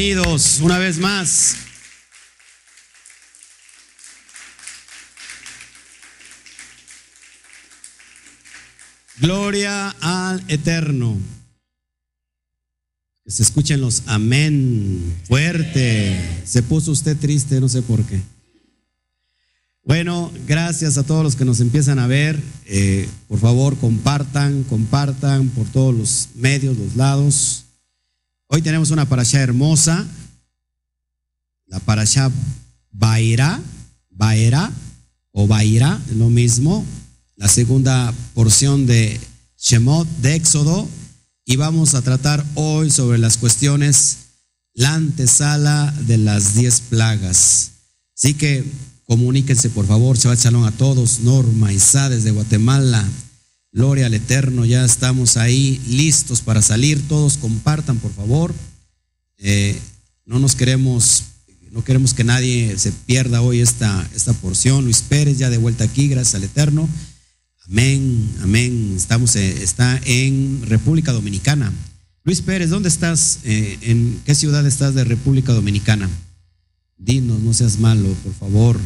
bienvenidos 0.00 0.60
una 0.62 0.78
vez 0.78 0.98
más. 0.98 1.56
Gloria 9.18 9.90
al 10.00 10.42
Eterno. 10.48 11.18
Que 13.24 13.30
se 13.30 13.42
escuchen 13.42 13.82
los 13.82 14.04
amén 14.06 15.18
fuerte. 15.28 16.18
Se 16.46 16.62
puso 16.62 16.92
usted 16.92 17.18
triste, 17.18 17.60
no 17.60 17.68
sé 17.68 17.82
por 17.82 18.02
qué. 18.04 18.22
Bueno, 19.84 20.32
gracias 20.46 20.96
a 20.96 21.02
todos 21.02 21.22
los 21.22 21.36
que 21.36 21.44
nos 21.44 21.60
empiezan 21.60 21.98
a 21.98 22.06
ver. 22.06 22.40
Eh, 22.64 23.06
por 23.28 23.38
favor, 23.38 23.76
compartan, 23.76 24.62
compartan 24.62 25.50
por 25.50 25.66
todos 25.66 25.94
los 25.94 26.28
medios, 26.36 26.78
los 26.78 26.96
lados. 26.96 27.59
Hoy 28.52 28.62
tenemos 28.62 28.90
una 28.90 29.08
parasha 29.08 29.40
hermosa. 29.40 30.04
La 31.66 31.78
parasha 31.78 32.32
Baira, 32.90 33.60
Baira 34.10 34.72
o 35.30 35.46
Baira, 35.46 36.00
lo 36.16 36.30
mismo. 36.30 36.84
La 37.36 37.46
segunda 37.46 38.12
porción 38.34 38.86
de 38.86 39.20
Shemot, 39.56 40.08
de 40.20 40.34
Éxodo, 40.34 40.88
y 41.44 41.54
vamos 41.54 41.94
a 41.94 42.02
tratar 42.02 42.44
hoy 42.56 42.90
sobre 42.90 43.18
las 43.18 43.36
cuestiones, 43.36 44.16
la 44.74 44.94
antesala 44.94 45.94
de 46.08 46.18
las 46.18 46.56
diez 46.56 46.80
plagas. 46.80 47.70
Así 48.16 48.34
que 48.34 48.64
comuníquense 49.04 49.70
por 49.70 49.86
favor, 49.86 50.18
Shabbat 50.18 50.40
Shalom 50.40 50.64
a 50.64 50.72
todos, 50.72 51.20
Norma, 51.20 51.72
Isa 51.72 52.08
desde 52.08 52.32
Guatemala, 52.32 53.08
Gloria 53.72 54.06
al 54.06 54.14
Eterno, 54.14 54.64
ya 54.64 54.84
estamos 54.84 55.36
ahí 55.36 55.80
listos 55.86 56.40
para 56.40 56.60
salir, 56.60 57.06
todos 57.06 57.36
compartan 57.36 57.98
por 57.98 58.12
favor. 58.12 58.52
Eh, 59.38 59.78
no 60.26 60.40
nos 60.40 60.56
queremos, 60.56 61.22
no 61.70 61.84
queremos 61.84 62.12
que 62.12 62.24
nadie 62.24 62.76
se 62.78 62.90
pierda 62.90 63.42
hoy 63.42 63.60
esta, 63.60 64.08
esta 64.12 64.32
porción. 64.32 64.84
Luis 64.84 65.02
Pérez 65.02 65.38
ya 65.38 65.50
de 65.50 65.58
vuelta 65.58 65.84
aquí, 65.84 66.08
gracias 66.08 66.34
al 66.34 66.42
Eterno. 66.42 66.88
Amén, 67.66 68.28
amén. 68.42 68.94
Estamos, 68.96 69.36
eh, 69.36 69.62
está 69.62 70.00
en 70.04 70.62
República 70.66 71.12
Dominicana. 71.12 71.72
Luis 72.24 72.40
Pérez, 72.40 72.70
¿dónde 72.70 72.88
estás? 72.88 73.38
Eh, 73.44 73.78
¿En 73.82 74.20
qué 74.24 74.34
ciudad 74.34 74.66
estás 74.66 74.96
de 74.96 75.04
República 75.04 75.52
Dominicana? 75.52 76.10
Dinos, 76.98 77.38
no 77.38 77.54
seas 77.54 77.78
malo, 77.78 78.08
por 78.24 78.34
favor. 78.34 78.80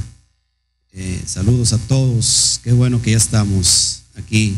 Saludos 1.26 1.72
a 1.72 1.78
todos. 1.78 2.60
Qué 2.62 2.70
bueno 2.70 3.02
que 3.02 3.10
ya 3.12 3.16
estamos 3.16 4.02
aquí. 4.14 4.54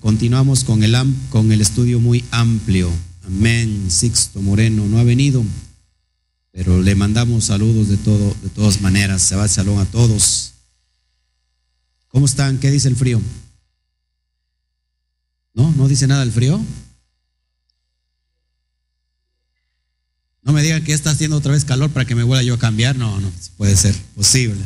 Continuamos 0.00 0.64
con 0.64 0.82
el, 0.82 0.96
con 1.30 1.52
el 1.52 1.60
estudio 1.60 2.00
muy 2.00 2.24
amplio. 2.30 2.90
Amén. 3.26 3.90
Sixto 3.90 4.40
Moreno 4.40 4.86
no 4.86 4.98
ha 4.98 5.04
venido, 5.04 5.44
pero 6.52 6.80
le 6.82 6.94
mandamos 6.94 7.44
saludos 7.44 7.88
de, 7.88 7.96
todo, 7.98 8.34
de 8.42 8.48
todas 8.50 8.80
maneras. 8.80 9.22
Se 9.22 9.36
va 9.36 9.44
el 9.44 9.50
salón 9.50 9.78
a 9.78 9.84
todos. 9.84 10.54
¿Cómo 12.08 12.26
están? 12.26 12.58
¿Qué 12.58 12.70
dice 12.70 12.88
el 12.88 12.96
frío? 12.96 13.20
¿No? 15.52 15.70
¿No 15.72 15.88
dice 15.88 16.06
nada 16.06 16.22
el 16.22 16.32
frío? 16.32 16.60
No 20.42 20.52
me 20.54 20.62
digan 20.62 20.82
que 20.82 20.94
está 20.94 21.10
haciendo 21.10 21.36
otra 21.36 21.52
vez 21.52 21.66
calor 21.66 21.90
para 21.90 22.06
que 22.06 22.14
me 22.14 22.22
vuelva 22.22 22.42
yo 22.42 22.54
a 22.54 22.58
cambiar. 22.58 22.96
No, 22.96 23.20
no 23.20 23.30
puede 23.58 23.76
ser 23.76 23.94
posible. 24.14 24.62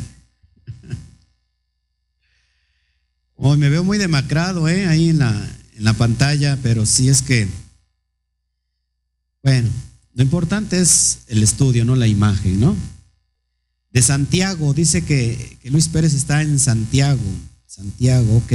Hoy 3.35 3.57
me 3.57 3.69
veo 3.69 3.83
muy 3.83 3.97
demacrado, 3.97 4.69
¿eh? 4.69 4.85
Ahí 4.87 5.09
en 5.09 5.19
la, 5.19 5.31
en 5.75 5.83
la 5.83 5.93
pantalla, 5.93 6.57
pero 6.61 6.85
sí 6.85 7.09
es 7.09 7.21
que, 7.21 7.47
bueno, 9.41 9.69
lo 10.13 10.23
importante 10.23 10.79
es 10.79 11.19
el 11.27 11.43
estudio, 11.43 11.85
no 11.85 11.95
la 11.95 12.07
imagen, 12.07 12.59
¿no? 12.59 12.75
de 13.93 14.01
Santiago. 14.01 14.73
Dice 14.73 15.03
que, 15.03 15.57
Luis 15.65 15.87
Pérez 15.87 16.13
está 16.13 16.41
en 16.41 16.59
Santiago. 16.59 17.21
Santiago, 17.65 18.37
ok, 18.37 18.53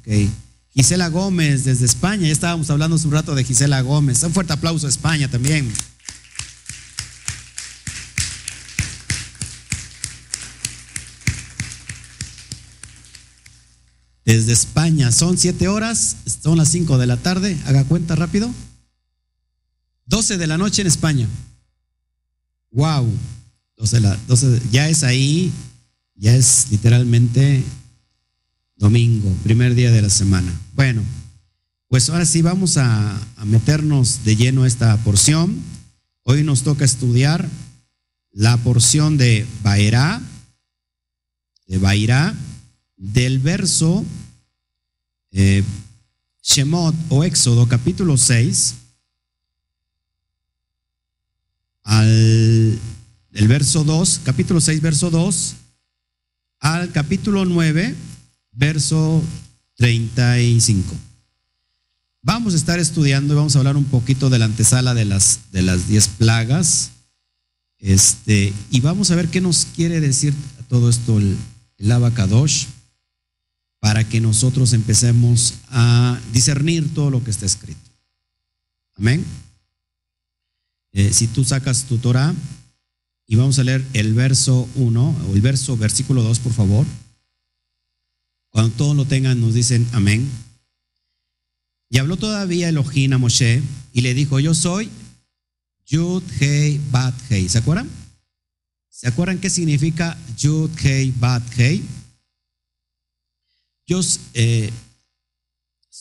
ok. 0.00 0.30
Gisela 0.70 1.08
Gómez 1.08 1.64
desde 1.64 1.84
España. 1.84 2.26
Ya 2.26 2.32
estábamos 2.32 2.70
hablando 2.70 2.96
hace 2.96 3.08
un 3.08 3.12
rato 3.12 3.34
de 3.34 3.44
Gisela 3.44 3.80
Gómez. 3.82 4.22
Un 4.22 4.32
fuerte 4.32 4.52
aplauso 4.52 4.86
a 4.86 4.90
España 4.90 5.28
también. 5.28 5.70
Desde 14.28 14.52
España. 14.52 15.10
Son 15.10 15.38
siete 15.38 15.68
horas, 15.68 16.16
son 16.42 16.58
las 16.58 16.68
cinco 16.68 16.98
de 16.98 17.06
la 17.06 17.16
tarde. 17.16 17.56
Haga 17.64 17.84
cuenta 17.84 18.14
rápido. 18.14 18.52
Doce 20.04 20.36
de 20.36 20.46
la 20.46 20.58
noche 20.58 20.82
en 20.82 20.86
España. 20.86 21.26
Wow. 22.70 23.10
12, 23.78 24.60
ya 24.70 24.90
es 24.90 25.02
ahí, 25.02 25.50
ya 26.14 26.36
es 26.36 26.66
literalmente 26.70 27.64
domingo, 28.76 29.34
primer 29.44 29.74
día 29.74 29.90
de 29.90 30.02
la 30.02 30.10
semana. 30.10 30.52
Bueno, 30.74 31.00
pues 31.88 32.10
ahora 32.10 32.26
sí 32.26 32.42
vamos 32.42 32.76
a, 32.76 33.18
a 33.36 33.44
meternos 33.46 34.26
de 34.26 34.36
lleno 34.36 34.64
a 34.64 34.68
esta 34.68 34.94
porción. 35.04 35.56
Hoy 36.24 36.44
nos 36.44 36.64
toca 36.64 36.84
estudiar 36.84 37.48
la 38.30 38.58
porción 38.58 39.16
de 39.16 39.46
Baerá, 39.62 40.20
de 41.66 41.78
Bairá, 41.78 42.34
del 42.98 43.38
verso 43.38 44.04
eh, 45.32 45.64
Shemot 46.42 46.94
o 47.08 47.24
Éxodo 47.24 47.66
capítulo 47.66 48.16
6 48.16 48.74
al 51.84 52.78
el 53.38 53.46
verso 53.46 53.84
2, 53.84 54.22
capítulo 54.24 54.60
6, 54.60 54.80
verso 54.80 55.10
2, 55.10 55.54
al 56.58 56.90
capítulo 56.90 57.44
9, 57.44 57.94
verso 58.52 59.22
35. 59.76 60.92
Vamos 62.22 62.54
a 62.54 62.56
estar 62.56 62.80
estudiando 62.80 63.32
y 63.32 63.36
vamos 63.36 63.54
a 63.54 63.60
hablar 63.60 63.76
un 63.76 63.84
poquito 63.84 64.28
de 64.28 64.40
la 64.40 64.46
antesala 64.46 64.92
de 64.92 65.04
las, 65.04 65.40
de 65.52 65.62
las 65.62 65.86
10 65.86 66.08
plagas. 66.08 66.90
Este, 67.78 68.52
y 68.70 68.80
vamos 68.80 69.12
a 69.12 69.14
ver 69.14 69.28
qué 69.28 69.40
nos 69.40 69.66
quiere 69.66 70.00
decir 70.00 70.34
todo 70.68 70.90
esto 70.90 71.18
el, 71.18 71.36
el 71.76 71.92
Abacadosh 71.92 72.66
para 73.88 74.06
que 74.06 74.20
nosotros 74.20 74.74
empecemos 74.74 75.54
a 75.70 76.20
discernir 76.30 76.92
todo 76.92 77.08
lo 77.08 77.24
que 77.24 77.30
está 77.30 77.46
escrito. 77.46 77.80
Amén. 78.96 79.24
Eh, 80.92 81.10
si 81.14 81.26
tú 81.26 81.42
sacas 81.42 81.84
tu 81.84 81.96
Torah, 81.96 82.34
y 83.26 83.36
vamos 83.36 83.58
a 83.58 83.64
leer 83.64 83.82
el 83.94 84.12
verso 84.12 84.68
1 84.74 85.16
o 85.26 85.34
el 85.34 85.40
verso, 85.40 85.74
versículo 85.78 86.22
2, 86.22 86.38
por 86.40 86.52
favor. 86.52 86.84
Cuando 88.50 88.76
todos 88.76 88.94
lo 88.94 89.06
tengan, 89.06 89.40
nos 89.40 89.54
dicen 89.54 89.88
amén. 89.92 90.28
Y 91.88 91.96
habló 91.96 92.18
todavía 92.18 92.68
Elohim 92.68 93.14
a 93.14 93.18
Moshe 93.18 93.62
y 93.94 94.02
le 94.02 94.12
dijo, 94.12 94.38
yo 94.38 94.52
soy 94.52 94.90
Yud 95.86 96.22
Hei 96.40 96.78
Bat 96.90 97.14
Hei. 97.30 97.48
¿Se 97.48 97.56
acuerdan? 97.56 97.88
¿Se 98.90 99.08
acuerdan 99.08 99.38
qué 99.38 99.48
significa 99.48 100.18
Yud 100.36 100.68
Hei 100.84 101.10
Bat 101.18 101.42
Hei? 101.56 101.82
Eh, 104.34 104.70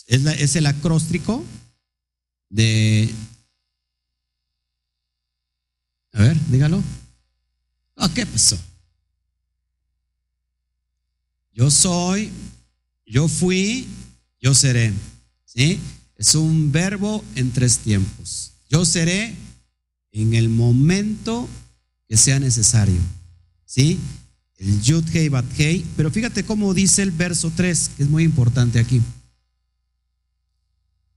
es, 0.07 0.25
es 0.25 0.55
el 0.55 0.65
acróstico 0.65 1.43
de... 2.49 3.09
A 6.13 6.21
ver, 6.21 6.37
dígalo. 6.47 6.83
Ah, 7.95 8.09
¿qué 8.13 8.25
pasó? 8.25 8.57
Yo 11.53 11.71
soy, 11.71 12.29
yo 13.05 13.27
fui, 13.27 13.87
yo 14.41 14.53
seré. 14.53 14.93
¿Sí? 15.45 15.79
Es 16.15 16.35
un 16.35 16.71
verbo 16.71 17.23
en 17.35 17.51
tres 17.51 17.79
tiempos. 17.79 18.51
Yo 18.69 18.85
seré 18.85 19.33
en 20.11 20.33
el 20.33 20.49
momento 20.49 21.47
que 22.07 22.17
sea 22.17 22.39
necesario. 22.39 22.99
¿Sí? 23.65 23.99
El 24.57 24.81
Yud 24.81 25.03
Hei 25.13 25.29
Bat 25.29 25.45
Hei. 25.57 25.85
Pero 25.95 26.11
fíjate 26.11 26.43
cómo 26.43 26.73
dice 26.73 27.03
el 27.03 27.11
verso 27.11 27.51
3, 27.55 27.91
que 27.95 28.03
es 28.03 28.09
muy 28.09 28.23
importante 28.23 28.79
aquí. 28.79 29.01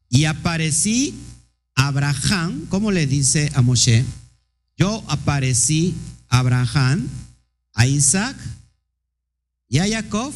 Y 0.09 0.25
aparecí 0.25 1.15
Abraham, 1.75 2.67
¿cómo 2.69 2.91
le 2.91 3.07
dice 3.07 3.51
a 3.55 3.63
Moshe? 3.63 4.05
Yo 4.77 5.05
aparecí 5.09 5.95
a 6.29 6.39
Abraham, 6.39 7.09
a 7.75 7.87
Isaac 7.87 8.37
y 9.69 9.79
a 9.79 9.89
Jacob 9.89 10.35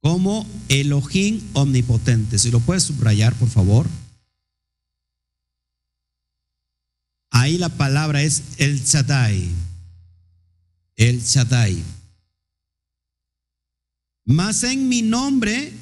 como 0.00 0.46
Elohim 0.68 1.40
omnipotente. 1.54 2.38
Si 2.38 2.50
lo 2.50 2.60
puedes 2.60 2.84
subrayar, 2.84 3.34
por 3.34 3.48
favor. 3.48 3.86
Ahí 7.30 7.58
la 7.58 7.68
palabra 7.68 8.22
es 8.22 8.42
el 8.58 8.84
Shaddai. 8.84 9.50
El 10.98 11.22
Shaddai. 11.22 11.82
Mas 14.24 14.64
en 14.64 14.88
mi 14.88 15.00
nombre, 15.00 15.72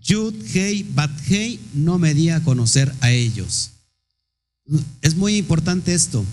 Yud 0.00 0.34
Hei 0.54 0.84
Bat 0.84 1.10
Hei, 1.28 1.58
no 1.74 1.98
me 1.98 2.14
di 2.14 2.30
a 2.30 2.42
conocer 2.42 2.94
a 3.00 3.10
ellos. 3.10 3.72
Es 5.02 5.16
muy 5.16 5.36
importante 5.36 5.92
esto. 5.92 6.24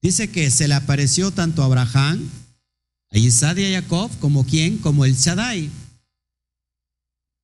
Dice 0.00 0.30
que 0.30 0.50
se 0.52 0.68
le 0.68 0.74
apareció 0.74 1.32
tanto 1.32 1.62
a 1.62 1.66
Abraham, 1.66 2.30
a 3.10 3.18
Isaac 3.18 3.58
y 3.58 3.74
a 3.74 3.82
Jacob, 3.82 4.10
como 4.20 4.46
quien, 4.46 4.78
como 4.78 5.04
el 5.04 5.16
Shaddai. 5.16 5.68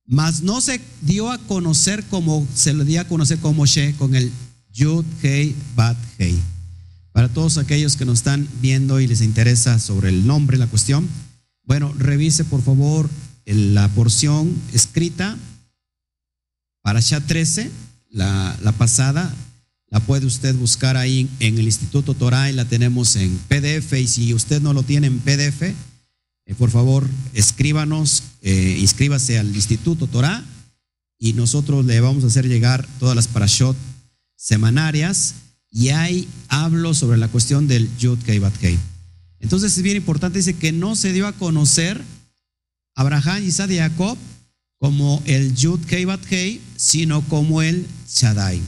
Mas 0.05 0.41
no 0.41 0.61
se 0.61 0.79
dio 1.01 1.29
a 1.29 1.37
conocer 1.39 2.05
como 2.05 2.47
se 2.55 2.73
le 2.73 2.85
dio 2.85 3.01
a 3.01 3.07
conocer 3.07 3.37
como 3.39 3.65
She 3.65 3.93
con 3.95 4.15
el 4.15 4.31
Yud 4.71 5.03
Hei 5.21 5.53
Bat 5.75 5.97
Hei. 6.17 6.52
Para 7.13 7.29
todos 7.29 7.57
aquellos 7.57 7.95
que 7.95 8.05
nos 8.05 8.19
están 8.19 8.47
viendo 8.61 8.99
y 8.99 9.07
les 9.07 9.21
interesa 9.21 9.79
sobre 9.79 10.09
el 10.09 10.27
nombre, 10.27 10.57
la 10.57 10.67
cuestión, 10.67 11.07
bueno, 11.63 11.93
revise 11.97 12.43
por 12.43 12.61
favor 12.61 13.09
la 13.45 13.87
porción 13.89 14.53
escrita 14.73 15.37
para 16.81 16.99
Sha 16.99 17.21
13, 17.21 17.71
la, 18.09 18.57
la 18.61 18.73
pasada, 18.73 19.33
la 19.93 19.99
puede 19.99 20.25
usted 20.25 20.55
buscar 20.55 20.97
ahí 20.97 21.29
en 21.39 21.57
el 21.59 21.65
Instituto 21.65 22.15
Torah 22.15 22.49
y 22.49 22.53
la 22.53 22.65
tenemos 22.65 23.15
en 23.15 23.37
PDF. 23.47 23.93
Y 23.93 24.07
si 24.07 24.33
usted 24.33 24.59
no 24.59 24.73
lo 24.73 24.81
tiene 24.81 25.05
en 25.05 25.19
PDF, 25.19 25.61
eh, 25.61 26.55
por 26.57 26.71
favor, 26.71 27.07
escríbanos, 27.33 28.23
eh, 28.41 28.77
inscríbase 28.79 29.37
al 29.37 29.55
Instituto 29.55 30.07
Torah 30.07 30.43
y 31.19 31.33
nosotros 31.33 31.85
le 31.85 32.01
vamos 32.01 32.23
a 32.23 32.27
hacer 32.27 32.47
llegar 32.47 32.87
todas 32.99 33.15
las 33.15 33.27
parashot 33.27 33.77
semanarias. 34.35 35.35
Y 35.73 35.89
ahí 35.89 36.27
hablo 36.49 36.93
sobre 36.93 37.17
la 37.17 37.27
cuestión 37.27 37.67
del 37.67 37.89
Yud 37.97 38.19
Kei 38.19 38.37
Bat. 38.37 38.53
Entonces 39.39 39.75
es 39.75 39.83
bien 39.83 39.97
importante, 39.97 40.37
dice 40.37 40.55
que 40.55 40.71
no 40.71 40.95
se 40.95 41.11
dio 41.11 41.25
a 41.25 41.33
conocer 41.33 41.99
Abraham, 42.93 43.43
Isaac 43.43 43.71
y 43.71 43.77
Jacob 43.77 44.15
como 44.77 45.21
el 45.25 45.55
Yud 45.55 45.79
Kei 45.85 46.05
Bat 46.05 46.21
sino 46.75 47.21
como 47.23 47.63
el 47.63 47.87
Shaddai. 48.07 48.61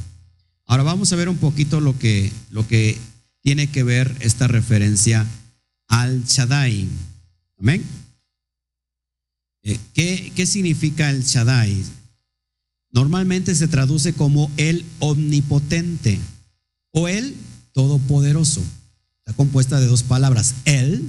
Ahora 0.65 0.81
vamos 0.81 1.13
a 1.13 1.15
ver 1.15 1.29
un 1.29 1.37
poquito 1.37 1.79
lo 1.79 1.97
que, 1.99 2.31
lo 2.49 2.67
que 2.67 2.97
tiene 3.41 3.67
que 3.67 3.83
ver 3.83 4.13
esta 4.21 4.47
referencia 4.47 5.27
al 5.87 6.23
Shaddai. 6.25 6.87
Amén. 7.59 7.83
Eh, 9.61 9.77
¿qué, 9.93 10.31
¿Qué 10.35 10.47
significa 10.47 11.11
el 11.11 11.23
Shaddai? 11.23 11.83
Normalmente 12.89 13.53
se 13.53 13.67
traduce 13.67 14.13
como 14.13 14.49
el 14.57 14.83
omnipotente 14.99 16.19
o 16.95 17.09
el 17.09 17.35
todopoderoso. 17.73 18.61
Está 19.19 19.33
compuesta 19.33 19.79
de 19.79 19.85
dos 19.85 20.03
palabras. 20.03 20.55
El, 20.63 21.03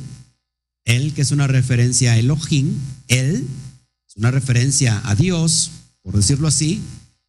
el 0.85 1.15
que 1.15 1.23
es 1.23 1.31
una 1.31 1.47
referencia 1.47 2.13
a 2.13 2.19
Elohim, 2.19 2.75
el 3.09 3.47
es 4.09 4.17
una 4.17 4.33
referencia 4.33 5.01
a 5.05 5.15
Dios, 5.15 5.71
por 6.03 6.17
decirlo 6.17 6.49
así, 6.49 6.83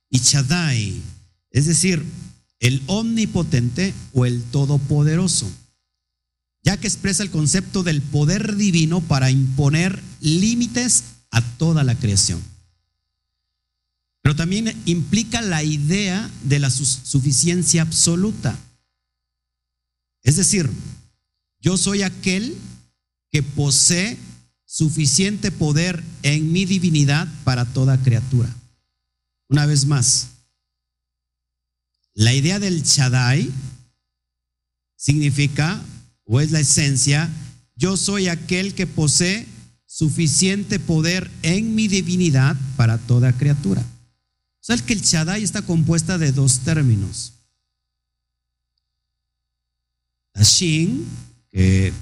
y 0.10 0.20
Shaddai, 0.20 1.02
es 1.52 1.68
decir, 1.68 2.04
el 2.60 2.82
omnipotente 2.88 3.94
o 4.14 4.26
el 4.26 4.42
todopoderoso, 4.44 5.48
ya 6.64 6.78
que 6.78 6.88
expresa 6.88 7.22
el 7.22 7.30
concepto 7.30 7.84
del 7.84 8.02
poder 8.02 8.56
divino 8.56 9.02
para 9.02 9.30
imponer 9.30 10.02
límites 10.20 11.04
a 11.30 11.42
toda 11.42 11.84
la 11.84 11.94
creación. 11.94 12.42
Pero 14.28 14.36
también 14.36 14.76
implica 14.86 15.42
la 15.42 15.64
idea 15.64 16.30
de 16.44 16.60
la 16.60 16.70
suficiencia 16.70 17.82
absoluta. 17.82 18.60
Es 20.22 20.36
decir, 20.36 20.70
yo 21.62 21.78
soy 21.78 22.02
aquel 22.02 22.54
que 23.32 23.42
posee 23.42 24.18
suficiente 24.66 25.50
poder 25.50 26.04
en 26.24 26.52
mi 26.52 26.66
divinidad 26.66 27.26
para 27.46 27.64
toda 27.64 28.04
criatura. 28.04 28.54
Una 29.48 29.66
vez 29.66 29.86
más, 29.86 30.28
la 32.14 32.34
idea 32.34 32.60
del 32.60 32.84
Shaddai 32.84 33.50
significa, 34.98 35.82
o 36.26 36.42
es 36.42 36.52
la 36.52 36.60
esencia, 36.60 37.30
yo 37.78 37.96
soy 37.96 38.28
aquel 38.28 38.74
que 38.74 38.88
posee 38.88 39.48
suficiente 39.86 40.82
poder 40.82 41.32
en 41.44 41.76
mi 41.76 41.88
divinidad 41.88 42.58
para 42.76 42.98
toda 42.98 43.32
criatura. 43.32 43.86
O 44.68 44.76
sea, 44.76 44.86
que 44.86 44.94
el 44.94 45.02
Shaddai 45.02 45.44
está 45.44 45.62
compuesta 45.62 46.18
de 46.18 46.32
dos 46.32 46.60
términos. 46.60 47.34
Ashin, 50.34 51.06
que, 51.50 51.94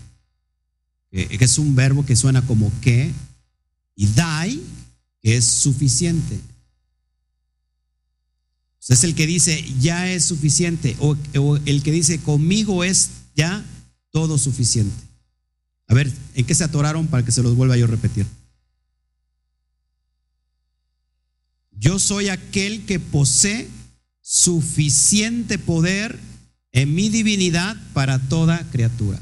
que, 1.12 1.38
es 1.40 1.58
un 1.58 1.76
verbo 1.76 2.06
que 2.06 2.16
suena 2.16 2.42
como 2.42 2.72
que, 2.82 3.12
y 3.96 4.08
dai, 4.08 4.62
que 5.22 5.38
es 5.38 5.46
suficiente 5.46 6.40
es 8.94 9.04
el 9.04 9.16
que 9.16 9.26
dice, 9.26 9.64
ya 9.80 10.12
es 10.12 10.26
suficiente, 10.26 10.96
o, 11.00 11.18
el 11.66 11.82
que 11.82 11.92
dice, 11.92 12.20
conmigo 12.20 12.84
es 12.84 13.10
ya 13.36 13.64
todo 14.12 14.38
suficiente. 14.38 14.96
A 15.88 15.94
ver, 15.94 16.12
¿en 16.36 16.46
qué 16.46 16.54
se 16.54 16.64
atoraron 16.64 17.08
para 17.08 17.26
que 17.26 17.32
se 17.32 17.42
los 17.42 17.56
vuelva 17.56 17.78
yo 17.78 17.86
a 17.86 17.90
repetir? 17.90 18.26
Yo 21.78 22.00
soy 22.00 22.30
aquel 22.30 22.86
que 22.86 23.00
posee 23.00 23.68
suficiente 24.22 25.58
poder 25.60 26.20
en 26.72 26.96
mi 26.96 27.10
divinidad 27.10 27.76
para 27.94 28.20
toda 28.20 28.64
criatura. 28.72 29.20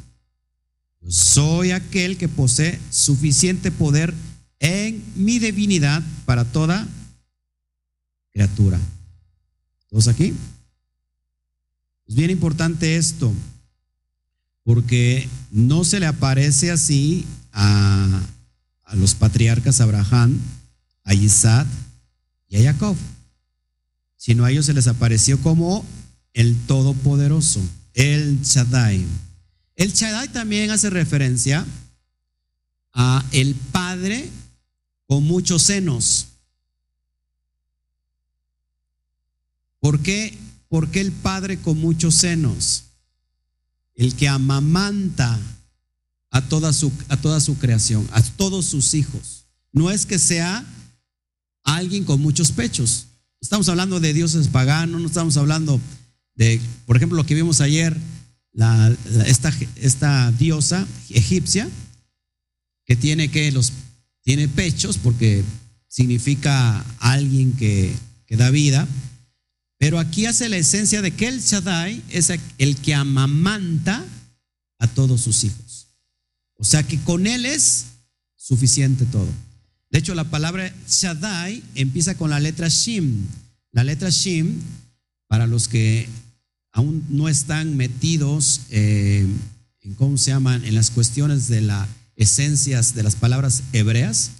Soy 1.07 1.71
aquel 1.71 2.17
que 2.17 2.29
posee 2.29 2.79
suficiente 2.89 3.71
poder 3.71 4.13
en 4.59 5.03
mi 5.15 5.39
divinidad 5.39 6.01
para 6.25 6.45
toda 6.45 6.87
criatura. 8.31 8.79
¿Todos 9.89 10.07
aquí? 10.07 10.33
Es 12.07 12.15
bien 12.15 12.29
importante 12.29 12.95
esto, 12.95 13.33
porque 14.63 15.27
no 15.51 15.83
se 15.83 15.99
le 15.99 16.05
aparece 16.05 16.71
así 16.71 17.25
a, 17.51 18.21
a 18.85 18.95
los 18.95 19.15
patriarcas 19.15 19.81
Abraham, 19.81 20.39
a 21.03 21.13
Isaac 21.13 21.67
y 22.53 22.57
a 22.57 22.71
Jacob, 22.71 22.95
sino 24.15 24.45
a 24.45 24.51
ellos 24.51 24.67
se 24.67 24.75
les 24.75 24.85
apareció 24.87 25.41
como 25.41 25.83
el 26.33 26.55
Todopoderoso, 26.67 27.59
el 27.95 28.43
Shaddai. 28.43 29.03
El 29.75 29.91
Shaddai 29.91 30.27
también 30.27 30.69
hace 30.69 30.91
referencia 30.91 31.65
a 32.93 33.25
el 33.31 33.55
Padre 33.55 34.29
con 35.07 35.23
muchos 35.23 35.63
senos. 35.63 36.27
¿Por 39.79 39.99
qué? 40.01 40.37
Porque 40.69 41.01
el 41.01 41.11
Padre 41.11 41.57
con 41.57 41.79
muchos 41.79 42.13
senos, 42.13 42.83
el 43.95 44.13
que 44.15 44.27
amamanta 44.27 45.39
a 46.29 46.41
toda 46.41 46.71
su, 46.71 46.91
a 47.09 47.17
toda 47.17 47.39
su 47.39 47.57
creación, 47.57 48.07
a 48.11 48.21
todos 48.21 48.67
sus 48.67 48.93
hijos. 48.93 49.45
No 49.71 49.89
es 49.89 50.05
que 50.05 50.19
sea 50.19 50.63
alguien 51.63 52.03
con 52.03 52.21
muchos 52.21 52.51
pechos. 52.51 53.07
Estamos 53.41 53.67
hablando 53.69 53.99
de 53.99 54.13
dioses 54.13 54.47
paganos, 54.47 55.01
no 55.01 55.07
estamos 55.07 55.37
hablando 55.37 55.79
de, 56.35 56.59
por 56.85 56.95
ejemplo, 56.95 57.17
lo 57.17 57.25
que 57.25 57.35
vimos 57.35 57.61
ayer, 57.61 57.97
esta, 59.25 59.53
esta, 59.75 60.31
diosa 60.31 60.87
egipcia, 61.09 61.69
que 62.85 62.95
tiene 62.95 63.29
que 63.29 63.51
los 63.51 63.71
tiene 64.21 64.47
pechos 64.47 64.97
porque 64.97 65.43
significa 65.87 66.85
alguien 66.99 67.53
que, 67.53 67.93
que 68.25 68.37
da 68.37 68.49
vida, 68.49 68.87
pero 69.77 69.99
aquí 69.99 70.25
hace 70.25 70.47
la 70.47 70.57
esencia 70.57 71.01
de 71.01 71.11
que 71.11 71.27
el 71.27 71.41
Shaddai 71.41 72.01
es 72.09 72.31
el 72.57 72.77
que 72.77 72.93
amamanta 72.93 74.05
a 74.79 74.87
todos 74.87 75.21
sus 75.21 75.43
hijos. 75.43 75.87
O 76.55 76.63
sea 76.63 76.83
que 76.83 76.97
con 76.99 77.27
él 77.27 77.45
es 77.45 77.85
suficiente 78.37 79.05
todo. 79.05 79.27
De 79.93 79.99
hecho, 79.99 80.15
la 80.15 80.23
palabra 80.23 80.73
Shaddai 80.89 81.63
empieza 81.75 82.15
con 82.15 82.31
la 82.31 82.39
letra 82.39 82.67
Shim. 82.67 83.27
La 83.71 83.83
letra 83.83 84.09
Shim, 84.09 84.59
para 85.27 85.45
los 85.45 85.67
que 85.67 86.09
aún 86.71 87.05
no 87.09 87.29
están 87.29 87.77
metidos 87.77 88.61
eh, 88.71 89.27
en 89.81 89.93
cómo 89.93 90.17
se 90.17 90.31
llaman, 90.31 90.65
en 90.65 90.73
las 90.73 90.89
cuestiones 90.89 91.47
de 91.47 91.61
las 91.61 91.87
esencias 92.15 92.95
de 92.95 93.03
las 93.03 93.15
palabras 93.15 93.61
hebreas, 93.71 94.31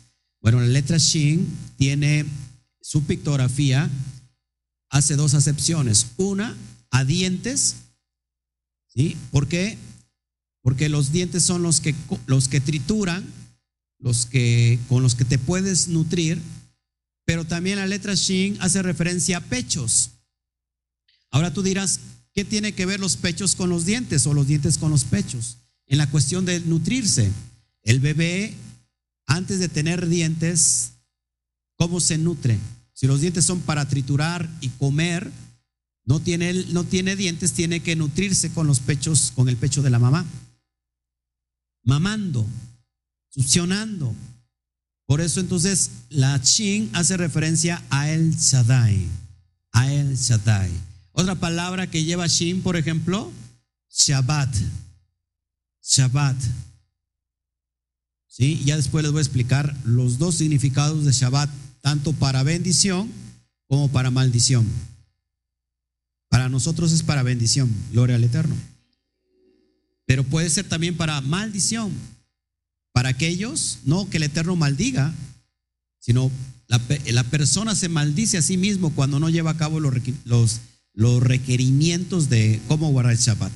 bueno, 0.42 0.60
la 0.60 0.66
letra 0.66 0.98
Shin 0.98 1.48
tiene 1.78 2.26
su 2.82 3.04
pictografía 3.04 3.92
hace 4.90 5.16
dos 5.16 5.36
acepciones. 5.36 6.08
Una, 6.18 6.58
a 6.90 7.06
dientes. 7.06 7.76
¿Sí? 8.88 9.18
¿Por 9.30 9.48
qué? 9.48 9.78
Porque 10.64 10.90
los 10.90 11.12
dientes 11.12 11.44
son 11.44 11.62
los 11.62 11.80
que, 11.80 11.94
los 12.26 12.48
que 12.48 12.60
trituran, 12.60 13.24
los 14.04 14.26
que, 14.26 14.80
con 14.90 15.02
los 15.02 15.16
que 15.16 15.24
te 15.24 15.40
puedes 15.40 15.88
nutrir, 15.88 16.40
pero 17.26 17.46
también 17.46 17.78
la 17.78 17.88
letra 17.88 18.14
Shin 18.16 18.58
hace 18.60 18.82
referencia 18.82 19.38
a 19.38 19.42
pechos. 19.42 20.12
Ahora 21.32 21.54
tú 21.54 21.64
dirás, 21.64 22.02
¿qué 22.34 22.44
tiene 22.44 22.74
que 22.74 22.86
ver 22.86 23.00
los 23.00 23.16
pechos 23.16 23.56
con 23.56 23.70
los 23.70 23.86
dientes 23.86 24.28
o 24.28 24.34
los 24.34 24.46
dientes 24.46 24.78
con 24.78 24.92
los 24.92 25.06
pechos? 25.06 25.58
En 25.88 25.98
la 25.98 26.10
cuestión 26.10 26.44
de 26.46 26.60
nutrirse. 26.60 27.32
El 27.82 28.02
bebé, 28.02 28.54
antes 29.26 29.60
de 29.60 29.70
tener 29.70 30.08
dientes, 30.08 30.92
¿cómo 31.78 32.02
se 32.02 32.18
nutre? 32.18 32.60
Si 32.94 33.08
los 33.08 33.22
dientes 33.22 33.46
son 33.46 33.62
para 33.62 33.88
triturar 33.88 34.50
y 34.60 34.68
comer, 34.70 35.32
no 36.04 36.20
tiene, 36.20 36.54
no 36.72 36.84
tiene 36.84 37.16
dientes, 37.16 37.54
tiene 37.54 37.80
que 37.80 37.96
nutrirse 37.96 38.52
con 38.52 38.68
los 38.68 38.82
pechos, 38.82 39.32
con 39.34 39.48
el 39.48 39.56
pecho 39.56 39.82
de 39.82 39.90
la 39.90 40.00
mamá. 40.00 40.26
Mamando, 41.84 42.46
succionando. 43.34 44.14
Por 45.06 45.22
eso 45.22 45.40
entonces 45.40 45.92
la 46.10 46.38
Shin 46.38 46.90
hace 46.94 47.18
referencia 47.18 47.84
a 47.90 48.10
El 48.10 48.36
Shaddai. 48.36 49.08
A 49.72 49.92
El 49.92 50.16
Shaddai. 50.16 50.72
Otra 51.12 51.36
palabra 51.36 51.90
que 51.90 52.04
lleva 52.04 52.28
Shin, 52.28 52.62
por 52.62 52.78
ejemplo, 52.78 53.32
Shabbat. 53.92 54.56
Shabbat. 55.84 56.38
¿Sí? 58.28 58.62
Ya 58.66 58.76
después 58.76 59.04
les 59.04 59.12
voy 59.12 59.20
a 59.20 59.22
explicar 59.22 59.76
los 59.84 60.18
dos 60.18 60.36
significados 60.36 61.06
de 61.06 61.12
Shabbat, 61.12 61.50
tanto 61.82 62.14
para 62.14 62.42
bendición 62.42 63.12
como 63.68 63.90
para 63.92 64.10
maldición. 64.10 64.66
Para 66.30 66.50
nosotros 66.50 66.92
es 66.92 67.04
para 67.04 67.22
bendición, 67.22 67.72
gloria 67.92 68.16
al 68.16 68.24
Eterno. 68.24 68.56
Pero 70.06 70.24
puede 70.24 70.50
ser 70.50 70.68
también 70.68 70.98
para 70.98 71.22
maldición. 71.22 71.92
Para 72.94 73.10
aquellos, 73.10 73.80
no 73.86 74.10
que 74.10 74.18
el 74.18 74.24
Eterno 74.24 74.56
maldiga, 74.56 75.14
sino 76.00 76.32
la, 76.68 77.24
persona 77.24 77.76
se 77.76 77.90
maldice 77.90 78.38
a 78.38 78.42
sí 78.42 78.58
mismo 78.58 78.94
cuando 78.94 79.20
no 79.20 79.30
lleva 79.30 79.52
a 79.52 79.58
cabo 79.58 79.80
los, 79.80 80.62
requerimientos 80.94 82.30
de 82.30 82.62
cómo 82.68 82.92
guardar 82.92 83.14
el 83.14 83.20
Shabbat. 83.20 83.52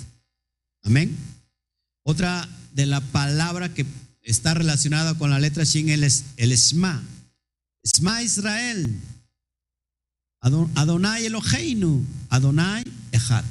Amén. 0.84 1.16
Otra 2.04 2.48
de 2.74 2.86
la 2.86 3.02
palabra 3.02 3.74
que 3.74 3.86
está 4.24 4.54
relacionada 4.54 5.16
con 5.16 5.30
la 5.30 5.40
letra 5.40 5.64
Shin 5.64 5.90
es 5.90 6.24
el 6.38 6.56
Shema. 6.56 7.04
Shema 7.84 8.24
Israel. 8.24 9.00
Adonai 10.42 11.26
Eloheinu. 11.26 12.06
Adonai 12.30 12.84
Echad. 13.12 13.46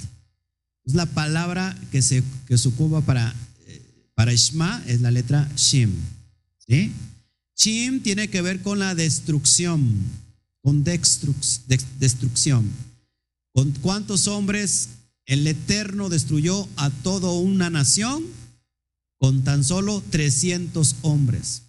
Es 0.85 0.95
la 0.95 1.07
palabra 1.07 1.76
que 1.90 2.02
se, 2.02 2.23
que 2.47 2.57
se 2.57 2.69
ocupa 2.69 3.00
para, 3.00 3.35
para 4.16 4.35
Shema, 4.35 4.82
es 4.87 5.02
la 5.02 5.11
letra 5.11 5.49
Shim. 5.56 5.92
Shim 7.54 8.00
tiene 8.00 8.28
que 8.28 8.40
ver 8.40 8.62
con 8.62 8.78
la 8.78 8.94
destrucción, 8.94 9.94
con 10.62 10.85
destrucción. 10.85 12.68
¿Con 13.52 13.73
cuántos 13.73 14.26
hombres 14.26 14.88
el 15.26 15.46
Eterno 15.46 16.08
destruyó 16.08 16.66
a 16.76 16.88
toda 16.90 17.30
una 17.30 17.68
nación? 17.68 18.25
Con 19.18 19.44
tan 19.44 19.62
solo 19.62 20.02
300 20.11 20.96
hombres. 21.02 21.62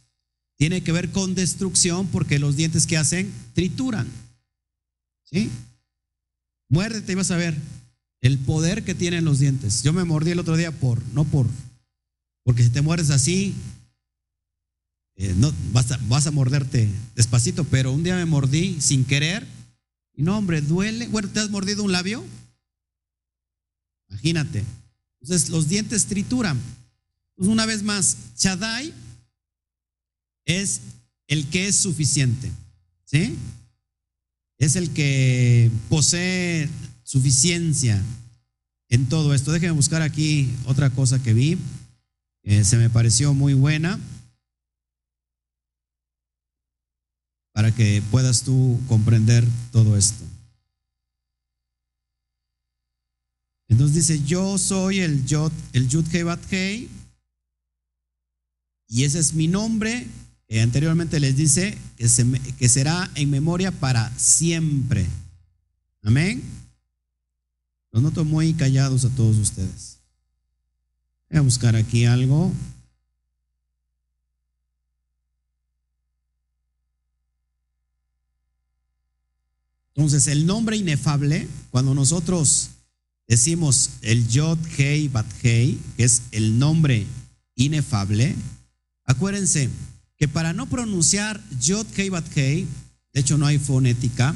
Tiene 0.58 0.82
que 0.82 0.94
ver 0.94 1.12
con 1.12 1.36
destrucción 1.36 2.08
porque 2.08 2.40
los 2.40 2.56
dientes 2.56 2.88
que 2.88 2.98
hacen 2.98 3.32
trituran. 3.54 4.08
¿Sí? 5.26 5.50
Muérdete 6.70 7.12
y 7.12 7.16
vas 7.16 7.32
a 7.32 7.38
ver 7.38 7.58
el 8.22 8.38
poder 8.38 8.86
que 8.86 8.96
tienen 8.96 9.26
los 9.26 9.40
dientes. 9.40 9.84
Yo 9.84 9.92
me 9.92 10.06
mordí 10.06 10.32
el 10.32 10.40
otro 10.40 10.56
día 10.56 10.72
por, 10.72 11.06
no 11.14 11.26
por, 11.26 11.46
porque 12.48 12.64
si 12.64 12.70
te 12.70 12.82
muerdes 12.82 13.10
así, 13.10 13.54
eh, 15.18 15.36
no, 15.36 15.54
vas 15.74 16.28
a, 16.28 16.32
morderte 16.32 16.90
despacito, 17.14 17.66
pero 17.66 17.92
un 17.92 18.04
día 18.04 18.16
me 18.16 18.24
mordí 18.24 18.80
sin 18.80 19.04
querer 19.04 19.46
y 20.14 20.22
no, 20.22 20.38
hombre, 20.38 20.62
duele. 20.62 21.08
Bueno, 21.08 21.28
¿te 21.28 21.42
has 21.42 21.50
mordido 21.50 21.84
un 21.84 21.92
labio? 21.92 22.24
Imagínate. 24.08 24.64
Entonces, 25.20 25.50
los 25.50 25.68
dientes 25.68 26.06
trituran. 26.06 26.58
Una 27.36 27.66
vez 27.66 27.84
más, 27.84 28.16
Shaddai 28.38 28.94
es 30.46 30.80
el 31.28 31.48
que 31.48 31.68
es 31.68 31.76
suficiente. 31.76 32.50
¿Sí? 33.04 33.36
Es 34.58 34.78
el 34.78 34.92
que 34.92 35.70
posee 35.90 36.70
suficiencia 37.04 38.02
en 38.88 39.10
todo 39.10 39.34
esto. 39.34 39.52
Déjenme 39.52 39.76
buscar 39.76 40.02
aquí 40.02 40.50
otra 40.66 40.90
cosa 40.90 41.22
que 41.22 41.34
vi. 41.34 41.58
Se 42.64 42.78
me 42.78 42.90
pareció 42.90 43.34
muy 43.34 43.54
buena. 43.54 44.00
Para 47.54 47.74
que 47.74 48.02
puedas 48.12 48.44
tú 48.44 48.80
comprender 48.88 49.46
todo 49.72 49.98
esto. 49.98 50.24
Entonces 53.68 54.08
dice, 54.08 54.24
yo 54.24 54.58
soy 54.58 55.00
el 55.00 55.26
Yod, 55.26 55.52
el 55.74 55.90
Yud 55.90 56.06
Hei 56.52 56.90
y 58.88 59.04
ese 59.04 59.20
es 59.20 59.34
mi 59.34 59.48
nombre. 59.48 60.08
Eh, 60.48 60.62
anteriormente 60.62 61.20
les 61.20 61.36
dice 61.36 61.78
que, 61.98 62.08
que 62.58 62.70
será 62.70 63.12
en 63.16 63.30
memoria 63.30 63.72
para 63.72 64.10
siempre. 64.18 65.06
Amén. 66.04 66.42
Los 67.92 68.02
noto 68.02 68.24
muy 68.24 68.54
callados 68.54 69.04
a 69.04 69.10
todos 69.10 69.38
ustedes. 69.38 69.97
Voy 71.30 71.40
a 71.40 71.42
buscar 71.42 71.76
aquí 71.76 72.06
algo. 72.06 72.52
Entonces, 79.96 80.28
el 80.28 80.46
nombre 80.46 80.78
inefable, 80.78 81.48
cuando 81.72 81.94
nosotros 81.94 82.70
decimos 83.28 83.90
el 84.02 84.28
Yod 84.30 84.60
Hei 84.78 85.08
Bat 85.10 85.26
Hei, 85.44 85.78
que 85.98 86.04
es 86.04 86.22
el 86.32 86.60
nombre 86.60 87.06
inefable, 87.56 88.36
acuérdense 89.04 89.70
que 90.18 90.28
para 90.28 90.54
no 90.54 90.68
pronunciar 90.68 91.44
Yod 91.60 91.88
Hei 91.98 92.10
Bat 92.10 92.26
Hei, 92.38 92.68
de 93.12 93.20
hecho 93.20 93.38
no 93.38 93.48
hay 93.48 93.58
fonética, 93.60 94.34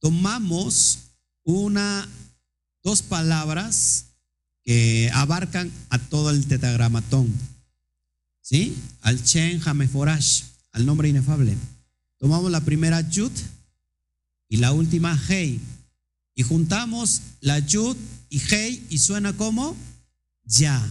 tomamos 0.00 0.98
una, 1.44 2.06
dos 2.82 3.02
palabras 3.02 4.04
que 4.64 5.10
abarcan 5.12 5.70
a 5.90 5.98
todo 5.98 6.30
el 6.30 6.46
tetragramatón, 6.46 7.32
¿sí? 8.40 8.74
Al 9.02 9.22
Chen 9.22 9.60
Hameforash, 9.64 10.42
al 10.72 10.86
nombre 10.86 11.08
inefable. 11.08 11.56
Tomamos 12.18 12.50
la 12.50 12.60
primera 12.60 13.00
Yud 13.08 13.32
y 14.48 14.56
la 14.56 14.72
última 14.72 15.18
Hei 15.28 15.60
y 16.34 16.42
juntamos 16.42 17.22
la 17.40 17.58
yud 17.60 17.96
y 18.28 18.40
hey 18.40 18.84
y 18.90 18.98
suena 18.98 19.32
como 19.32 19.76
ya. 20.44 20.90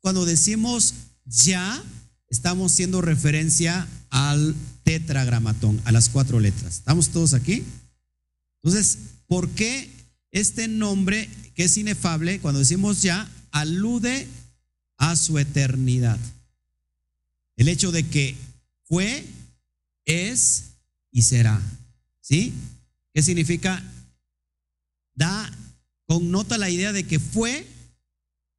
Cuando 0.00 0.26
decimos 0.26 0.94
ya, 1.24 1.82
estamos 2.28 2.72
haciendo 2.72 3.00
referencia 3.00 3.86
al 4.10 4.54
tetragramatón, 4.84 5.80
a 5.84 5.92
las 5.92 6.08
cuatro 6.08 6.40
letras. 6.40 6.78
¿Estamos 6.78 7.08
todos 7.08 7.34
aquí? 7.34 7.64
Entonces, 8.62 8.98
¿por 9.26 9.48
qué 9.50 9.88
este 10.32 10.68
nombre 10.68 11.28
que 11.54 11.64
es 11.64 11.76
inefable, 11.76 12.40
cuando 12.40 12.60
decimos 12.60 13.02
ya, 13.02 13.30
alude 13.50 14.26
a 14.96 15.16
su 15.16 15.38
eternidad? 15.38 16.18
El 17.56 17.68
hecho 17.68 17.92
de 17.92 18.06
que 18.06 18.36
fue, 18.84 19.24
es 20.04 20.64
y 21.12 21.22
será. 21.22 21.60
¿Sí? 22.20 22.52
¿Qué 23.12 23.22
significa 23.22 23.82
da, 25.14 25.50
connota 26.06 26.58
la 26.58 26.70
idea 26.70 26.92
de 26.92 27.04
que 27.04 27.18
fue, 27.18 27.66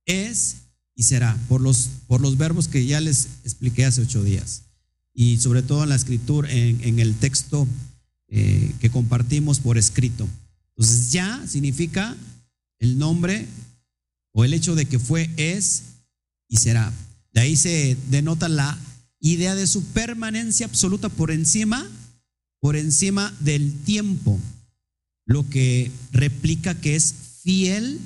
es 0.06 0.58
y 0.96 1.04
será, 1.04 1.36
por 1.50 1.62
los, 1.62 1.90
por 2.08 2.22
los 2.22 2.38
verbos 2.38 2.68
que 2.68 2.86
ya 2.86 3.02
les 3.02 3.28
expliqué 3.44 3.86
hace 3.86 4.02
ocho 4.02 4.24
días. 4.24 4.64
Y 5.14 5.38
sobre 5.38 5.64
todo 5.64 5.84
en 5.84 5.90
la 5.90 5.96
escritura, 5.96 6.50
en, 6.52 7.00
el 7.00 7.16
texto 7.16 7.68
eh, 8.28 8.74
que 8.80 8.92
compartimos 8.92 9.60
por 9.60 9.78
escrito. 9.78 10.28
Entonces, 10.76 11.12
ya 11.12 11.46
significa 11.48 12.16
el 12.80 12.98
nombre 12.98 13.48
o 14.34 14.46
el 14.46 14.54
hecho 14.54 14.76
de 14.76 14.86
que 14.86 15.00
fue, 15.00 15.30
es 15.38 15.84
y 16.48 16.58
será. 16.58 16.92
De 17.34 17.42
ahí 17.42 17.56
se 17.56 17.98
denota 18.10 18.50
la 18.50 18.78
idea 19.20 19.56
de 19.56 19.68
su 19.68 19.84
permanencia 19.86 20.66
absoluta 20.66 21.10
por 21.10 21.32
encima, 21.32 21.90
por 22.60 22.76
encima 22.76 23.34
del 23.40 23.74
tiempo 23.84 24.40
lo 25.26 25.48
que 25.50 25.92
replica 26.12 26.76
que 26.76 26.96
es 26.96 27.14
fiel, 27.44 28.00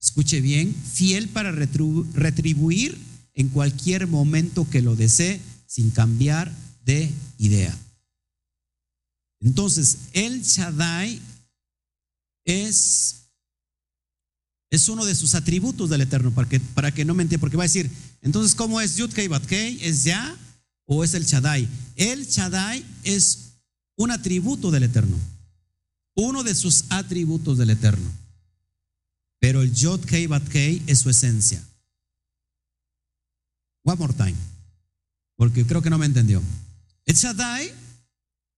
escuche 0.00 0.40
bien, 0.40 0.74
fiel 0.74 1.28
para 1.28 1.52
retribuir 1.52 2.98
en 3.34 3.48
cualquier 3.48 4.06
momento 4.08 4.68
que 4.68 4.82
lo 4.82 4.96
desee 4.96 5.40
sin 5.66 5.90
cambiar 5.90 6.52
de 6.84 7.10
idea. 7.38 7.76
Entonces, 9.40 9.98
el 10.12 10.42
Shaddai 10.42 11.20
es, 12.44 13.28
es 14.70 14.88
uno 14.88 15.04
de 15.04 15.14
sus 15.14 15.34
atributos 15.34 15.90
del 15.90 16.02
Eterno, 16.02 16.30
para 16.32 16.48
que, 16.48 16.60
para 16.60 16.92
que 16.92 17.04
no 17.04 17.14
me 17.14 17.22
entienda, 17.22 17.40
porque 17.40 17.56
va 17.56 17.64
a 17.64 17.66
decir, 17.66 17.90
entonces, 18.20 18.54
¿cómo 18.54 18.80
es 18.80 18.96
Yud 18.96 19.12
Kei 19.12 19.28
Bat 19.28 19.50
¿Es 19.50 20.04
ya 20.04 20.36
o 20.86 21.04
es 21.04 21.14
el 21.14 21.24
Shaddai? 21.24 21.68
El 21.96 22.26
Shaddai 22.26 22.84
es 23.04 23.52
un 23.96 24.10
atributo 24.10 24.70
del 24.70 24.84
Eterno 24.84 25.16
uno 26.14 26.42
de 26.42 26.54
sus 26.54 26.84
atributos 26.90 27.58
del 27.58 27.70
Eterno. 27.70 28.10
Pero 29.38 29.62
el 29.62 29.72
Yod 29.74 30.04
Kei 30.04 30.26
Bat 30.26 30.46
Kei 30.48 30.82
es 30.86 31.00
su 31.00 31.10
esencia. 31.10 31.62
One 33.84 33.98
more 33.98 34.12
time, 34.12 34.36
porque 35.36 35.66
creo 35.66 35.82
que 35.82 35.90
no 35.90 35.98
me 35.98 36.06
entendió. 36.06 36.40
El 37.04 37.16
Shaddai 37.16 37.72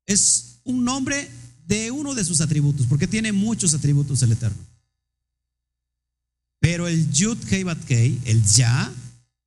es 0.07 0.59
un 0.65 0.85
nombre 0.85 1.31
de 1.67 1.91
uno 1.91 2.15
de 2.15 2.25
sus 2.25 2.41
atributos, 2.41 2.87
porque 2.87 3.07
tiene 3.07 3.33
muchos 3.33 3.75
atributos 3.75 4.23
el 4.23 4.33
Eterno. 4.33 4.63
Pero 6.61 6.89
el 6.89 7.11
Yud 7.11 7.39
Hei 7.51 7.63
Bat 7.63 7.85
Kei, 7.85 8.21
el 8.25 8.45
Ya, 8.45 8.93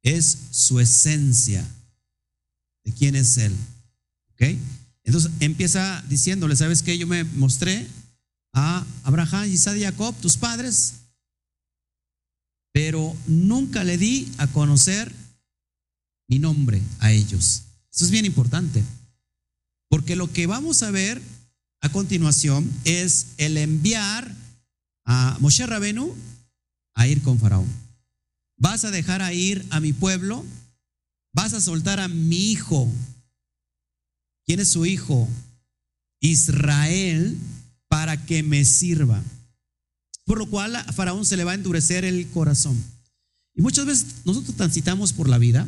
es 0.03 0.37
su 0.51 0.79
esencia 0.79 1.67
de 2.83 2.93
quién 2.93 3.15
es 3.15 3.37
Él. 3.37 3.53
¿Ok? 4.33 4.57
Entonces 5.03 5.31
empieza 5.39 6.03
diciéndole, 6.09 6.55
¿sabes 6.55 6.83
qué? 6.83 6.97
Yo 6.97 7.07
me 7.07 7.23
mostré 7.23 7.87
a 8.53 8.85
Abraham, 9.03 9.49
Isaac 9.49 9.77
y 9.77 9.83
Jacob, 9.83 10.15
tus 10.21 10.37
padres, 10.37 10.93
pero 12.73 13.15
nunca 13.25 13.83
le 13.83 13.97
di 13.97 14.31
a 14.37 14.47
conocer 14.47 15.11
mi 16.27 16.39
nombre 16.39 16.81
a 16.99 17.11
ellos. 17.11 17.63
Eso 17.91 18.05
es 18.05 18.11
bien 18.11 18.25
importante, 18.25 18.83
porque 19.89 20.15
lo 20.15 20.31
que 20.31 20.45
vamos 20.45 20.83
a 20.83 20.91
ver 20.91 21.21
a 21.81 21.89
continuación 21.89 22.69
es 22.85 23.27
el 23.37 23.57
enviar 23.57 24.33
a 25.05 25.37
Moshe 25.39 25.65
Rabenu 25.65 26.13
a 26.95 27.07
ir 27.07 27.21
con 27.21 27.39
Faraón. 27.39 27.67
Vas 28.57 28.85
a 28.85 28.91
dejar 28.91 29.21
a 29.21 29.33
ir 29.33 29.65
a 29.69 29.79
mi 29.79 29.93
pueblo, 29.93 30.43
vas 31.33 31.53
a 31.53 31.61
soltar 31.61 31.99
a 31.99 32.07
mi 32.07 32.51
hijo. 32.51 32.91
¿Quién 34.45 34.59
es 34.59 34.69
su 34.69 34.85
hijo? 34.85 35.27
Israel, 36.19 37.37
para 37.87 38.25
que 38.25 38.41
me 38.43 38.65
sirva. 38.65 39.21
Por 40.25 40.39
lo 40.39 40.49
cual 40.49 40.75
a 40.75 40.83
Faraón 40.91 41.25
se 41.25 41.37
le 41.37 41.43
va 41.43 41.51
a 41.51 41.55
endurecer 41.55 42.03
el 42.03 42.27
corazón. 42.29 42.81
Y 43.53 43.61
muchas 43.61 43.85
veces 43.85 44.05
nosotros 44.25 44.55
transitamos 44.55 45.13
por 45.13 45.29
la 45.29 45.37
vida 45.37 45.67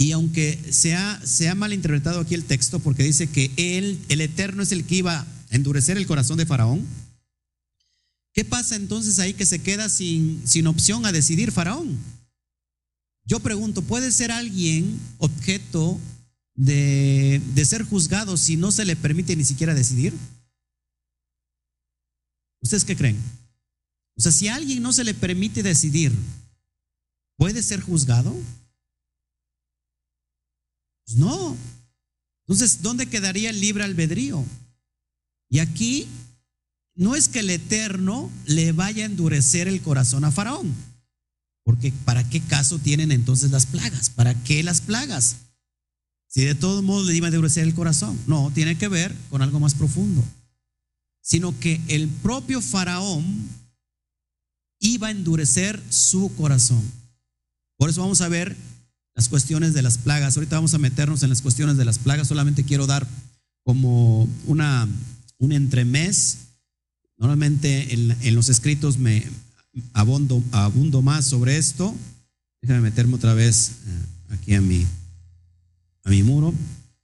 y 0.00 0.12
aunque 0.12 0.56
se 0.70 0.94
ha, 0.94 1.20
se 1.26 1.48
ha 1.48 1.56
malinterpretado 1.56 2.20
aquí 2.20 2.36
el 2.36 2.44
texto 2.44 2.78
porque 2.78 3.02
dice 3.02 3.26
que 3.26 3.50
él, 3.56 3.98
el 4.08 4.20
Eterno, 4.20 4.62
es 4.62 4.70
el 4.70 4.84
que 4.84 4.94
iba 4.94 5.18
a 5.18 5.26
endurecer 5.50 5.96
el 5.96 6.06
corazón 6.06 6.38
de 6.38 6.46
Faraón, 6.46 6.86
¿qué 8.32 8.44
pasa 8.44 8.76
entonces 8.76 9.18
ahí 9.18 9.34
que 9.34 9.44
se 9.44 9.58
queda 9.58 9.88
sin, 9.88 10.40
sin 10.46 10.68
opción 10.68 11.04
a 11.04 11.10
decidir 11.10 11.50
Faraón? 11.50 11.98
Yo 13.24 13.40
pregunto, 13.40 13.82
¿puede 13.82 14.12
ser 14.12 14.30
alguien 14.30 15.00
objeto 15.18 15.98
de, 16.54 17.42
de 17.56 17.64
ser 17.64 17.82
juzgado 17.82 18.36
si 18.36 18.56
no 18.56 18.70
se 18.70 18.84
le 18.84 18.94
permite 18.94 19.34
ni 19.34 19.42
siquiera 19.42 19.74
decidir? 19.74 20.14
¿Ustedes 22.62 22.84
qué 22.84 22.94
creen? 22.94 23.16
O 24.16 24.20
sea, 24.20 24.30
si 24.30 24.46
a 24.46 24.54
alguien 24.54 24.80
no 24.80 24.92
se 24.92 25.02
le 25.02 25.14
permite 25.14 25.64
decidir, 25.64 26.14
¿puede 27.36 27.64
ser 27.64 27.80
juzgado? 27.80 28.32
No. 31.16 31.56
Entonces, 32.46 32.82
¿dónde 32.82 33.06
quedaría 33.06 33.50
el 33.50 33.60
libre 33.60 33.84
albedrío? 33.84 34.44
Y 35.50 35.60
aquí 35.60 36.08
no 36.94 37.14
es 37.14 37.28
que 37.28 37.40
el 37.40 37.50
Eterno 37.50 38.30
le 38.46 38.72
vaya 38.72 39.04
a 39.04 39.06
endurecer 39.06 39.68
el 39.68 39.80
corazón 39.80 40.24
a 40.24 40.30
Faraón. 40.30 40.74
Porque 41.62 41.92
¿para 42.04 42.28
qué 42.28 42.40
caso 42.40 42.78
tienen 42.78 43.12
entonces 43.12 43.50
las 43.50 43.66
plagas? 43.66 44.10
¿Para 44.10 44.34
qué 44.42 44.62
las 44.62 44.80
plagas? 44.80 45.36
Si 46.26 46.42
de 46.44 46.54
todos 46.54 46.82
modos 46.82 47.06
le 47.06 47.14
iba 47.14 47.26
a 47.26 47.30
endurecer 47.30 47.64
el 47.64 47.74
corazón. 47.74 48.18
No, 48.26 48.50
tiene 48.54 48.76
que 48.76 48.88
ver 48.88 49.14
con 49.30 49.42
algo 49.42 49.60
más 49.60 49.74
profundo. 49.74 50.24
Sino 51.20 51.58
que 51.58 51.80
el 51.88 52.08
propio 52.08 52.60
Faraón 52.60 53.48
iba 54.80 55.08
a 55.08 55.10
endurecer 55.10 55.82
su 55.90 56.34
corazón. 56.36 56.82
Por 57.76 57.90
eso 57.90 58.00
vamos 58.00 58.20
a 58.20 58.28
ver 58.28 58.56
las 59.18 59.28
cuestiones 59.28 59.74
de 59.74 59.82
las 59.82 59.98
plagas. 59.98 60.36
Ahorita 60.36 60.54
vamos 60.54 60.74
a 60.74 60.78
meternos 60.78 61.24
en 61.24 61.28
las 61.28 61.42
cuestiones 61.42 61.76
de 61.76 61.84
las 61.84 61.98
plagas. 61.98 62.28
Solamente 62.28 62.62
quiero 62.62 62.86
dar 62.86 63.04
como 63.64 64.28
una, 64.46 64.86
un 65.38 65.50
entremés. 65.50 66.38
Normalmente 67.16 67.92
en, 67.94 68.34
los 68.36 68.48
escritos 68.48 68.96
me 68.96 69.24
abundo, 69.92 70.40
abundo 70.52 71.02
más 71.02 71.24
sobre 71.24 71.56
esto. 71.56 71.92
Déjame 72.62 72.80
meterme 72.80 73.16
otra 73.16 73.34
vez 73.34 73.72
eh, 73.88 74.34
aquí 74.34 74.54
a 74.54 74.60
mi, 74.60 74.86
a 76.04 76.10
mi 76.10 76.22
muro. 76.22 76.54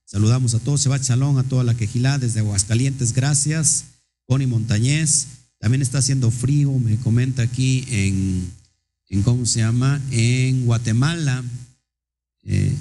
Saludamos 0.05 0.55
a 0.55 0.61
todos, 0.61 0.85
Shabbat 0.85 1.03
Shalom, 1.03 1.37
a 1.38 1.42
toda 1.42 1.64
la 1.64 1.74
quejilá 1.74 2.18
desde 2.18 2.38
Aguascalientes, 2.38 3.12
gracias. 3.12 3.87
Connie 4.29 4.46
Montañez, 4.46 5.27
también 5.59 5.83
está 5.83 5.98
haciendo 5.98 6.31
frío, 6.31 6.79
me 6.79 6.96
comenta 6.96 7.42
aquí 7.42 7.85
en, 7.88 8.53
en 9.09 9.22
¿cómo 9.24 9.46
se 9.46 9.59
llama? 9.59 10.00
En 10.12 10.64
Guatemala, 10.64 11.42
eh, 12.44 12.76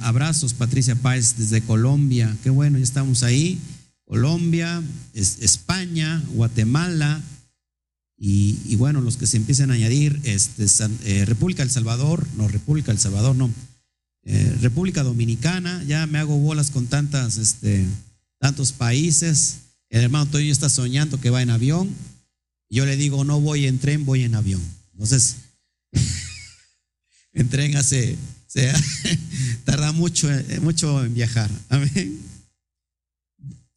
abrazos, 0.00 0.54
Patricia 0.54 0.94
Páez 0.94 1.36
desde 1.36 1.62
Colombia. 1.62 2.36
Qué 2.42 2.50
bueno, 2.50 2.78
ya 2.78 2.84
estamos 2.84 3.22
ahí. 3.22 3.58
Colombia, 4.06 4.82
España, 5.14 6.22
Guatemala. 6.28 7.22
Y, 8.18 8.76
bueno, 8.76 9.02
los 9.02 9.18
que 9.18 9.26
se 9.26 9.36
empiecen 9.36 9.70
a 9.70 9.74
añadir, 9.74 10.18
este, 10.24 10.64
eh, 11.04 11.26
República 11.26 11.62
El 11.62 11.70
Salvador, 11.70 12.26
no, 12.36 12.48
República 12.48 12.90
El 12.90 12.98
Salvador, 12.98 13.36
no, 13.36 13.50
eh, 14.22 14.56
República 14.62 15.02
Dominicana, 15.02 15.84
ya 15.84 16.06
me 16.06 16.18
hago 16.18 16.38
bolas 16.38 16.70
con 16.70 16.86
tantas, 16.86 17.36
este, 17.36 17.84
tantos 18.38 18.72
países. 18.72 19.58
El 19.90 20.04
hermano 20.04 20.26
Toyo 20.26 20.50
está 20.50 20.70
soñando 20.70 21.20
que 21.20 21.30
va 21.30 21.42
en 21.42 21.50
avión. 21.50 21.90
Yo 22.70 22.86
le 22.86 22.96
digo, 22.96 23.22
no 23.24 23.40
voy 23.40 23.66
en 23.66 23.78
tren, 23.78 24.06
voy 24.06 24.22
en 24.22 24.34
avión. 24.34 24.62
Entonces, 24.92 25.36
en 27.34 27.48
tren 27.50 27.76
hace 27.76 28.16
sea, 28.46 28.74
tarda 29.64 29.92
mucho, 29.92 30.30
eh, 30.30 30.60
mucho 30.60 31.04
en 31.04 31.14
viajar. 31.14 31.50
Amén. 31.68 32.20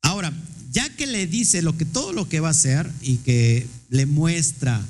Ahora, 0.01 0.33
ya 0.71 0.89
que 0.95 1.07
le 1.07 1.27
dice 1.27 1.61
lo 1.61 1.77
que, 1.77 1.85
todo 1.85 2.13
lo 2.13 2.29
que 2.29 2.39
va 2.39 2.49
a 2.49 2.51
hacer 2.51 2.89
y 3.01 3.17
que 3.17 3.67
le 3.89 4.05
muestra 4.05 4.85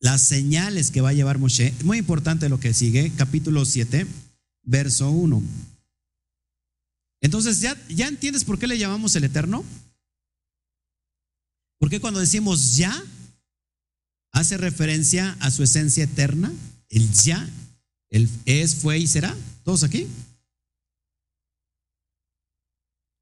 las 0.00 0.22
señales 0.22 0.90
que 0.90 1.00
va 1.00 1.10
a 1.10 1.14
llevar 1.14 1.38
Moshe, 1.38 1.68
es 1.68 1.84
muy 1.84 1.98
importante 1.98 2.48
lo 2.48 2.60
que 2.60 2.74
sigue, 2.74 3.10
capítulo 3.16 3.64
7, 3.64 4.06
verso 4.62 5.10
1. 5.10 5.42
Entonces, 7.22 7.60
¿ya, 7.60 7.76
¿ya 7.88 8.08
entiendes 8.08 8.44
por 8.44 8.58
qué 8.58 8.66
le 8.66 8.78
llamamos 8.78 9.16
el 9.16 9.24
Eterno? 9.24 9.64
Porque 11.78 12.00
cuando 12.00 12.20
decimos 12.20 12.76
ya, 12.76 13.02
hace 14.32 14.56
referencia 14.58 15.36
a 15.40 15.50
su 15.50 15.62
esencia 15.62 16.04
eterna, 16.04 16.52
el 16.90 17.10
ya 17.12 17.48
el 18.14 18.30
es, 18.44 18.76
fue 18.76 19.00
y 19.00 19.08
será. 19.08 19.36
¿Todos 19.64 19.82
aquí? 19.82 20.06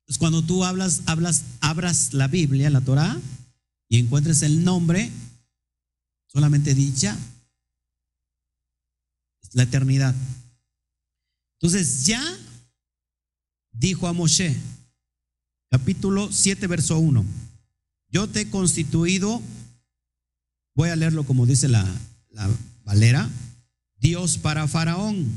Pues 0.05 0.19
cuando 0.19 0.43
tú 0.43 0.65
hablas, 0.65 1.01
hablas, 1.07 1.45
abras 1.61 2.13
la 2.13 2.29
Biblia, 2.29 2.69
la 2.69 2.83
Torah, 2.83 3.19
y 3.89 3.99
encuentres 3.99 4.43
el 4.43 4.65
nombre, 4.65 5.11
solamente 6.27 6.75
dicha 6.75 7.17
Es 9.43 9.55
la 9.55 9.63
eternidad. 9.63 10.15
Entonces 11.55 12.05
ya 12.05 12.23
dijo 13.73 14.09
a 14.09 14.13
Moshe, 14.13 14.55
capítulo 15.71 16.31
7, 16.31 16.67
verso 16.67 16.99
1, 16.99 17.25
yo 18.09 18.29
te 18.29 18.43
he 18.43 18.51
constituido, 18.51 19.41
voy 20.75 20.91
a 20.91 20.97
leerlo 20.97 21.25
como 21.25 21.47
dice 21.47 21.69
la, 21.69 21.83
la 22.29 22.51
Valera, 22.85 23.31
Dios 24.03 24.37
para 24.37 24.67
Faraón, 24.67 25.33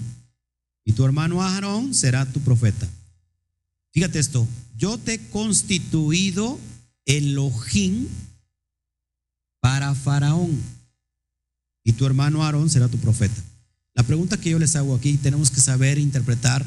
y 0.84 0.94
tu 0.94 1.06
hermano 1.06 1.44
Aarón 1.44 1.94
será 1.94 2.26
tu 2.26 2.42
profeta. 2.42 2.90
Fíjate 3.92 4.18
esto, 4.18 4.48
yo 4.76 4.98
te 4.98 5.14
he 5.14 5.30
constituido 5.30 6.60
Elohim 7.06 8.08
para 9.62 9.94
Faraón, 9.94 10.60
y 11.84 11.94
tu 11.94 12.08
hermano 12.08 12.44
Aarón 12.44 12.70
será 12.72 12.88
tu 12.88 12.98
profeta. 12.98 13.42
La 13.94 14.02
pregunta 14.02 14.38
que 14.38 14.50
yo 14.50 14.58
les 14.58 14.76
hago 14.76 14.96
aquí, 14.96 15.16
tenemos 15.18 15.52
que 15.52 15.62
saber 15.62 16.00
interpretar 16.00 16.66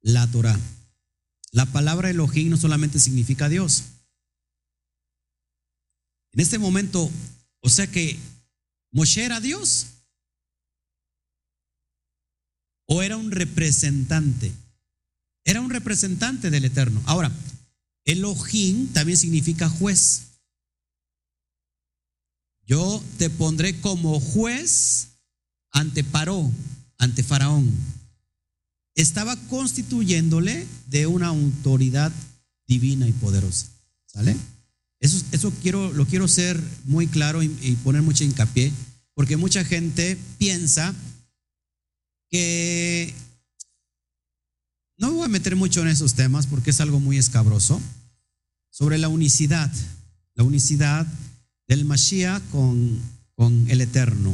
la 0.00 0.26
Torah. 0.28 0.58
La 1.50 1.66
palabra 1.66 2.08
Elohim 2.08 2.50
no 2.50 2.56
solamente 2.56 3.00
significa 3.00 3.48
Dios. 3.48 3.82
En 6.32 6.40
este 6.40 6.58
momento, 6.58 7.10
o 7.60 7.68
sea 7.68 7.88
que 7.88 8.16
Moshe 8.92 9.24
era 9.24 9.40
Dios. 9.40 9.88
O 12.86 13.02
era 13.02 13.16
un 13.16 13.30
representante. 13.30 14.52
Era 15.44 15.60
un 15.60 15.70
representante 15.70 16.50
del 16.50 16.64
Eterno. 16.64 17.02
Ahora, 17.06 17.32
Elohim 18.04 18.88
también 18.88 19.18
significa 19.18 19.68
juez. 19.68 20.22
Yo 22.66 23.02
te 23.18 23.28
pondré 23.30 23.80
como 23.80 24.20
juez 24.20 25.08
ante 25.70 26.04
Paró, 26.04 26.50
ante 26.98 27.22
Faraón. 27.22 27.70
Estaba 28.94 29.36
constituyéndole 29.48 30.66
de 30.86 31.06
una 31.06 31.28
autoridad 31.28 32.12
divina 32.66 33.08
y 33.08 33.12
poderosa. 33.12 33.66
¿Sale? 34.06 34.36
Eso, 35.00 35.24
eso 35.32 35.52
quiero, 35.62 35.92
lo 35.92 36.06
quiero 36.06 36.28
ser 36.28 36.62
muy 36.84 37.08
claro 37.08 37.42
y, 37.42 37.46
y 37.62 37.76
poner 37.82 38.02
mucho 38.02 38.24
hincapié, 38.24 38.70
porque 39.14 39.36
mucha 39.36 39.64
gente 39.64 40.16
piensa 40.38 40.94
que 42.32 43.14
no 44.96 45.10
me 45.10 45.16
voy 45.16 45.24
a 45.26 45.28
meter 45.28 45.54
mucho 45.54 45.82
en 45.82 45.88
esos 45.88 46.14
temas 46.14 46.46
porque 46.46 46.70
es 46.70 46.80
algo 46.80 46.98
muy 46.98 47.18
escabroso, 47.18 47.80
sobre 48.70 48.96
la 48.96 49.08
unicidad, 49.08 49.70
la 50.34 50.42
unicidad 50.42 51.06
del 51.68 51.84
Mashiach 51.84 52.42
con, 52.50 52.98
con 53.34 53.70
el 53.70 53.82
Eterno. 53.82 54.32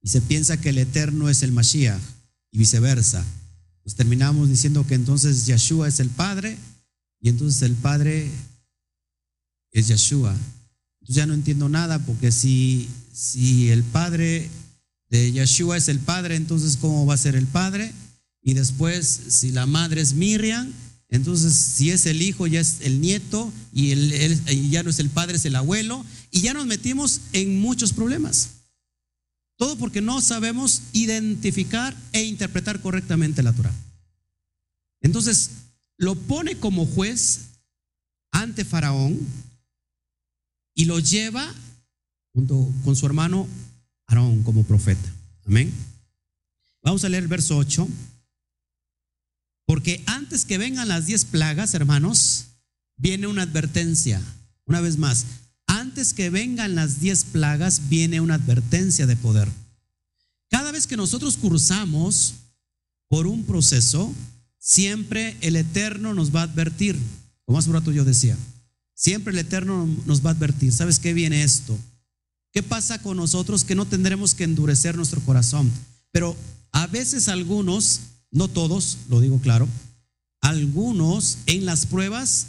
Y 0.00 0.08
se 0.08 0.22
piensa 0.22 0.58
que 0.58 0.70
el 0.70 0.78
Eterno 0.78 1.28
es 1.28 1.42
el 1.42 1.52
Mashiach 1.52 2.00
y 2.52 2.58
viceversa. 2.58 3.22
Nos 3.84 3.94
terminamos 3.94 4.48
diciendo 4.48 4.86
que 4.86 4.94
entonces 4.94 5.44
Yeshua 5.44 5.88
es 5.88 6.00
el 6.00 6.08
Padre 6.08 6.56
y 7.20 7.28
entonces 7.28 7.60
el 7.62 7.74
Padre 7.74 8.30
es 9.72 9.88
Yeshua. 9.88 10.34
Entonces 11.00 11.16
ya 11.16 11.26
no 11.26 11.34
entiendo 11.34 11.68
nada 11.68 11.98
porque 11.98 12.32
si, 12.32 12.88
si 13.12 13.70
el 13.70 13.82
Padre 13.82 14.48
de 15.08 15.32
Yeshua 15.32 15.76
es 15.76 15.88
el 15.88 15.98
Padre, 15.98 16.36
entonces 16.36 16.76
¿cómo 16.76 17.06
va 17.06 17.14
a 17.14 17.18
ser 17.18 17.36
el 17.36 17.46
Padre? 17.46 17.92
Y 18.42 18.54
después, 18.54 19.06
si 19.06 19.50
la 19.50 19.66
madre 19.66 20.00
es 20.00 20.14
Miriam, 20.14 20.72
entonces 21.08 21.54
si 21.54 21.90
es 21.90 22.06
el 22.06 22.22
hijo, 22.22 22.46
ya 22.46 22.60
es 22.60 22.80
el 22.80 23.00
nieto, 23.00 23.52
y, 23.72 23.88
ya 24.70 24.82
no 24.82 24.90
es 24.90 24.98
el 24.98 25.10
padre, 25.10 25.36
es 25.36 25.44
el 25.44 25.56
abuelo, 25.56 26.04
y 26.30 26.40
ya 26.40 26.54
nos 26.54 26.66
metimos 26.66 27.20
en 27.32 27.60
muchos 27.60 27.92
problemas. 27.92 28.50
Todo 29.56 29.76
porque 29.76 30.00
no 30.00 30.20
sabemos 30.20 30.82
identificar 30.92 31.96
e 32.12 32.24
interpretar 32.24 32.80
correctamente 32.80 33.42
la 33.42 33.52
Torah. 33.52 33.74
Entonces, 35.00 35.50
lo 35.96 36.14
pone 36.14 36.56
como 36.56 36.86
juez 36.86 37.40
ante 38.32 38.64
Faraón 38.64 39.18
y 40.74 40.84
lo 40.84 40.98
lleva 40.98 41.54
junto 42.34 42.70
con 42.84 42.96
su 42.96 43.06
hermano 43.06 43.48
Aarón 44.06 44.42
como 44.42 44.64
profeta. 44.64 45.12
Amén. 45.46 45.72
Vamos 46.82 47.04
a 47.04 47.08
leer 47.08 47.24
el 47.24 47.28
verso 47.28 47.56
8. 47.56 47.88
Porque 49.66 50.02
antes 50.06 50.44
que 50.44 50.58
vengan 50.58 50.88
las 50.88 51.06
diez 51.06 51.24
plagas, 51.24 51.74
hermanos, 51.74 52.46
viene 52.96 53.26
una 53.26 53.42
advertencia. 53.42 54.22
Una 54.64 54.80
vez 54.80 54.96
más, 54.96 55.26
antes 55.66 56.14
que 56.14 56.30
vengan 56.30 56.74
las 56.74 57.00
diez 57.00 57.24
plagas, 57.24 57.88
viene 57.88 58.20
una 58.20 58.34
advertencia 58.34 59.06
de 59.06 59.16
poder. 59.16 59.48
Cada 60.48 60.70
vez 60.70 60.86
que 60.86 60.96
nosotros 60.96 61.36
cursamos 61.36 62.34
por 63.08 63.26
un 63.26 63.44
proceso, 63.44 64.12
siempre 64.58 65.36
el 65.40 65.56
Eterno 65.56 66.14
nos 66.14 66.34
va 66.34 66.40
a 66.40 66.44
advertir. 66.44 66.96
Como 67.44 67.58
hace 67.58 67.68
un 67.68 67.74
rato 67.74 67.92
yo 67.92 68.04
decía, 68.04 68.36
siempre 68.94 69.32
el 69.32 69.38
Eterno 69.38 69.86
nos 70.06 70.24
va 70.24 70.30
a 70.30 70.32
advertir. 70.34 70.72
¿Sabes 70.72 71.00
qué 71.00 71.12
viene 71.12 71.42
esto? 71.42 71.76
¿Qué 72.56 72.62
pasa 72.62 73.02
con 73.02 73.18
nosotros 73.18 73.64
que 73.64 73.74
no 73.74 73.84
tendremos 73.84 74.34
que 74.34 74.44
endurecer 74.44 74.96
nuestro 74.96 75.20
corazón? 75.20 75.70
Pero 76.10 76.34
a 76.72 76.86
veces 76.86 77.28
algunos, 77.28 78.00
no 78.30 78.48
todos, 78.48 78.96
lo 79.10 79.20
digo 79.20 79.38
claro, 79.42 79.68
algunos 80.40 81.36
en 81.44 81.66
las 81.66 81.84
pruebas, 81.84 82.46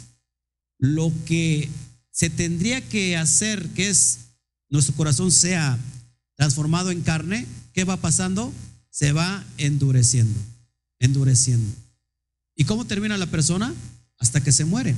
lo 0.78 1.12
que 1.26 1.68
se 2.10 2.30
tendría 2.30 2.80
que 2.80 3.18
hacer, 3.18 3.68
que 3.74 3.90
es 3.90 4.20
nuestro 4.70 4.94
corazón 4.94 5.30
sea 5.30 5.78
transformado 6.36 6.90
en 6.90 7.02
carne, 7.02 7.46
¿qué 7.74 7.84
va 7.84 7.98
pasando? 7.98 8.50
Se 8.88 9.12
va 9.12 9.44
endureciendo, 9.58 10.40
endureciendo. 11.00 11.70
¿Y 12.56 12.64
cómo 12.64 12.86
termina 12.86 13.18
la 13.18 13.26
persona? 13.26 13.74
Hasta 14.16 14.42
que 14.42 14.52
se 14.52 14.64
muere. 14.64 14.94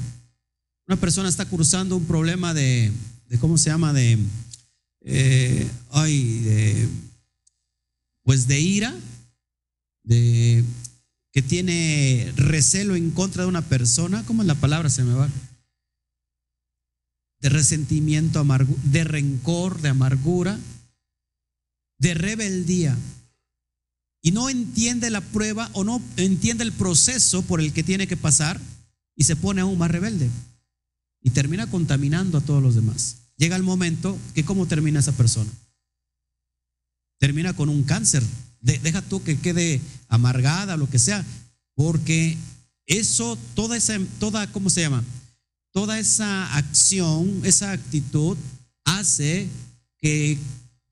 Una 0.87 0.99
persona 0.99 1.29
está 1.29 1.47
cruzando 1.47 1.97
un 1.97 2.05
problema 2.05 2.55
de, 2.55 2.93
de 3.29 3.39
¿cómo 3.41 3.59
se 3.59 3.71
llama? 3.71 3.93
De, 3.93 4.17
eh, 5.03 5.69
ay, 5.91 6.89
pues 8.23 8.47
de 8.47 8.61
ira, 8.61 8.95
de 10.05 10.65
que 11.33 11.43
tiene 11.43 12.33
recelo 12.37 12.97
en 12.97 13.11
contra 13.11 13.45
de 13.45 13.49
una 13.49 13.63
persona, 13.63 14.25
¿cómo 14.27 14.43
es 14.43 14.49
la 14.49 14.55
palabra? 14.55 14.91
Se 14.91 15.05
me 15.05 15.15
va 15.15 15.29
de 17.41 17.49
resentimiento, 17.49 18.45
de 18.85 19.05
rencor, 19.05 19.81
de 19.81 19.89
amargura, 19.89 20.59
de 21.99 22.15
rebeldía, 22.15 22.97
y 24.23 24.33
no 24.33 24.51
entiende 24.51 25.11
la 25.11 25.23
prueba 25.23 25.71
o 25.73 25.85
no 25.85 26.03
entiende 26.17 26.65
el 26.65 26.73
proceso 26.73 27.43
por 27.43 27.61
el 27.61 27.73
que 27.73 27.83
tiene 27.83 28.07
que 28.07 28.19
pasar 28.19 28.61
y 29.17 29.25
se 29.25 29.37
pone 29.37 29.63
aún 29.63 29.79
más 29.79 29.91
rebelde 29.91 30.29
y 31.23 31.31
termina 31.31 31.71
contaminando 31.71 32.39
a 32.39 32.43
todos 32.43 32.63
los 32.63 32.75
demás. 32.75 33.20
Llega 33.41 33.57
el 33.57 33.65
momento 33.65 34.17
que 34.37 34.45
cómo 34.45 34.67
termina 34.67 35.01
esa 35.01 35.17
persona. 35.17 35.51
Termina 37.19 37.55
con 37.55 37.69
un 37.69 37.83
cáncer. 37.83 38.23
deja 38.61 39.03
tú 39.03 39.25
que 39.25 39.37
quede 39.37 39.81
amargada, 40.07 40.77
lo 40.77 40.89
que 40.89 41.01
sea, 41.01 41.25
porque 41.75 42.37
eso, 42.87 43.37
toda 43.57 43.77
esa, 43.77 43.99
toda, 44.21 44.47
¿cómo 44.53 44.71
se 44.71 44.83
llama? 44.83 45.03
toda 45.73 45.99
esa 45.99 46.57
acción, 46.57 47.43
esa 47.45 47.73
actitud 47.73 48.37
hace 48.85 49.49
que 49.99 50.39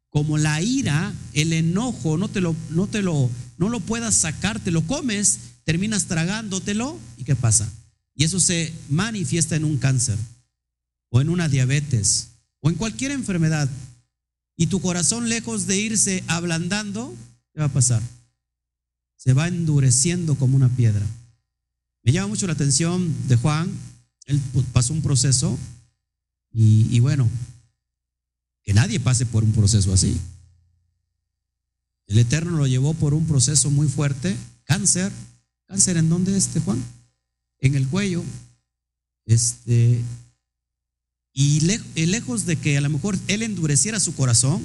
como 0.09 0.39
la 0.39 0.63
ira, 0.63 1.13
el 1.33 1.53
enojo, 1.53 2.17
no 2.17 2.29
te 2.29 2.41
lo, 2.41 2.55
no 2.71 2.87
te 2.87 3.03
lo, 3.03 3.31
no 3.59 3.69
lo 3.69 3.81
puedas 3.81 4.15
sacar, 4.15 4.61
te 4.61 4.71
lo 4.71 4.83
comes, 4.87 5.39
terminas 5.65 6.07
tragándotelo 6.07 6.99
y 7.17 7.25
¿qué 7.25 7.37
pasa? 7.37 7.71
Y 8.15 8.25
eso 8.25 8.41
se 8.41 8.73
manifiesta 8.89 9.57
en 9.57 9.65
un 9.65 9.79
cáncer 9.79 10.19
o 11.11 11.21
en 11.21 11.29
una 11.29 11.49
diabetes 11.49 12.29
o 12.61 12.71
en 12.71 12.77
cualquier 12.77 13.11
enfermedad. 13.11 13.69
Y 14.57 14.67
tu 14.67 14.81
corazón 14.81 15.29
lejos 15.29 15.67
de 15.67 15.77
irse 15.77 16.25
ablandando, 16.27 17.15
¿qué 17.53 17.61
va 17.61 17.67
a 17.67 17.73
pasar? 17.73 18.03
Se 19.17 19.33
va 19.33 19.49
endureciendo 19.49 20.35
como 20.35 20.57
una 20.57 20.69
piedra. 20.69 21.07
Me 22.03 22.13
llama 22.13 22.29
mucho 22.29 22.47
la 22.47 22.55
atención 22.55 23.15
de 23.29 23.37
Juan 23.37 23.71
él 24.29 24.43
pasó 24.75 24.93
un 24.93 25.01
proceso 25.01 25.59
y, 26.53 27.01
bueno, 27.01 27.29
que 28.63 28.75
nadie 28.75 29.01
pase 29.01 29.25
por 29.25 29.43
un 29.43 29.53
proceso 29.53 29.93
así. 29.93 30.21
El 32.07 32.19
Eterno 32.19 32.57
lo 32.57 32.67
llevó 32.67 32.93
por 32.93 33.15
un 33.15 33.27
proceso 33.27 33.71
muy 33.71 33.89
fuerte, 33.89 34.37
cáncer. 34.65 35.11
¿Cáncer 35.67 35.97
en 35.97 36.09
dónde 36.09 36.37
este 36.37 36.61
Juan? 36.61 36.83
En 37.59 37.75
el 37.75 37.89
cuello. 37.89 38.23
Este, 39.25 40.03
y 41.33 41.61
lejos 42.07 42.47
de 42.47 42.57
que 42.57 42.77
a 42.77 42.81
lo 42.81 42.91
mejor 42.91 43.19
él 43.29 43.43
endureciera 43.43 44.01
su 44.01 44.15
corazón 44.15 44.63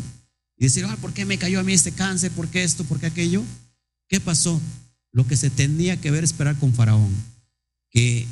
y 0.57 0.65
decir, 0.65 0.85
ah, 0.85 0.97
¿por 1.01 1.13
qué 1.13 1.25
me 1.25 1.37
cayó 1.37 1.59
a 1.59 1.63
mí 1.63 1.73
este 1.73 1.91
cáncer? 1.91 2.31
¿Por 2.31 2.47
qué 2.47 2.63
esto? 2.63 2.83
¿Por 2.83 2.99
qué 2.99 3.07
aquello? 3.07 3.43
¿Qué 4.07 4.19
pasó? 4.19 4.59
Lo 5.11 5.27
que 5.27 5.37
se 5.37 5.49
tenía 5.49 5.99
que 5.99 6.11
ver 6.11 6.23
esperar 6.23 6.57
con 6.57 6.73
Faraón, 6.73 7.13
que 7.89 8.25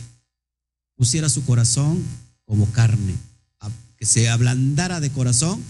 pusiera 0.95 1.29
su 1.29 1.43
corazón 1.45 2.03
como 2.45 2.71
carne, 2.71 3.15
que 3.97 4.05
se 4.05 4.29
ablandara 4.29 4.99
de 4.99 5.11
corazón. 5.11 5.61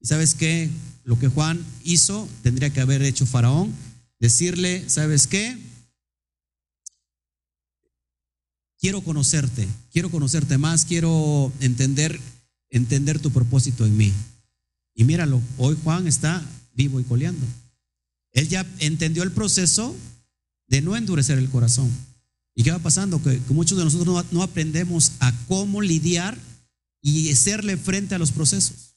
¿Y 0.00 0.06
sabes 0.06 0.34
qué? 0.34 0.70
Lo 1.04 1.18
que 1.18 1.28
Juan 1.28 1.64
hizo 1.82 2.28
tendría 2.42 2.70
que 2.70 2.80
haber 2.80 3.02
hecho 3.02 3.26
Faraón, 3.26 3.72
decirle, 4.20 4.84
¿sabes 4.88 5.26
qué? 5.26 5.58
Quiero 8.80 9.02
conocerte, 9.02 9.68
quiero 9.92 10.10
conocerte 10.10 10.56
más, 10.56 10.86
quiero 10.86 11.52
entender, 11.60 12.18
entender 12.70 13.18
tu 13.18 13.30
propósito 13.30 13.84
en 13.84 13.94
mí. 13.94 14.10
Y 14.94 15.04
míralo, 15.04 15.42
hoy 15.58 15.76
Juan 15.84 16.06
está 16.06 16.42
vivo 16.72 16.98
y 16.98 17.04
coleando. 17.04 17.46
Él 18.32 18.48
ya 18.48 18.66
entendió 18.78 19.22
el 19.22 19.32
proceso 19.32 19.94
de 20.66 20.80
no 20.80 20.96
endurecer 20.96 21.36
el 21.36 21.50
corazón. 21.50 21.90
¿Y 22.54 22.62
qué 22.62 22.70
va 22.70 22.78
pasando? 22.78 23.22
Que, 23.22 23.38
muchos 23.50 23.76
de 23.76 23.84
nosotros 23.84 24.24
no, 24.30 24.42
aprendemos 24.42 25.12
a 25.20 25.30
cómo 25.46 25.82
lidiar 25.82 26.38
y 27.02 27.30
hacerle 27.30 27.76
frente 27.76 28.14
a 28.14 28.18
los 28.18 28.32
procesos. 28.32 28.94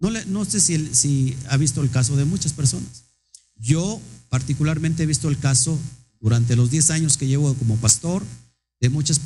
No, 0.00 0.10
no 0.10 0.44
sé 0.44 0.60
si, 0.60 0.94
si 0.94 1.34
ha 1.48 1.56
visto 1.56 1.80
el 1.82 1.90
caso 1.90 2.14
de 2.14 2.26
muchas 2.26 2.52
personas. 2.52 3.04
Yo 3.56 4.02
particularmente 4.28 5.04
he 5.04 5.06
visto 5.06 5.30
el 5.30 5.38
caso 5.38 5.78
durante 6.20 6.56
los 6.56 6.70
10 6.70 6.90
años 6.90 7.16
que 7.16 7.26
llevo 7.26 7.54
como 7.54 7.76
pastor 7.76 8.22
de 8.82 8.90
muchas 8.90 9.18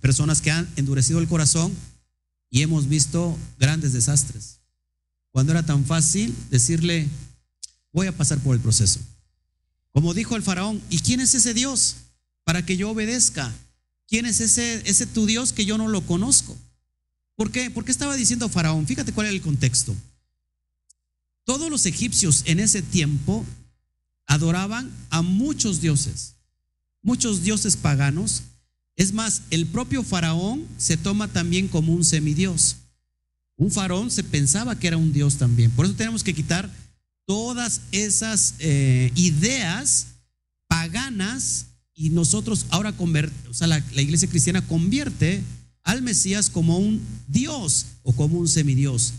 personas 0.00 0.40
que 0.40 0.50
han 0.50 0.68
endurecido 0.74 1.20
el 1.20 1.28
corazón 1.28 1.72
y 2.50 2.62
hemos 2.62 2.88
visto 2.88 3.38
grandes 3.60 3.92
desastres. 3.92 4.58
Cuando 5.30 5.52
era 5.52 5.64
tan 5.64 5.84
fácil 5.84 6.34
decirle, 6.50 7.08
voy 7.92 8.08
a 8.08 8.16
pasar 8.16 8.40
por 8.40 8.56
el 8.56 8.60
proceso. 8.60 8.98
Como 9.92 10.12
dijo 10.12 10.34
el 10.34 10.42
faraón, 10.42 10.82
¿y 10.90 10.98
quién 10.98 11.20
es 11.20 11.36
ese 11.36 11.54
Dios? 11.54 11.98
para 12.44 12.64
que 12.64 12.76
yo 12.76 12.90
obedezca. 12.90 13.52
¿Quién 14.06 14.26
es 14.26 14.40
ese, 14.40 14.82
ese 14.88 15.06
tu 15.06 15.26
Dios 15.26 15.52
que 15.52 15.64
yo 15.64 15.78
no 15.78 15.88
lo 15.88 16.02
conozco? 16.06 16.56
¿Por 17.34 17.50
qué? 17.50 17.70
Porque 17.70 17.90
estaba 17.90 18.14
diciendo 18.14 18.48
Faraón, 18.48 18.86
fíjate 18.86 19.12
cuál 19.12 19.26
era 19.26 19.34
el 19.34 19.42
contexto. 19.42 19.96
Todos 21.44 21.70
los 21.70 21.84
egipcios 21.86 22.42
en 22.44 22.60
ese 22.60 22.82
tiempo 22.82 23.44
adoraban 24.26 24.90
a 25.10 25.22
muchos 25.22 25.80
dioses, 25.80 26.34
muchos 27.02 27.42
dioses 27.42 27.76
paganos. 27.76 28.42
Es 28.96 29.12
más, 29.12 29.42
el 29.50 29.66
propio 29.66 30.02
faraón 30.02 30.64
se 30.78 30.96
toma 30.96 31.28
también 31.28 31.68
como 31.68 31.92
un 31.92 32.04
semidios. 32.04 32.76
Un 33.56 33.70
faraón 33.70 34.10
se 34.10 34.24
pensaba 34.24 34.78
que 34.78 34.86
era 34.86 34.96
un 34.96 35.12
dios 35.12 35.36
también. 35.36 35.70
Por 35.70 35.86
eso 35.86 35.94
tenemos 35.94 36.22
que 36.22 36.34
quitar 36.34 36.70
todas 37.26 37.80
esas 37.92 38.54
eh, 38.58 39.10
ideas 39.14 40.06
paganas 40.68 41.66
y 41.94 42.10
nosotros 42.10 42.66
ahora, 42.70 42.92
o 42.98 43.54
sea, 43.54 43.66
la, 43.68 43.78
iglesia 43.96 44.28
cristiana 44.28 44.62
convierte 44.62 45.42
al 45.84 46.02
Mesías 46.02 46.50
como 46.50 46.78
un 46.78 47.00
Dios 47.28 47.86
o 48.02 48.12
como 48.12 48.38
un 48.38 48.48
semidios. 48.48 49.12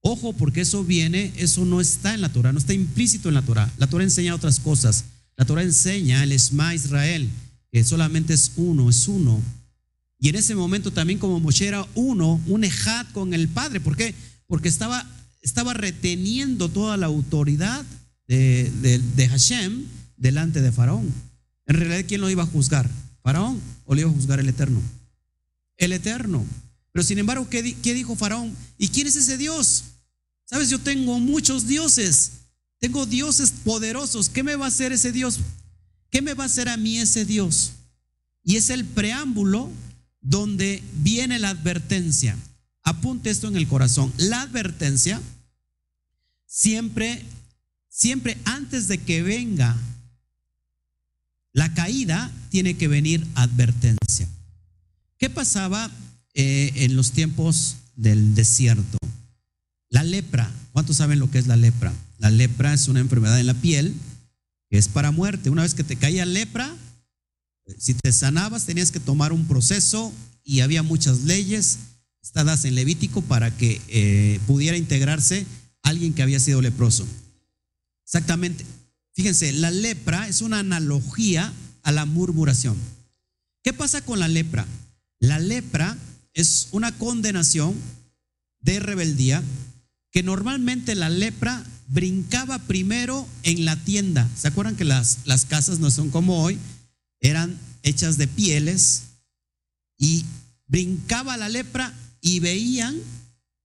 Ojo, 0.00 0.32
porque 0.32 0.60
eso 0.60 0.84
viene, 0.84 1.32
eso 1.36 1.64
no 1.64 1.80
está 1.80 2.14
en 2.14 2.20
la 2.20 2.28
Torah, 2.28 2.52
no 2.52 2.58
está 2.58 2.74
implícito 2.74 3.28
en 3.28 3.34
la 3.34 3.42
Torah. 3.42 3.72
La 3.78 3.86
Torah 3.86 4.04
enseña 4.04 4.34
otras 4.34 4.60
cosas. 4.60 5.04
La 5.36 5.44
Torah 5.44 5.62
enseña 5.62 6.22
el 6.22 6.32
Esma 6.32 6.74
Israel, 6.74 7.28
que 7.74 7.82
solamente 7.82 8.32
es 8.34 8.52
uno, 8.54 8.88
es 8.88 9.08
uno. 9.08 9.42
Y 10.20 10.28
en 10.28 10.36
ese 10.36 10.54
momento 10.54 10.92
también 10.92 11.18
como 11.18 11.40
Moshe 11.40 11.66
era 11.66 11.84
uno, 11.96 12.40
un 12.46 12.62
ejad 12.62 13.04
con 13.10 13.34
el 13.34 13.48
Padre. 13.48 13.80
¿Por 13.80 13.96
qué? 13.96 14.14
Porque 14.46 14.68
estaba, 14.68 15.04
estaba 15.42 15.74
reteniendo 15.74 16.68
toda 16.68 16.96
la 16.96 17.06
autoridad 17.06 17.84
de, 18.28 18.70
de, 18.80 19.00
de 19.00 19.28
Hashem 19.28 19.86
delante 20.16 20.62
de 20.62 20.70
Faraón. 20.70 21.12
En 21.66 21.74
realidad, 21.74 22.04
¿quién 22.06 22.20
lo 22.20 22.30
iba 22.30 22.44
a 22.44 22.46
juzgar? 22.46 22.88
¿Faraón 23.24 23.60
o 23.86 23.96
le 23.96 24.02
iba 24.02 24.10
a 24.10 24.14
juzgar 24.14 24.38
el 24.38 24.48
Eterno? 24.48 24.80
El 25.76 25.94
Eterno. 25.94 26.44
Pero 26.92 27.02
sin 27.02 27.18
embargo, 27.18 27.48
¿qué, 27.50 27.74
¿qué, 27.82 27.92
dijo 27.92 28.14
Faraón? 28.14 28.54
¿Y 28.78 28.86
quién 28.86 29.08
es 29.08 29.16
ese 29.16 29.36
Dios? 29.36 29.82
Sabes, 30.44 30.70
yo 30.70 30.78
tengo 30.78 31.18
muchos 31.18 31.66
dioses. 31.66 32.30
Tengo 32.78 33.04
dioses 33.04 33.52
poderosos. 33.64 34.28
¿Qué 34.28 34.44
me 34.44 34.54
va 34.54 34.66
a 34.66 34.68
hacer 34.68 34.92
ese 34.92 35.10
Dios? 35.10 35.40
¿Qué 36.14 36.22
me 36.22 36.34
va 36.34 36.44
a 36.44 36.46
hacer 36.46 36.68
a 36.68 36.76
mí 36.76 36.98
ese 36.98 37.24
Dios? 37.24 37.72
Y 38.44 38.54
es 38.54 38.70
el 38.70 38.84
preámbulo 38.84 39.68
donde 40.20 40.80
viene 40.98 41.40
la 41.40 41.48
advertencia. 41.48 42.36
Apunte 42.84 43.30
esto 43.30 43.48
en 43.48 43.56
el 43.56 43.66
corazón. 43.66 44.12
La 44.16 44.42
advertencia 44.42 45.20
siempre, 46.46 47.20
siempre 47.88 48.38
antes 48.44 48.86
de 48.86 48.98
que 48.98 49.22
venga 49.22 49.76
la 51.52 51.74
caída, 51.74 52.30
tiene 52.48 52.76
que 52.76 52.86
venir 52.86 53.26
advertencia. 53.34 54.28
¿Qué 55.18 55.30
pasaba 55.30 55.90
eh, 56.34 56.70
en 56.76 56.94
los 56.94 57.10
tiempos 57.10 57.78
del 57.96 58.36
desierto? 58.36 58.98
La 59.88 60.04
lepra. 60.04 60.48
¿Cuántos 60.70 60.98
saben 60.98 61.18
lo 61.18 61.28
que 61.28 61.38
es 61.38 61.48
la 61.48 61.56
lepra? 61.56 61.92
La 62.18 62.30
lepra 62.30 62.72
es 62.72 62.86
una 62.86 63.00
enfermedad 63.00 63.40
en 63.40 63.48
la 63.48 63.54
piel 63.54 63.96
que 64.70 64.78
es 64.78 64.88
para 64.88 65.10
muerte. 65.10 65.50
Una 65.50 65.62
vez 65.62 65.74
que 65.74 65.84
te 65.84 65.96
caía 65.96 66.24
lepra, 66.24 66.74
si 67.78 67.94
te 67.94 68.12
sanabas 68.12 68.66
tenías 68.66 68.90
que 68.90 69.00
tomar 69.00 69.32
un 69.32 69.46
proceso 69.46 70.12
y 70.44 70.60
había 70.60 70.82
muchas 70.82 71.22
leyes 71.22 71.78
estadas 72.22 72.64
en 72.64 72.74
Levítico 72.74 73.22
para 73.22 73.56
que 73.56 73.80
eh, 73.88 74.40
pudiera 74.46 74.76
integrarse 74.76 75.46
alguien 75.82 76.14
que 76.14 76.22
había 76.22 76.40
sido 76.40 76.60
leproso. 76.62 77.06
Exactamente. 78.04 78.64
Fíjense, 79.14 79.52
la 79.52 79.70
lepra 79.70 80.28
es 80.28 80.40
una 80.40 80.58
analogía 80.58 81.52
a 81.82 81.92
la 81.92 82.04
murmuración. 82.04 82.76
¿Qué 83.62 83.72
pasa 83.72 84.02
con 84.02 84.18
la 84.18 84.28
lepra? 84.28 84.66
La 85.20 85.38
lepra 85.38 85.96
es 86.32 86.68
una 86.72 86.92
condenación 86.92 87.74
de 88.60 88.80
rebeldía 88.80 89.42
que 90.10 90.22
normalmente 90.22 90.94
la 90.94 91.08
lepra 91.08 91.64
brincaba 91.88 92.58
primero 92.60 93.26
en 93.42 93.64
la 93.64 93.76
tienda. 93.76 94.28
¿Se 94.36 94.48
acuerdan 94.48 94.76
que 94.76 94.84
las, 94.84 95.18
las 95.24 95.44
casas 95.44 95.78
no 95.78 95.90
son 95.90 96.10
como 96.10 96.42
hoy? 96.42 96.58
Eran 97.20 97.58
hechas 97.82 98.16
de 98.18 98.26
pieles 98.28 99.02
y 99.98 100.24
brincaba 100.66 101.36
la 101.36 101.48
lepra 101.48 101.92
y 102.20 102.40
veían 102.40 102.98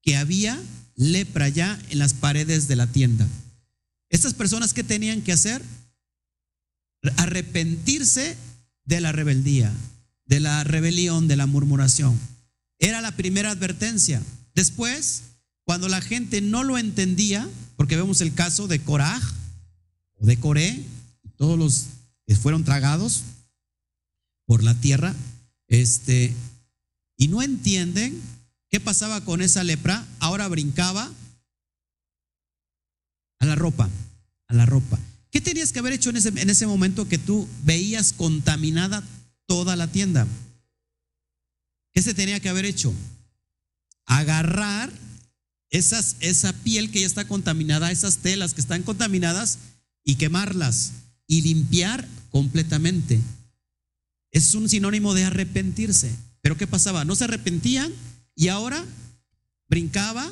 que 0.01 0.17
había 0.17 0.59
lepra 0.95 1.49
ya 1.49 1.79
en 1.89 1.99
las 1.99 2.13
paredes 2.13 2.67
de 2.67 2.75
la 2.75 2.87
tienda. 2.87 3.27
Estas 4.09 4.33
personas, 4.33 4.73
¿qué 4.73 4.83
tenían 4.83 5.21
que 5.21 5.31
hacer? 5.31 5.61
Arrepentirse 7.17 8.35
de 8.85 9.01
la 9.01 9.11
rebeldía, 9.11 9.71
de 10.25 10.39
la 10.39 10.63
rebelión, 10.63 11.27
de 11.27 11.37
la 11.37 11.45
murmuración. 11.45 12.19
Era 12.79 13.01
la 13.01 13.15
primera 13.15 13.51
advertencia. 13.51 14.21
Después, 14.55 15.23
cuando 15.63 15.87
la 15.87 16.01
gente 16.01 16.41
no 16.41 16.63
lo 16.63 16.77
entendía, 16.77 17.47
porque 17.79 17.95
vemos 17.95 18.19
el 18.19 18.33
caso 18.33 18.67
de 18.67 18.83
Coraj 18.83 19.23
o 20.15 20.25
de 20.25 20.37
Coré, 20.37 20.83
todos 21.37 21.57
los 21.57 21.85
que 22.27 22.35
fueron 22.35 22.65
tragados 22.65 23.23
por 24.45 24.63
la 24.63 24.75
tierra, 24.75 25.15
este, 25.69 26.35
y 27.15 27.29
no 27.29 27.41
entienden 27.41 28.21
qué 28.69 28.81
pasaba 28.81 29.23
con 29.23 29.41
esa 29.41 29.63
lepra, 29.63 30.05
ahora 30.19 30.49
brincaba 30.49 31.09
a 33.39 33.45
la 33.45 33.55
ropa, 33.55 33.89
a 34.49 34.53
la 34.53 34.65
ropa. 34.65 34.99
¿Qué 35.31 35.39
tenías 35.39 35.71
que 35.71 35.79
haber 35.79 35.93
hecho 35.93 36.09
en 36.09 36.17
ese, 36.17 36.27
en 36.35 36.49
ese 36.49 36.67
momento 36.67 37.07
que 37.07 37.17
tú 37.17 37.47
veías 37.63 38.11
contaminada 38.11 39.07
toda 39.45 39.77
la 39.77 39.87
tienda? 39.87 40.27
¿Qué 41.93 42.01
se 42.01 42.13
tenía 42.13 42.41
que 42.41 42.49
haber 42.49 42.65
hecho? 42.65 42.93
Agarrar 44.05 44.91
esas, 45.69 46.15
esa 46.19 46.53
piel 46.53 46.91
que 46.91 47.01
ya 47.01 47.07
está 47.07 47.27
contaminada, 47.27 47.91
esas 47.91 48.17
telas 48.17 48.53
que 48.53 48.61
están 48.61 48.83
contaminadas 48.83 49.59
y 50.03 50.15
quemarlas 50.15 50.91
y 51.27 51.41
limpiar 51.41 52.07
completamente. 52.31 53.19
Es 54.31 54.53
un 54.53 54.69
sinónimo 54.69 55.13
de 55.13 55.25
arrepentirse. 55.25 56.11
Pero 56.41 56.57
¿qué 56.57 56.67
pasaba? 56.67 57.05
No 57.05 57.15
se 57.15 57.25
arrepentían 57.25 57.91
y 58.35 58.47
ahora 58.47 58.83
brincaba 59.67 60.29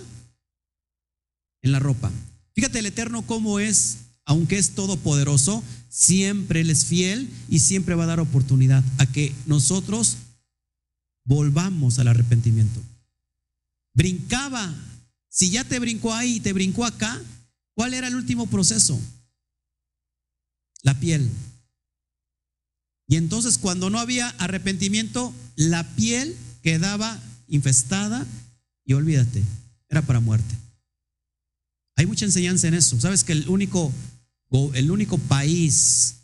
en 1.61 1.71
la 1.71 1.79
ropa. 1.79 2.11
Fíjate 2.53 2.79
el 2.79 2.85
Eterno 2.87 3.21
cómo 3.23 3.59
es, 3.59 3.97
aunque 4.25 4.57
es 4.57 4.71
todopoderoso, 4.71 5.63
siempre 5.89 6.61
Él 6.61 6.69
es 6.69 6.85
fiel 6.85 7.29
y 7.49 7.59
siempre 7.59 7.95
va 7.95 8.05
a 8.05 8.07
dar 8.07 8.19
oportunidad 8.19 8.83
a 8.97 9.05
que 9.05 9.33
nosotros 9.45 10.17
volvamos 11.25 11.99
al 11.99 12.07
arrepentimiento. 12.07 12.81
Brincaba, 13.93 14.73
si 15.29 15.49
ya 15.49 15.63
te 15.63 15.79
brincó 15.79 16.13
ahí 16.13 16.35
y 16.35 16.39
te 16.39 16.53
brincó 16.53 16.85
acá, 16.85 17.21
¿cuál 17.75 17.93
era 17.93 18.07
el 18.07 18.15
último 18.15 18.47
proceso? 18.47 18.99
La 20.83 20.99
piel. 20.99 21.29
Y 23.07 23.15
entonces 23.15 23.57
cuando 23.57 23.89
no 23.89 23.99
había 23.99 24.29
arrepentimiento, 24.37 25.33
la 25.55 25.83
piel 25.95 26.35
quedaba 26.61 27.21
infestada 27.47 28.25
y 28.85 28.93
olvídate, 28.93 29.43
era 29.89 30.01
para 30.01 30.19
muerte. 30.19 30.55
Hay 31.95 32.05
mucha 32.05 32.25
enseñanza 32.25 32.67
en 32.67 32.73
eso. 32.73 32.99
¿Sabes 32.99 33.23
que 33.23 33.31
el 33.31 33.47
único, 33.49 33.91
el 34.73 34.91
único 34.91 35.17
país, 35.17 36.15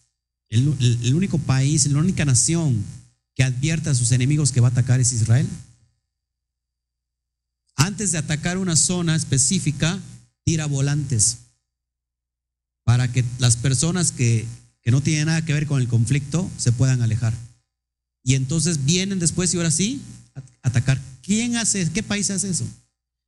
el, 0.49 0.75
el 0.79 1.15
único 1.15 1.37
país, 1.39 1.85
la 1.87 1.99
única 1.99 2.25
nación 2.25 2.83
que 3.35 3.43
advierte 3.43 3.89
a 3.89 3.95
sus 3.95 4.11
enemigos 4.11 4.51
que 4.51 4.61
va 4.61 4.67
a 4.67 4.71
atacar 4.71 4.99
es 4.99 5.13
Israel? 5.13 5.47
Antes 7.75 8.11
de 8.11 8.17
atacar 8.17 8.57
una 8.57 8.75
zona 8.75 9.15
específica, 9.15 9.99
tira 10.43 10.65
volantes 10.65 11.37
para 12.83 13.11
que 13.11 13.23
las 13.39 13.55
personas 13.55 14.11
que, 14.11 14.45
que 14.81 14.91
no 14.91 15.01
tienen 15.01 15.27
nada 15.27 15.43
que 15.43 15.53
ver 15.53 15.67
con 15.67 15.81
el 15.81 15.87
conflicto 15.87 16.49
se 16.57 16.71
puedan 16.71 17.01
alejar. 17.01 17.33
Y 18.23 18.35
entonces 18.35 18.85
vienen 18.85 19.19
después 19.19 19.53
y 19.53 19.57
ahora 19.57 19.71
sí, 19.71 20.01
atacar. 20.61 20.99
¿Quién 21.21 21.55
hace, 21.57 21.89
qué 21.91 22.03
país 22.03 22.29
hace 22.29 22.49
eso? 22.49 22.65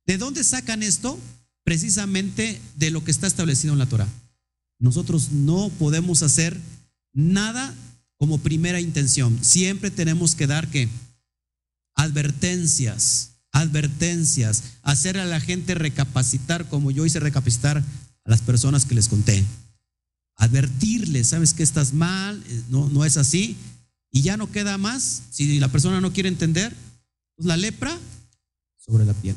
¿De 0.06 0.18
dónde 0.18 0.44
sacan 0.44 0.82
esto? 0.82 1.18
precisamente 1.66 2.60
de 2.76 2.92
lo 2.92 3.02
que 3.02 3.10
está 3.10 3.26
establecido 3.26 3.72
en 3.72 3.80
la 3.80 3.88
Torah. 3.88 4.08
Nosotros 4.78 5.32
no 5.32 5.68
podemos 5.80 6.22
hacer 6.22 6.56
nada 7.12 7.74
como 8.18 8.38
primera 8.38 8.80
intención. 8.80 9.36
Siempre 9.42 9.90
tenemos 9.90 10.36
que 10.36 10.46
dar 10.46 10.68
que 10.68 10.88
advertencias, 11.96 13.32
advertencias, 13.60 14.62
hacer 14.82 15.18
a 15.18 15.24
la 15.24 15.40
gente 15.40 15.74
recapacitar 15.74 16.68
como 16.68 16.90
yo 16.90 17.06
hice 17.06 17.20
recapacitar 17.20 17.78
a 17.78 18.30
las 18.30 18.42
personas 18.42 18.84
que 18.84 18.94
les 18.94 19.08
conté. 19.08 19.44
Advertirles, 20.36 21.28
sabes 21.28 21.54
que 21.54 21.62
estás 21.62 21.94
mal, 21.94 22.42
no, 22.68 22.88
no 22.90 23.04
es 23.04 23.16
así, 23.16 23.56
y 24.12 24.20
ya 24.22 24.36
no 24.36 24.50
queda 24.50 24.76
más. 24.76 25.22
Si 25.30 25.58
la 25.58 25.68
persona 25.68 26.00
no 26.00 26.12
quiere 26.12 26.28
entender, 26.28 26.74
pues 27.34 27.46
la 27.46 27.56
lepra 27.56 27.98
sobre 28.76 29.06
la 29.06 29.14
piel. 29.14 29.36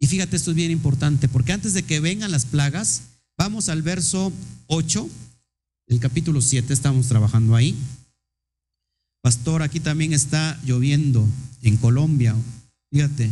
Y 0.00 0.06
fíjate, 0.06 0.36
esto 0.36 0.50
es 0.50 0.56
bien 0.56 0.70
importante, 0.70 1.28
porque 1.28 1.52
antes 1.52 1.74
de 1.74 1.82
que 1.82 2.00
vengan 2.00 2.30
las 2.30 2.46
plagas, 2.46 3.02
vamos 3.36 3.68
al 3.68 3.82
verso 3.82 4.32
8, 4.68 5.08
el 5.88 6.00
capítulo 6.00 6.40
7, 6.40 6.72
estamos 6.72 7.08
trabajando 7.08 7.54
ahí. 7.54 7.74
Pastor, 9.20 9.62
aquí 9.62 9.80
también 9.80 10.14
está 10.14 10.58
lloviendo 10.64 11.26
en 11.62 11.76
Colombia. 11.76 12.34
Fíjate, 12.90 13.30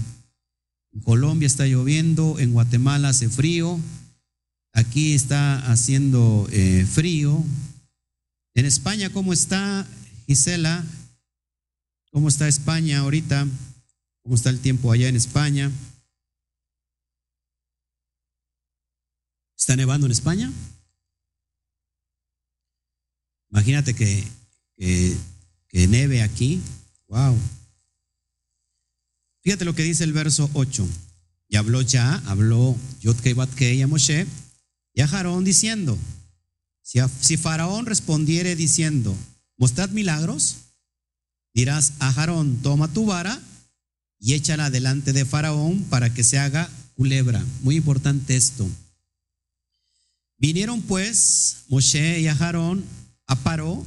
en 0.96 1.02
Colombia 1.02 1.46
está 1.46 1.66
lloviendo, 1.66 2.38
en 2.38 2.52
Guatemala 2.54 3.10
hace 3.10 3.28
frío, 3.28 3.78
aquí 4.72 5.12
está 5.12 5.70
haciendo 5.70 6.48
eh, 6.50 6.86
frío. 6.86 7.44
En 8.54 8.64
España, 8.64 9.10
¿cómo 9.10 9.34
está 9.34 9.86
Gisela? 10.26 10.82
¿Cómo 12.12 12.28
está 12.28 12.48
España 12.48 13.00
ahorita? 13.00 13.46
¿Cómo 14.22 14.36
está 14.36 14.48
el 14.48 14.58
tiempo 14.58 14.90
allá 14.90 15.08
en 15.08 15.16
España? 15.16 15.70
¿Está 19.54 19.76
nevando 19.76 20.06
en 20.06 20.12
España? 20.12 20.50
Imagínate 23.50 23.92
que, 23.92 24.24
que, 24.78 25.86
neve 25.88 26.22
aquí. 26.22 26.62
Wow. 27.08 27.36
Fíjate 29.46 29.64
lo 29.64 29.76
que 29.76 29.84
dice 29.84 30.02
el 30.02 30.12
verso 30.12 30.50
8. 30.54 30.84
Y 31.48 31.54
habló 31.54 31.80
ya, 31.80 32.20
habló 32.26 32.76
Yodkei 33.00 33.32
Batkei 33.32 33.80
a 33.80 33.86
Moshe 33.86 34.26
y 34.92 35.02
a 35.02 35.06
Jarón 35.06 35.44
diciendo, 35.44 35.96
si, 36.82 36.98
si 37.20 37.36
Faraón 37.36 37.86
respondiere 37.86 38.56
diciendo, 38.56 39.14
mostrad 39.56 39.90
milagros, 39.90 40.56
dirás 41.54 41.92
a 42.00 42.12
Jarón, 42.12 42.56
toma 42.60 42.88
tu 42.88 43.06
vara 43.06 43.40
y 44.18 44.34
échala 44.34 44.68
delante 44.68 45.12
de 45.12 45.24
Faraón 45.24 45.84
para 45.84 46.12
que 46.12 46.24
se 46.24 46.40
haga 46.40 46.68
culebra. 46.96 47.40
Muy 47.62 47.76
importante 47.76 48.34
esto. 48.34 48.68
Vinieron 50.38 50.82
pues 50.82 51.58
Moshe 51.68 52.18
y 52.18 52.26
a 52.26 52.34
Jarón 52.34 52.84
a 53.28 53.36
Paró, 53.36 53.86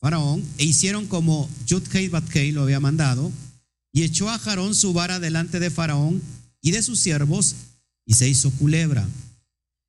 Faraón, 0.00 0.42
e 0.56 0.64
hicieron 0.64 1.06
como 1.06 1.50
Yudkei 1.66 2.08
Batkei 2.08 2.52
lo 2.52 2.62
había 2.62 2.80
mandado, 2.80 3.30
y 3.94 4.02
echó 4.02 4.28
a 4.28 4.38
Jarón 4.38 4.74
su 4.74 4.92
vara 4.92 5.20
delante 5.20 5.60
de 5.60 5.70
Faraón 5.70 6.20
y 6.60 6.72
de 6.72 6.82
sus 6.82 6.98
siervos, 6.98 7.54
y 8.04 8.14
se 8.14 8.28
hizo 8.28 8.50
culebra. 8.50 9.08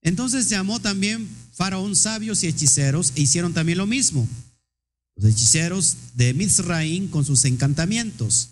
Entonces 0.02 0.48
llamó 0.48 0.80
también 0.80 1.28
Faraón 1.54 1.96
sabios 1.96 2.44
y 2.44 2.48
hechiceros, 2.48 3.14
e 3.16 3.22
hicieron 3.22 3.54
también 3.54 3.80
lo 3.80 3.88
mismo. 3.88 4.28
Los 5.16 5.32
hechiceros 5.32 5.96
de 6.14 6.36
Mizraim 6.36 7.08
con 7.08 7.26
sus 7.26 7.46
encantamientos. 7.46 8.50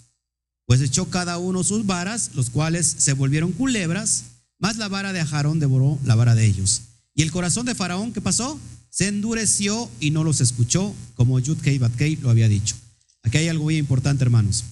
Pues 0.66 0.82
echó 0.82 1.10
cada 1.10 1.38
uno 1.38 1.64
sus 1.64 1.86
varas, 1.86 2.32
los 2.34 2.50
cuales 2.50 2.96
se 2.98 3.14
volvieron 3.14 3.52
culebras, 3.52 4.24
más 4.58 4.78
la 4.78 4.88
vara 4.88 5.14
de 5.14 5.20
Ajarón 5.20 5.60
devoró 5.60 6.00
la 6.04 6.16
vara 6.16 6.34
de 6.34 6.48
ellos. 6.48 6.82
Y 7.14 7.22
el 7.22 7.32
corazón 7.32 7.68
de 7.68 7.76
Faraón, 7.76 8.12
¿qué 8.12 8.22
pasó? 8.22 8.60
Se 8.90 9.08
endureció 9.08 9.90
y 10.00 10.10
no 10.10 10.24
los 10.24 10.42
escuchó, 10.42 10.96
como 11.16 11.40
Yudkei 11.40 11.78
Batkei 11.78 12.16
lo 12.16 12.32
había 12.32 12.48
dicho. 12.48 12.76
Aquí 13.22 13.38
hay 13.38 13.50
algo 13.50 13.66
muy 13.66 13.78
importante, 13.78 14.24
hermanos. 14.24 14.64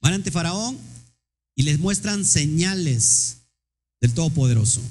Van 0.00 0.14
ante 0.14 0.30
Faraón 0.30 0.78
y 1.54 1.62
les 1.62 1.78
muestran 1.78 2.24
señales 2.24 3.38
del 4.00 4.12
Todopoderoso. 4.12 4.82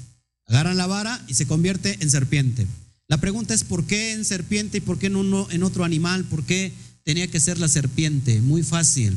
Agarran 0.46 0.76
la 0.76 0.86
vara 0.86 1.24
y 1.28 1.34
se 1.34 1.46
convierte 1.46 1.98
en 2.00 2.10
serpiente. 2.10 2.66
La 3.08 3.18
pregunta 3.18 3.54
es 3.54 3.64
¿por 3.64 3.84
qué 3.84 4.12
en 4.12 4.24
serpiente 4.24 4.78
y 4.78 4.80
por 4.80 4.98
qué 4.98 5.10
no 5.10 5.50
en 5.50 5.62
otro 5.62 5.84
animal? 5.84 6.24
¿Por 6.24 6.44
qué 6.44 6.72
tenía 7.04 7.30
que 7.30 7.40
ser 7.40 7.58
la 7.58 7.68
serpiente? 7.68 8.40
Muy 8.40 8.62
fácil. 8.62 9.16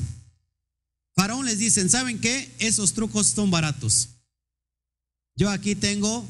Faraón 1.16 1.46
les 1.46 1.58
dicen, 1.58 1.90
¿saben 1.90 2.20
qué? 2.20 2.50
Esos 2.60 2.94
trucos 2.94 3.28
son 3.28 3.52
baratos. 3.52 4.10
Yo 5.36 5.50
aquí 5.50 5.76
tengo 5.76 6.26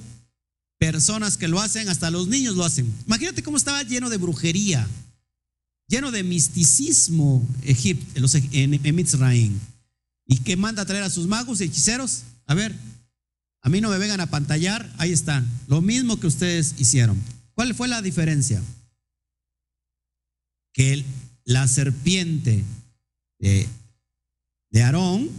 personas 0.77 1.37
que 1.37 1.47
lo 1.47 1.59
hacen, 1.59 1.89
hasta 1.89 2.09
los 2.09 2.27
niños 2.27 2.55
lo 2.55 2.63
hacen. 2.63 2.91
Imagínate 3.05 3.43
cómo 3.43 3.57
estaba 3.57 3.83
lleno 3.83 4.09
de 4.09 4.17
brujería, 4.17 4.87
lleno 5.89 6.11
de 6.11 6.23
misticismo 6.23 7.45
Egipto, 7.63 8.21
en, 8.53 8.79
en 8.85 8.95
Mitzrayim. 8.95 9.59
¿Y 10.25 10.37
qué 10.37 10.55
manda 10.55 10.83
a 10.83 10.85
traer 10.85 11.03
a 11.03 11.09
sus 11.09 11.27
magos 11.27 11.59
y 11.59 11.65
hechiceros? 11.65 12.21
A 12.45 12.53
ver, 12.53 12.73
a 13.61 13.69
mí 13.69 13.81
no 13.81 13.89
me 13.89 13.97
vengan 13.97 14.21
a 14.21 14.27
pantallar, 14.27 14.89
ahí 14.97 15.11
están, 15.11 15.45
lo 15.67 15.81
mismo 15.81 16.19
que 16.19 16.27
ustedes 16.27 16.75
hicieron. 16.77 17.19
¿Cuál 17.55 17.75
fue 17.75 17.87
la 17.87 18.01
diferencia? 18.01 18.61
Que 20.71 21.03
la 21.43 21.67
serpiente 21.67 22.63
de, 23.39 23.67
de 24.69 24.83
Aarón 24.83 25.29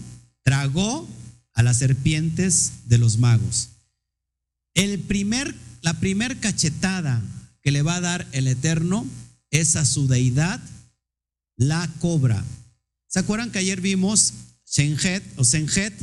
tragó 0.43 1.09
a 1.55 1.63
las 1.63 1.79
serpientes 1.79 2.73
de 2.87 2.99
los 2.99 3.19
magos. 3.19 3.71
El 4.75 4.99
primer, 4.99 5.55
la 5.83 5.95
primer 5.95 6.39
cachetada 6.41 7.23
que 7.63 7.71
le 7.71 7.83
va 7.83 7.97
a 7.97 8.01
dar 8.01 8.27
el 8.33 8.49
Eterno 8.49 9.07
es 9.51 9.77
a 9.77 9.85
su 9.85 10.07
deidad, 10.07 10.61
la 11.57 11.91
cobra. 12.01 12.45
¿Se 13.09 13.19
acuerdan 13.19 13.51
que 13.51 13.59
ayer 13.59 13.81
vimos 13.81 14.33
Shenhet 14.67 15.23
o 15.37 15.45
Senhet? 15.45 15.95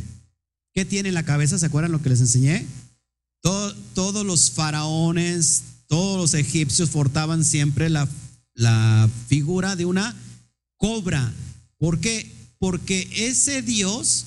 ¿Qué 0.73 0.85
tiene 0.85 1.09
en 1.09 1.15
la 1.15 1.23
cabeza? 1.23 1.57
¿Se 1.57 1.65
acuerdan 1.65 1.91
lo 1.91 2.01
que 2.01 2.09
les 2.09 2.21
enseñé? 2.21 2.65
todos 3.93 4.25
los 4.25 4.51
faraones, 4.51 5.63
todos 5.87 6.17
los 6.17 6.33
egipcios 6.33 6.89
portaban 6.89 7.45
siempre 7.45 7.89
la, 7.89 8.05
la 8.53 9.09
figura 9.27 9.77
de 9.77 9.85
una 9.85 10.13
cobra. 10.75 11.31
¿Por 11.77 11.99
qué? 12.01 12.29
Porque 12.59 13.07
ese 13.15 13.61
Dios, 13.61 14.25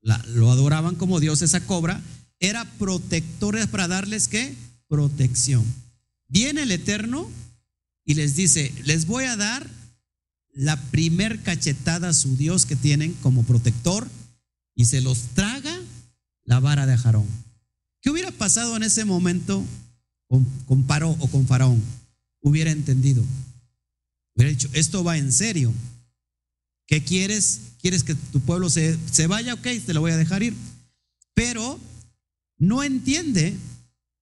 lo 0.00 0.50
adoraban 0.50 0.96
como 0.96 1.20
Dios, 1.20 1.42
esa 1.42 1.64
cobra, 1.66 2.02
era 2.40 2.64
protector 2.78 3.68
para 3.68 3.88
darles 3.88 4.26
qué? 4.26 4.54
Protección. 4.88 5.64
Viene 6.28 6.62
el 6.62 6.72
Eterno 6.72 7.28
y 8.08 8.14
les 8.14 8.34
dice, 8.34 8.72
les 8.84 9.06
voy 9.06 9.24
a 9.24 9.36
dar 9.36 9.68
la 10.54 10.80
primer 10.90 11.42
cachetada 11.42 12.08
a 12.08 12.14
su 12.14 12.38
Dios 12.38 12.64
que 12.64 12.74
tienen 12.74 13.12
como 13.12 13.42
protector 13.42 14.08
y 14.74 14.86
se 14.86 15.02
los 15.02 15.34
traga 15.34 15.78
la 16.44 16.58
vara 16.58 16.86
de 16.86 16.94
Ajarón. 16.94 17.26
¿Qué 18.00 18.08
hubiera 18.08 18.30
pasado 18.30 18.74
en 18.76 18.82
ese 18.82 19.04
momento 19.04 19.62
con, 20.26 20.46
con 20.66 20.84
Paró 20.84 21.10
o 21.18 21.26
con 21.28 21.46
Faraón? 21.46 21.82
Hubiera 22.40 22.70
entendido. 22.70 23.22
Hubiera 24.34 24.52
dicho, 24.52 24.70
esto 24.72 25.04
va 25.04 25.18
en 25.18 25.30
serio. 25.30 25.74
¿Qué 26.86 27.04
quieres? 27.04 27.60
¿Quieres 27.78 28.04
que 28.04 28.14
tu 28.14 28.40
pueblo 28.40 28.70
se, 28.70 28.96
se 29.12 29.26
vaya? 29.26 29.52
Ok, 29.52 29.66
te 29.84 29.92
lo 29.92 30.00
voy 30.00 30.12
a 30.12 30.16
dejar 30.16 30.42
ir. 30.42 30.54
Pero 31.34 31.78
no 32.56 32.82
entiende 32.82 33.54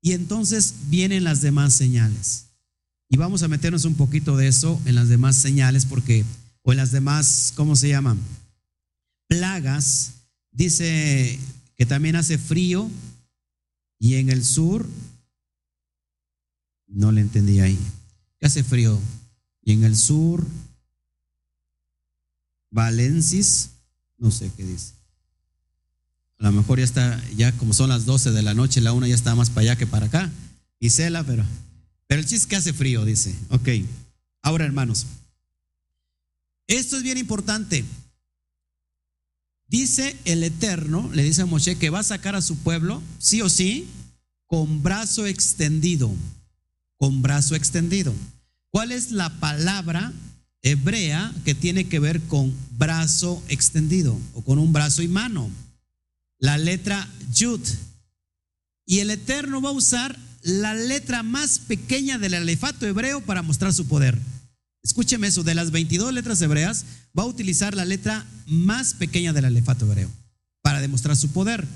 y 0.02 0.10
entonces 0.10 0.74
vienen 0.88 1.22
las 1.22 1.40
demás 1.40 1.72
señales. 1.72 2.45
Y 3.08 3.16
vamos 3.16 3.42
a 3.42 3.48
meternos 3.48 3.84
un 3.84 3.94
poquito 3.94 4.36
de 4.36 4.48
eso 4.48 4.80
en 4.84 4.94
las 4.94 5.08
demás 5.08 5.36
señales 5.36 5.84
porque, 5.84 6.24
o 6.62 6.72
en 6.72 6.78
las 6.78 6.90
demás, 6.90 7.52
¿cómo 7.56 7.76
se 7.76 7.88
llaman? 7.88 8.18
Plagas. 9.28 10.12
Dice 10.50 11.38
que 11.76 11.86
también 11.86 12.16
hace 12.16 12.38
frío 12.38 12.90
y 13.98 14.14
en 14.16 14.30
el 14.30 14.44
sur, 14.44 14.86
no 16.88 17.12
le 17.12 17.20
entendí 17.20 17.60
ahí, 17.60 17.78
que 18.38 18.46
hace 18.46 18.64
frío. 18.64 18.98
Y 19.62 19.72
en 19.72 19.84
el 19.84 19.96
sur, 19.96 20.46
Valencis, 22.70 23.70
no 24.18 24.30
sé 24.30 24.50
qué 24.56 24.64
dice. 24.64 24.92
A 26.38 26.44
lo 26.44 26.52
mejor 26.52 26.78
ya 26.78 26.84
está, 26.84 27.22
ya 27.36 27.52
como 27.52 27.72
son 27.72 27.88
las 27.88 28.04
12 28.04 28.32
de 28.32 28.42
la 28.42 28.54
noche, 28.54 28.80
la 28.80 28.92
una 28.92 29.08
ya 29.08 29.14
está 29.14 29.34
más 29.34 29.50
para 29.50 29.62
allá 29.62 29.76
que 29.76 29.86
para 29.86 30.06
acá. 30.06 30.30
Y 30.78 30.90
cela, 30.90 31.24
pero, 31.24 31.44
pero 32.06 32.20
el 32.20 32.26
chiste 32.26 32.44
es 32.44 32.46
que 32.46 32.56
hace 32.56 32.72
frío, 32.72 33.04
dice. 33.04 33.34
Ok. 33.50 33.68
Ahora, 34.42 34.64
hermanos, 34.64 35.06
esto 36.66 36.96
es 36.96 37.02
bien 37.02 37.18
importante. 37.18 37.84
Dice 39.68 40.16
el 40.24 40.44
Eterno, 40.44 41.10
le 41.12 41.24
dice 41.24 41.42
a 41.42 41.46
Moshe 41.46 41.76
que 41.76 41.90
va 41.90 42.00
a 42.00 42.04
sacar 42.04 42.36
a 42.36 42.42
su 42.42 42.56
pueblo, 42.56 43.02
sí 43.18 43.42
o 43.42 43.48
sí, 43.48 43.88
con 44.46 44.82
brazo 44.82 45.26
extendido. 45.26 46.12
Con 46.98 47.22
brazo 47.22 47.54
extendido. 47.56 48.14
¿Cuál 48.70 48.92
es 48.92 49.10
la 49.10 49.30
palabra 49.40 50.12
hebrea 50.62 51.34
que 51.44 51.54
tiene 51.54 51.88
que 51.88 51.98
ver 51.98 52.20
con 52.22 52.54
brazo 52.78 53.42
extendido 53.48 54.18
o 54.34 54.42
con 54.42 54.58
un 54.58 54.72
brazo 54.72 55.02
y 55.02 55.08
mano? 55.08 55.50
la 56.38 56.58
letra 56.58 57.08
Yud. 57.32 57.60
Y 58.84 59.00
el 59.00 59.10
Eterno 59.10 59.60
va 59.60 59.70
a 59.70 59.72
usar 59.72 60.16
la 60.46 60.74
letra 60.74 61.22
más 61.22 61.58
pequeña 61.58 62.18
del 62.18 62.34
alefato 62.34 62.86
hebreo 62.86 63.20
para 63.20 63.42
mostrar 63.42 63.72
su 63.74 63.86
poder. 63.86 64.18
Escúcheme 64.82 65.26
eso, 65.26 65.42
de 65.42 65.54
las 65.54 65.72
22 65.72 66.12
letras 66.12 66.40
hebreas, 66.40 66.84
va 67.18 67.24
a 67.24 67.26
utilizar 67.26 67.74
la 67.74 67.84
letra 67.84 68.24
más 68.46 68.94
pequeña 68.94 69.32
del 69.32 69.46
alefato 69.46 69.86
hebreo 69.86 70.08
para 70.62 70.80
demostrar 70.80 71.16
su 71.16 71.30
poder. 71.30 71.66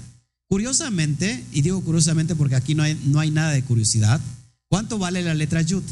Curiosamente, 0.48 1.44
y 1.52 1.62
digo 1.62 1.82
curiosamente 1.82 2.36
porque 2.36 2.54
aquí 2.54 2.74
no 2.74 2.84
hay, 2.84 3.00
no 3.06 3.18
hay 3.18 3.30
nada 3.30 3.50
de 3.50 3.64
curiosidad, 3.64 4.20
¿cuánto 4.68 4.98
vale 4.98 5.22
la 5.22 5.34
letra 5.34 5.62
Yud? 5.62 5.84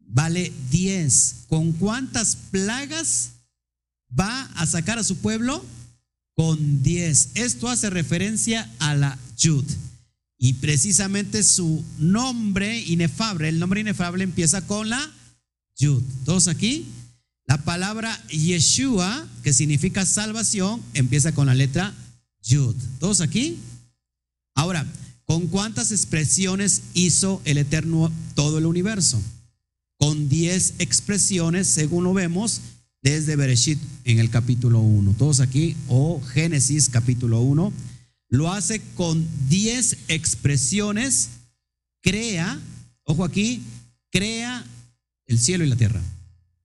Vale 0.00 0.52
10. 0.70 1.34
¿Con 1.48 1.72
cuántas 1.72 2.36
plagas 2.50 3.30
va 4.18 4.42
a 4.54 4.66
sacar 4.66 4.98
a 4.98 5.04
su 5.04 5.18
pueblo? 5.18 5.62
con 6.38 6.84
10. 6.84 7.30
Esto 7.34 7.68
hace 7.68 7.90
referencia 7.90 8.70
a 8.78 8.94
la 8.94 9.18
Yud. 9.38 9.64
Y 10.38 10.54
precisamente 10.54 11.42
su 11.42 11.84
nombre 11.98 12.80
inefable, 12.80 13.48
el 13.48 13.58
nombre 13.58 13.80
inefable 13.80 14.22
empieza 14.22 14.66
con 14.66 14.88
la 14.88 15.12
Yud. 15.76 16.02
¿Todos 16.24 16.46
aquí? 16.46 16.86
La 17.46 17.64
palabra 17.64 18.16
Yeshua, 18.28 19.26
que 19.42 19.52
significa 19.52 20.06
salvación, 20.06 20.80
empieza 20.94 21.32
con 21.32 21.46
la 21.46 21.54
letra 21.54 21.92
Yud. 22.42 22.76
¿Todos 23.00 23.20
aquí? 23.20 23.58
Ahora, 24.54 24.86
¿con 25.24 25.48
cuántas 25.48 25.90
expresiones 25.90 26.82
hizo 26.94 27.42
el 27.44 27.58
Eterno 27.58 28.12
todo 28.34 28.58
el 28.58 28.66
universo? 28.66 29.20
Con 29.98 30.28
10 30.28 30.74
expresiones, 30.78 31.66
según 31.66 32.04
lo 32.04 32.14
vemos, 32.14 32.60
desde 33.02 33.36
Bereshit 33.36 33.78
en 34.04 34.18
el 34.18 34.30
capítulo 34.30 34.80
1. 34.80 35.14
Todos 35.18 35.40
aquí, 35.40 35.76
o 35.88 36.20
Génesis 36.20 36.88
capítulo 36.88 37.40
1, 37.40 37.72
lo 38.28 38.52
hace 38.52 38.80
con 38.94 39.26
10 39.48 39.98
expresiones, 40.08 41.30
crea, 42.02 42.60
ojo 43.04 43.24
aquí, 43.24 43.62
crea 44.10 44.64
el 45.26 45.38
cielo 45.38 45.64
y 45.64 45.68
la 45.68 45.76
tierra, 45.76 46.02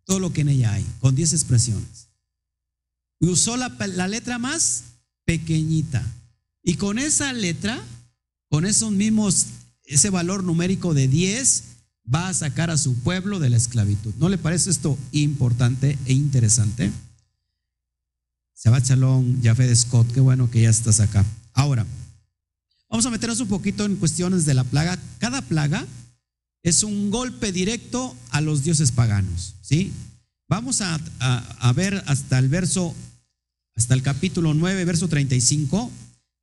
todo 0.05 0.19
lo 0.19 0.33
que 0.33 0.41
en 0.41 0.49
ella 0.49 0.73
hay, 0.73 0.85
con 0.99 1.15
10 1.15 1.33
expresiones. 1.33 2.09
Y 3.19 3.27
usó 3.27 3.55
la, 3.55 3.69
la 3.87 4.07
letra 4.07 4.37
más 4.37 4.83
pequeñita. 5.25 6.05
Y 6.61 6.75
con 6.75 6.99
esa 6.99 7.31
letra, 7.31 7.81
con 8.49 8.65
esos 8.65 8.91
mismos, 8.91 9.47
ese 9.85 10.09
valor 10.09 10.43
numérico 10.43 10.93
de 10.93 11.07
10, 11.07 11.63
va 12.13 12.27
a 12.27 12.33
sacar 12.33 12.69
a 12.69 12.77
su 12.77 12.95
pueblo 12.95 13.39
de 13.39 13.49
la 13.49 13.57
esclavitud. 13.57 14.13
¿No 14.17 14.27
le 14.27 14.37
parece 14.37 14.69
esto 14.69 14.97
importante 15.11 15.97
e 16.05 16.13
interesante? 16.13 16.91
Shabbat 18.61 18.85
Shalom, 18.85 19.41
Jafé 19.41 19.73
Scott, 19.75 20.11
qué 20.13 20.19
bueno 20.19 20.49
que 20.49 20.61
ya 20.61 20.69
estás 20.69 20.99
acá. 20.99 21.25
Ahora, 21.53 21.85
vamos 22.89 23.05
a 23.05 23.11
meternos 23.11 23.39
un 23.39 23.47
poquito 23.47 23.85
en 23.85 23.95
cuestiones 23.95 24.45
de 24.45 24.53
la 24.53 24.63
plaga. 24.63 24.97
Cada 25.19 25.41
plaga 25.41 25.85
es 26.63 26.83
un 26.83 27.11
golpe 27.11 27.51
directo 27.51 28.15
a 28.31 28.41
los 28.41 28.63
dioses 28.63 28.91
paganos, 28.91 29.55
¿sí? 29.61 29.91
Vamos 30.47 30.81
a, 30.81 30.99
ver 31.75 32.03
hasta 32.07 32.37
el 32.39 32.47
verso, 32.47 32.93
hasta 33.75 33.93
el 33.93 34.01
capítulo 34.01 34.53
9, 34.53 34.85
verso 34.85 35.07
35, 35.07 35.91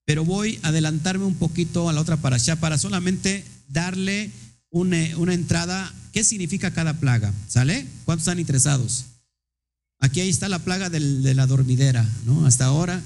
pero 0.05 0.25
voy 0.25 0.59
a 0.63 0.69
adelantarme 0.69 1.25
un 1.25 1.37
poquito 1.37 1.89
a 1.89 1.93
la 1.93 2.01
otra 2.01 2.17
para 2.17 2.37
allá 2.37 2.57
para 2.57 2.77
solamente 2.77 3.45
darle 3.69 4.31
una, 4.71 5.33
entrada. 5.33 5.93
¿Qué 6.13 6.25
significa 6.25 6.73
cada 6.73 6.95
plaga? 6.95 7.33
¿Sale? 7.49 7.87
¿Cuántos 8.05 8.23
están 8.27 8.41
interesados? 8.41 9.05
Aquí 10.01 10.21
ahí 10.21 10.29
está 10.29 10.49
la 10.49 10.59
plaga 10.59 10.91
de 10.91 11.35
la 11.35 11.47
dormidera, 11.47 12.09
¿no? 12.25 12.47
Hasta 12.47 12.65
ahora, 12.65 13.01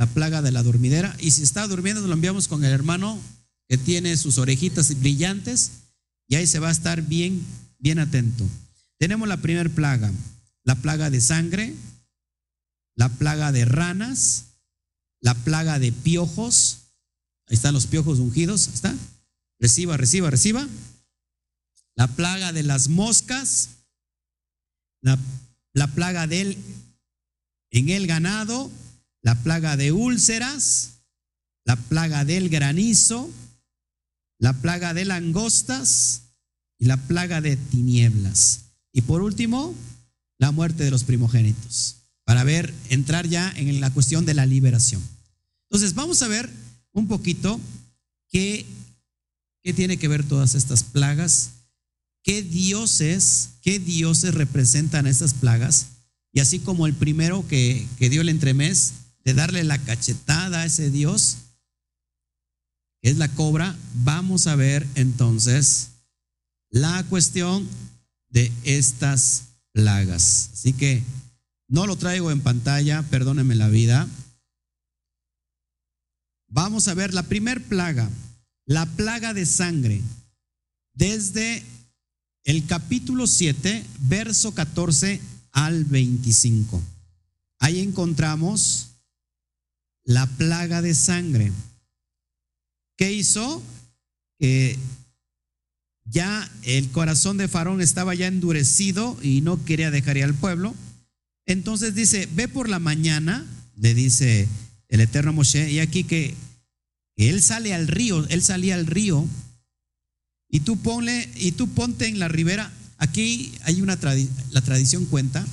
la 0.00 0.06
plaga 0.06 0.40
de 0.40 0.50
la 0.50 0.62
dormidera. 0.62 1.14
Y 1.20 1.32
si 1.32 1.42
está 1.42 1.68
durmiendo, 1.68 2.00
lo 2.00 2.14
enviamos 2.14 2.48
con 2.48 2.64
el 2.64 2.72
hermano 2.72 3.20
que 3.68 3.76
tiene 3.76 4.16
sus 4.16 4.38
orejitas 4.38 4.98
brillantes 4.98 5.72
y 6.26 6.36
ahí 6.36 6.46
se 6.46 6.58
va 6.58 6.68
a 6.68 6.72
estar 6.72 7.02
bien, 7.02 7.44
bien 7.78 7.98
atento. 7.98 8.48
Tenemos 8.96 9.28
la 9.28 9.36
primera 9.36 9.68
plaga, 9.68 10.10
la 10.64 10.76
plaga 10.76 11.10
de 11.10 11.20
sangre, 11.20 11.74
la 12.96 13.10
plaga 13.10 13.52
de 13.52 13.66
ranas, 13.66 14.46
la 15.20 15.34
plaga 15.34 15.78
de 15.78 15.92
piojos. 15.92 16.78
Ahí 17.46 17.56
están 17.56 17.74
los 17.74 17.86
piojos 17.86 18.20
ungidos, 18.20 18.68
¿está? 18.68 18.94
Reciba, 19.58 19.98
reciba, 19.98 20.30
reciba 20.30 20.66
la 21.94 22.06
plaga 22.06 22.54
de 22.54 22.62
las 22.62 22.88
moscas, 22.88 23.68
la, 25.02 25.18
plaga 25.94 26.26
del 26.26 26.56
en 27.70 27.90
el 27.90 28.06
ganado, 28.06 28.70
la 29.22 29.34
plaga 29.42 29.76
de 29.76 29.92
úlceras, 29.92 31.00
la 31.64 31.76
plaga 31.76 32.24
del 32.24 32.48
granizo, 32.48 33.30
la 34.38 34.52
plaga 34.54 34.94
de 34.94 35.04
langostas 35.04 36.22
y 36.78 36.86
la 36.86 36.96
plaga 36.96 37.40
de 37.40 37.56
tinieblas. 37.56 38.60
Y 38.92 39.02
por 39.02 39.22
último, 39.22 39.74
la 40.38 40.52
muerte 40.52 40.84
de 40.84 40.90
los 40.90 41.04
primogénitos, 41.04 41.96
para 42.24 42.44
ver, 42.44 42.72
entrar 42.88 43.26
ya 43.26 43.52
en 43.56 43.80
la 43.80 43.90
cuestión 43.90 44.24
de 44.24 44.34
la 44.34 44.46
liberación. 44.46 45.02
Entonces, 45.68 45.94
vamos 45.94 46.22
a 46.22 46.28
ver 46.28 46.50
un 46.92 47.06
poquito 47.06 47.60
qué, 48.30 48.64
qué 49.62 49.74
tiene 49.74 49.98
que 49.98 50.08
ver 50.08 50.24
todas 50.24 50.54
estas 50.54 50.82
plagas 50.82 51.50
qué 52.22 52.42
dioses, 52.42 53.50
qué 53.62 53.78
dioses 53.78 54.34
representan 54.34 55.06
estas 55.06 55.34
plagas. 55.34 55.86
Y 56.32 56.40
así 56.40 56.60
como 56.60 56.86
el 56.86 56.94
primero 56.94 57.46
que, 57.48 57.86
dio 57.98 58.20
el 58.20 58.28
entremés 58.28 58.92
de 59.24 59.34
darle 59.34 59.64
la 59.64 59.78
cachetada 59.78 60.62
a 60.62 60.66
ese 60.66 60.90
dios, 60.90 61.38
que 63.02 63.10
es 63.10 63.18
la 63.18 63.28
cobra, 63.28 63.76
vamos 63.94 64.46
a 64.46 64.56
ver 64.56 64.86
entonces 64.94 65.90
la 66.70 67.02
cuestión 67.04 67.68
de 68.28 68.52
estas 68.64 69.44
plagas. 69.72 70.50
Así 70.52 70.72
que 70.72 71.02
no 71.68 71.86
lo 71.86 71.96
traigo 71.96 72.30
en 72.30 72.40
pantalla, 72.40 73.02
perdónenme 73.02 73.54
la 73.54 73.68
vida. 73.68 74.08
Vamos 76.48 76.88
a 76.88 76.94
ver 76.94 77.14
la 77.14 77.22
primer 77.22 77.62
plaga, 77.62 78.10
la 78.66 78.86
plaga 78.86 79.34
de 79.34 79.46
sangre, 79.46 80.02
desde 80.94 81.62
el 82.44 82.66
capítulo 82.66 83.26
7, 83.26 83.84
verso 84.00 84.52
14 84.52 85.20
al 85.52 85.84
25. 85.84 86.80
Ahí 87.60 87.80
encontramos 87.80 88.89
la 90.10 90.26
plaga 90.26 90.82
de 90.82 90.92
sangre. 90.92 91.52
¿Qué 92.96 93.12
hizo? 93.12 93.62
Que 94.40 94.76
ya 96.04 96.50
el 96.64 96.90
corazón 96.90 97.36
de 97.36 97.46
Farón 97.46 97.80
estaba 97.80 98.16
ya 98.16 98.26
endurecido 98.26 99.16
y 99.22 99.40
no 99.40 99.64
quería 99.64 99.92
dejar 99.92 100.16
ir 100.16 100.24
al 100.24 100.34
pueblo. 100.34 100.74
Entonces 101.46 101.94
dice, 101.94 102.28
ve 102.32 102.48
por 102.48 102.68
la 102.68 102.80
mañana, 102.80 103.46
le 103.76 103.94
dice 103.94 104.48
el 104.88 105.00
eterno 105.00 105.32
Moshe, 105.32 105.70
y 105.70 105.78
aquí 105.78 106.02
que 106.02 106.34
él 107.16 107.40
sale 107.40 107.72
al 107.72 107.86
río, 107.86 108.26
él 108.30 108.42
salía 108.42 108.74
al 108.74 108.86
río 108.86 109.28
y 110.48 110.60
tú 110.60 110.76
ponle, 110.76 111.30
y 111.36 111.52
tú 111.52 111.68
ponte 111.68 112.08
en 112.08 112.18
la 112.18 112.26
ribera. 112.26 112.72
Aquí 112.98 113.52
hay 113.62 113.80
una 113.80 113.96
la 114.50 114.60
tradición 114.60 115.06
cuenta. 115.06 115.46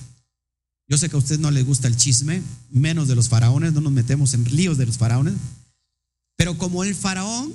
Yo 0.87 0.97
sé 0.97 1.09
que 1.09 1.15
a 1.15 1.19
usted 1.19 1.39
no 1.39 1.51
le 1.51 1.63
gusta 1.63 1.87
el 1.87 1.97
chisme, 1.97 2.41
menos 2.69 3.07
de 3.07 3.15
los 3.15 3.27
faraones, 3.27 3.73
no 3.73 3.81
nos 3.81 3.91
metemos 3.91 4.33
en 4.33 4.43
líos 4.45 4.77
de 4.77 4.85
los 4.85 4.97
faraones. 4.97 5.33
Pero 6.37 6.57
como 6.57 6.83
el 6.83 6.95
faraón 6.95 7.53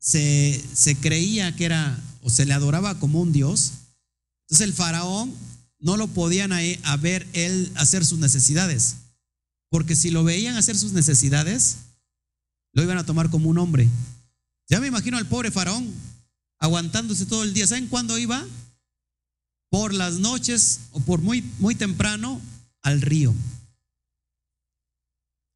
se, 0.00 0.62
se 0.74 0.96
creía 0.96 1.54
que 1.54 1.64
era, 1.64 2.02
o 2.22 2.30
se 2.30 2.44
le 2.44 2.52
adoraba 2.52 2.98
como 2.98 3.20
un 3.20 3.32
dios, 3.32 3.72
entonces 4.42 4.66
el 4.66 4.72
faraón 4.74 5.32
no 5.78 5.96
lo 5.96 6.08
podían 6.08 6.52
a 6.52 6.96
ver 6.96 7.26
él 7.34 7.70
hacer 7.76 8.04
sus 8.04 8.18
necesidades. 8.18 8.96
Porque 9.70 9.94
si 9.94 10.10
lo 10.10 10.24
veían 10.24 10.56
hacer 10.56 10.76
sus 10.76 10.92
necesidades, 10.92 11.76
lo 12.72 12.82
iban 12.82 12.98
a 12.98 13.06
tomar 13.06 13.30
como 13.30 13.48
un 13.48 13.58
hombre. 13.58 13.88
Ya 14.68 14.80
me 14.80 14.86
imagino 14.86 15.18
al 15.18 15.26
pobre 15.26 15.50
faraón 15.50 15.92
aguantándose 16.58 17.26
todo 17.26 17.42
el 17.42 17.54
día. 17.54 17.66
¿Saben 17.66 17.88
cuándo 17.88 18.16
iba? 18.18 18.44
Por 19.74 19.92
las 19.92 20.20
noches 20.20 20.82
o 20.92 21.00
por 21.00 21.20
muy, 21.20 21.42
muy 21.58 21.74
temprano 21.74 22.40
al 22.82 23.02
río, 23.02 23.34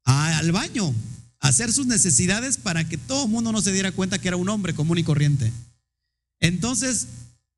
al 0.03 0.51
baño, 0.51 0.93
hacer 1.39 1.71
sus 1.71 1.87
necesidades 1.87 2.57
para 2.57 2.85
que 2.85 2.97
todo 2.97 3.23
el 3.23 3.29
mundo 3.29 3.53
no 3.53 3.61
se 3.61 3.71
diera 3.71 3.93
cuenta 3.93 4.19
que 4.19 4.27
era 4.27 4.35
un 4.35 4.49
hombre 4.49 4.75
común 4.75 4.97
y 4.97 5.05
corriente. 5.05 5.53
Entonces, 6.41 7.07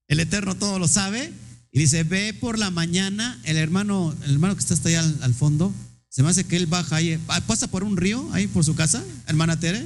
el 0.07 0.19
Eterno 0.19 0.53
todo 0.53 0.77
lo 0.77 0.87
sabe 0.87 1.33
y 1.71 1.79
dice, 1.79 2.03
ve 2.03 2.31
por 2.35 2.59
la 2.59 2.69
mañana, 2.69 3.41
el 3.43 3.57
hermano, 3.57 4.15
el 4.23 4.33
hermano 4.33 4.53
que 4.53 4.59
está 4.59 4.75
hasta 4.75 4.89
allá 4.89 4.99
al, 4.99 5.17
al 5.23 5.33
fondo, 5.33 5.73
se 6.09 6.21
me 6.21 6.29
hace 6.29 6.43
que 6.43 6.57
él 6.57 6.67
baja 6.67 6.97
ahí, 6.97 7.17
pasa 7.47 7.71
por 7.71 7.83
un 7.83 7.97
río 7.97 8.31
ahí 8.33 8.45
por 8.45 8.63
su 8.63 8.75
casa, 8.75 9.03
hermana 9.25 9.59
Tere, 9.59 9.83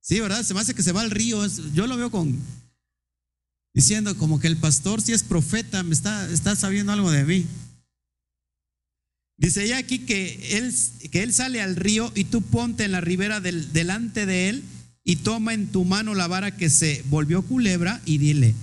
Sí, 0.00 0.18
¿verdad? 0.20 0.42
Se 0.42 0.54
me 0.54 0.60
hace 0.60 0.74
que 0.74 0.82
se 0.82 0.92
va 0.92 1.02
al 1.02 1.10
río. 1.10 1.46
Yo 1.74 1.86
lo 1.86 1.96
veo 1.96 2.10
con 2.10 2.38
diciendo 3.74 4.16
como 4.16 4.40
que 4.40 4.46
el 4.46 4.56
pastor 4.56 5.00
si 5.00 5.12
es 5.12 5.22
profeta, 5.22 5.82
me 5.82 5.94
está, 5.94 6.30
está 6.30 6.56
sabiendo 6.56 6.92
algo 6.92 7.10
de 7.10 7.24
mí. 7.24 7.46
Dice 9.36 9.66
ya 9.66 9.78
aquí 9.78 10.00
que 10.00 10.58
él, 10.58 10.74
que 11.10 11.22
él 11.22 11.32
sale 11.32 11.62
al 11.62 11.76
río 11.76 12.12
y 12.14 12.24
tú 12.24 12.42
ponte 12.42 12.84
en 12.84 12.92
la 12.92 13.00
ribera 13.00 13.40
del, 13.40 13.72
delante 13.72 14.26
de 14.26 14.50
él 14.50 14.62
y 15.02 15.16
toma 15.16 15.54
en 15.54 15.68
tu 15.68 15.84
mano 15.84 16.14
la 16.14 16.26
vara 16.26 16.56
que 16.56 16.68
se 16.68 17.02
volvió 17.08 17.42
culebra 17.42 18.02
y 18.04 18.18
dile, 18.18 18.54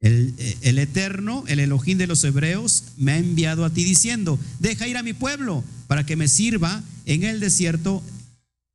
el, 0.00 0.32
el, 0.60 0.78
Eterno, 0.78 1.44
el 1.48 1.58
Elohim 1.58 1.98
de 1.98 2.06
los 2.06 2.22
Hebreos, 2.22 2.84
me 2.96 3.12
ha 3.12 3.18
enviado 3.18 3.64
a 3.64 3.70
ti 3.70 3.82
diciendo, 3.82 4.38
deja 4.60 4.86
ir 4.86 4.96
a 4.96 5.02
mi 5.02 5.14
pueblo 5.14 5.64
para 5.88 6.06
que 6.06 6.16
me 6.16 6.28
sirva 6.28 6.82
en 7.06 7.24
el 7.24 7.40
desierto 7.40 8.02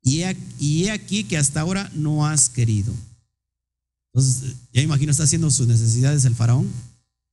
y 0.06 0.22
he, 0.22 0.90
aquí 0.92 1.24
que 1.24 1.36
hasta 1.36 1.60
ahora 1.60 1.90
no 1.94 2.26
has 2.26 2.48
querido. 2.48 2.94
Entonces, 4.16 4.54
ya 4.72 4.80
imagino, 4.80 5.10
está 5.10 5.24
haciendo 5.24 5.50
sus 5.50 5.66
necesidades 5.66 6.24
el 6.24 6.34
faraón 6.34 6.70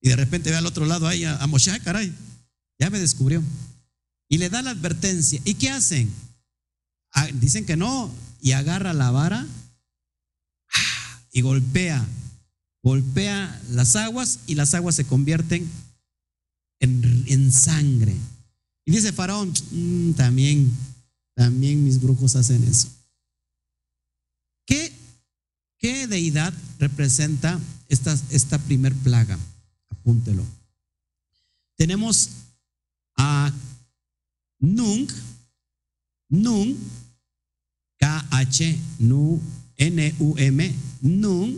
y 0.01 0.09
de 0.09 0.17
repente 0.17 0.49
ve 0.49 0.57
al 0.57 0.65
otro 0.65 0.85
lado 0.85 1.07
ahí 1.07 1.23
a, 1.23 1.47
Moshe, 1.47 1.79
caray, 1.79 2.13
ya 2.77 2.89
me 2.89 2.99
descubrió. 2.99 3.41
Y 4.27 4.37
le 4.37 4.49
da 4.49 4.61
la 4.61 4.71
advertencia. 4.71 5.39
¿Y 5.45 5.53
qué 5.53 5.69
hacen? 5.69 6.11
Ah, 7.13 7.29
dicen 7.35 7.65
que 7.65 7.77
no 7.77 8.11
y 8.41 8.51
agarra 8.51 8.91
la 8.91 9.11
vara 9.11 9.47
y 11.31 11.39
golpea, 11.39 12.05
golpea 12.83 13.61
las 13.71 13.95
aguas 13.95 14.39
y 14.45 14.55
las 14.55 14.73
aguas 14.73 14.95
se 14.95 15.05
convierten 15.05 15.71
en, 16.81 17.53
sangre. 17.53 18.13
Y 18.83 18.91
dice 18.91 19.13
Faraón, 19.13 19.53
mm, 19.71 20.11
también 20.15 20.69
también 21.33 21.81
mis 21.81 22.01
brujos 22.01 22.35
hacen 22.35 22.61
eso. 22.65 22.89
¿Qué, 24.65 24.91
qué 25.83 26.07
deidad 26.07 26.53
representa 26.79 27.59
esta, 27.89 28.17
esta 28.29 28.57
primer 28.57 28.93
plaga? 28.95 29.37
Apúntelo. 29.89 30.45
Tenemos 31.75 32.29
a 33.17 33.51
Nung, 34.59 35.09
Nung, 36.29 36.77
K-H, 37.99 38.79
N-U-M, 39.75 40.75
Nung, 41.01 41.57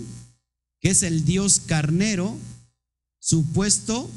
que 0.81 0.89
es 0.89 1.03
el 1.03 1.23
dios 1.23 1.59
carnero, 1.59 2.35
supuesto 3.19 4.09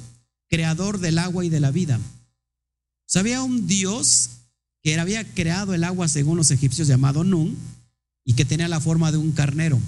creador 0.49 1.01
del 1.01 1.19
agua 1.19 1.45
y 1.45 1.51
de 1.51 1.61
la 1.61 1.71
vida. 1.71 2.01
Sabía 3.05 3.43
un 3.43 3.67
Dios 3.67 4.31
que 4.83 4.99
había 4.99 5.23
creado 5.35 5.75
el 5.75 5.85
agua 5.85 6.09
según 6.09 6.39
los 6.39 6.51
egipcios 6.51 6.89
llamado 6.89 7.25
Nun 7.25 7.59
y 8.29 8.35
que 8.35 8.45
tenía 8.45 8.69
la 8.69 8.79
forma 8.79 9.11
de 9.11 9.17
un 9.17 9.33
carnero. 9.33 9.81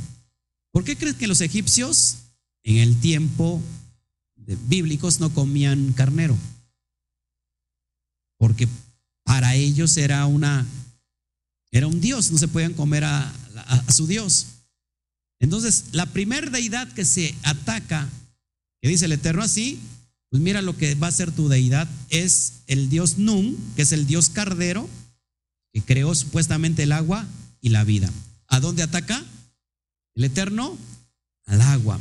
¿Por 0.72 0.82
qué 0.82 0.96
crees 0.96 1.14
que 1.16 1.26
los 1.26 1.42
egipcios 1.42 2.16
en 2.62 2.78
el 2.78 2.98
tiempo 2.98 3.60
bíblicos 4.66 5.20
no 5.20 5.28
comían 5.28 5.92
carnero? 5.92 6.38
Porque 8.38 8.66
para 9.24 9.56
ellos 9.56 9.94
era 9.98 10.24
una 10.24 10.66
era 11.70 11.86
un 11.86 12.00
dios, 12.00 12.32
no 12.32 12.38
se 12.38 12.48
podían 12.48 12.72
comer 12.72 13.04
a, 13.04 13.30
su 13.92 14.06
dios. 14.06 14.46
Entonces, 15.38 15.84
la 15.92 16.06
primer 16.06 16.50
deidad 16.50 16.90
que 16.94 17.04
se 17.04 17.34
ataca, 17.42 18.08
que 18.80 18.88
dice 18.88 19.04
el 19.04 19.12
Eterno 19.12 19.42
así, 19.42 19.78
pues 20.30 20.42
mira 20.42 20.62
lo 20.62 20.78
que 20.78 20.94
va 20.94 21.08
a 21.08 21.12
ser 21.12 21.30
tu 21.30 21.50
deidad, 21.50 21.86
es 22.08 22.54
el 22.68 22.88
dios 22.88 23.18
Nun, 23.18 23.54
que 23.76 23.82
es 23.82 23.92
el 23.92 24.06
dios 24.06 24.30
Cardero, 24.30 24.88
que 25.74 25.82
creó 25.82 26.14
supuestamente 26.14 26.84
el 26.84 26.92
agua 26.92 27.26
y 27.60 27.68
la 27.68 27.84
vida. 27.84 28.10
¿A 28.50 28.60
dónde 28.60 28.82
ataca? 28.82 29.24
El 30.14 30.24
Eterno, 30.24 30.76
al 31.46 31.60
agua. 31.62 31.98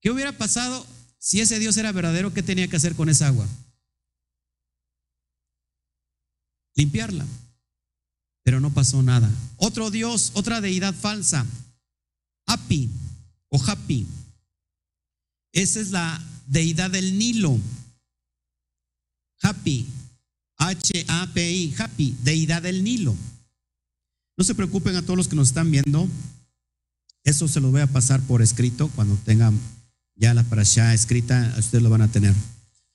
¿Qué 0.00 0.10
hubiera 0.10 0.36
pasado 0.36 0.84
si 1.18 1.40
ese 1.40 1.58
dios 1.58 1.76
era 1.76 1.92
verdadero? 1.92 2.32
¿Qué 2.32 2.42
tenía 2.42 2.66
que 2.66 2.76
hacer 2.76 2.96
con 2.96 3.08
esa 3.08 3.28
agua? 3.28 3.46
Limpiarla. 6.74 7.26
Pero 8.42 8.60
no 8.60 8.72
pasó 8.72 9.02
nada. 9.02 9.30
Otro 9.58 9.90
dios, 9.90 10.32
otra 10.34 10.60
deidad 10.60 10.94
falsa, 10.94 11.44
Api 12.46 12.88
o 13.50 13.62
Hapi. 13.62 14.06
Esa 15.52 15.80
es 15.80 15.90
la 15.90 16.24
deidad 16.46 16.90
del 16.90 17.18
Nilo. 17.18 17.58
Happy, 19.42 19.86
H-A-P-I, 20.56 21.74
Happy, 21.78 22.16
deidad 22.22 22.62
del 22.62 22.82
Nilo. 22.82 23.14
No 24.38 24.44
se 24.44 24.54
preocupen 24.54 24.94
a 24.94 25.02
todos 25.02 25.16
los 25.16 25.28
que 25.28 25.36
nos 25.36 25.48
están 25.48 25.70
viendo. 25.70 26.08
Eso 27.24 27.48
se 27.48 27.60
lo 27.60 27.72
voy 27.72 27.80
a 27.80 27.88
pasar 27.88 28.22
por 28.22 28.40
escrito 28.40 28.88
cuando 28.94 29.16
tengan 29.16 29.58
ya 30.14 30.32
la 30.32 30.44
parasha 30.44 30.94
escrita, 30.94 31.54
ustedes 31.58 31.82
lo 31.82 31.90
van 31.90 32.02
a 32.02 32.10
tener. 32.10 32.34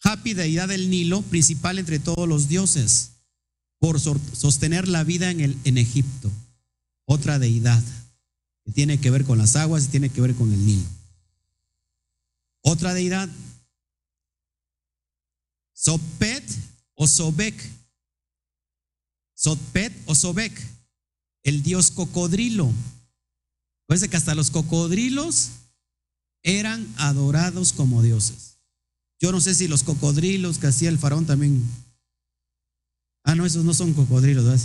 Happy, 0.03 0.33
deidad 0.33 0.69
del 0.69 0.89
Nilo, 0.89 1.21
principal 1.21 1.79
entre 1.79 1.99
todos 1.99 2.27
los 2.27 2.47
dioses, 2.47 3.11
por 3.77 3.99
sostener 3.99 4.87
la 4.87 5.03
vida 5.03 5.31
en, 5.31 5.41
el, 5.41 5.57
en 5.65 5.77
Egipto. 5.77 6.31
Otra 7.05 7.39
deidad 7.39 7.83
que 8.65 8.71
tiene 8.71 8.99
que 8.99 9.11
ver 9.11 9.25
con 9.25 9.37
las 9.37 9.55
aguas 9.55 9.85
y 9.85 9.87
tiene 9.87 10.09
que 10.09 10.21
ver 10.21 10.35
con 10.35 10.51
el 10.51 10.65
Nilo. 10.65 10.87
Otra 12.61 12.93
deidad, 12.93 13.29
Sopet 15.73 16.43
o 16.95 17.05
Sobek. 17.07 17.55
Sopet 19.33 19.93
o 20.05 20.15
Sobek, 20.15 20.72
el 21.43 21.61
dios 21.63 21.91
cocodrilo. 21.91 22.71
Parece 23.85 24.09
que 24.09 24.17
hasta 24.17 24.35
los 24.35 24.49
cocodrilos 24.49 25.49
eran 26.41 26.87
adorados 26.97 27.73
como 27.73 28.01
dioses. 28.01 28.57
Yo 29.19 29.31
no 29.31 29.39
sé 29.39 29.55
si 29.55 29.67
los 29.67 29.83
cocodrilos 29.83 30.57
que 30.57 30.67
hacía 30.67 30.89
el 30.89 30.99
faraón 30.99 31.25
también. 31.25 31.63
Ah, 33.23 33.35
no, 33.35 33.45
esos 33.45 33.63
no 33.63 33.73
son 33.73 33.93
cocodrilos. 33.93 34.43
¿verdad? 34.43 34.61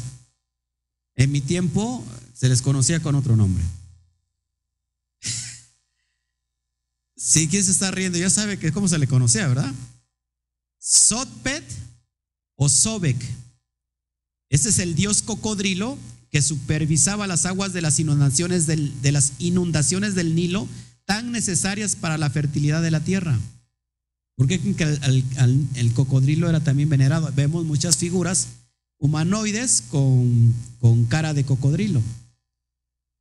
En 1.16 1.30
mi 1.32 1.40
tiempo 1.40 2.04
se 2.34 2.48
les 2.48 2.62
conocía 2.62 3.00
con 3.00 3.14
otro 3.14 3.36
nombre. 3.36 3.64
Si 7.20 7.48
quien 7.48 7.64
se 7.64 7.72
está 7.72 7.90
riendo, 7.90 8.16
ya 8.16 8.30
sabe 8.30 8.60
que 8.60 8.72
cómo 8.72 8.86
se 8.86 8.96
le 8.96 9.08
conocía, 9.08 9.48
¿verdad? 9.48 9.74
Sotpet 10.78 11.64
o 12.54 12.68
Sobek. 12.68 13.16
Este 14.48 14.68
es 14.68 14.78
el 14.78 14.94
dios 14.94 15.22
cocodrilo 15.22 15.98
que 16.30 16.42
supervisaba 16.42 17.26
las 17.26 17.46
aguas 17.46 17.72
de 17.72 17.80
las 17.80 17.98
inundaciones 18.00 18.66
del, 18.66 19.00
de 19.02 19.12
las 19.12 19.32
inundaciones 19.38 20.14
del 20.14 20.34
Nilo 20.34 20.68
tan 21.04 21.32
necesarias 21.32 21.96
para 21.96 22.18
la 22.18 22.30
fertilidad 22.30 22.82
de 22.82 22.90
la 22.90 23.00
tierra. 23.00 23.38
Porque 24.36 24.54
el, 24.56 25.64
el, 25.74 25.92
cocodrilo 25.94 26.48
era 26.48 26.60
también 26.60 26.88
venerado. 26.88 27.32
Vemos 27.34 27.64
muchas 27.64 27.96
figuras 27.96 28.48
humanoides 28.98 29.82
con, 29.90 30.54
con 30.80 31.06
cara 31.06 31.34
de 31.34 31.44
cocodrilo. 31.44 32.02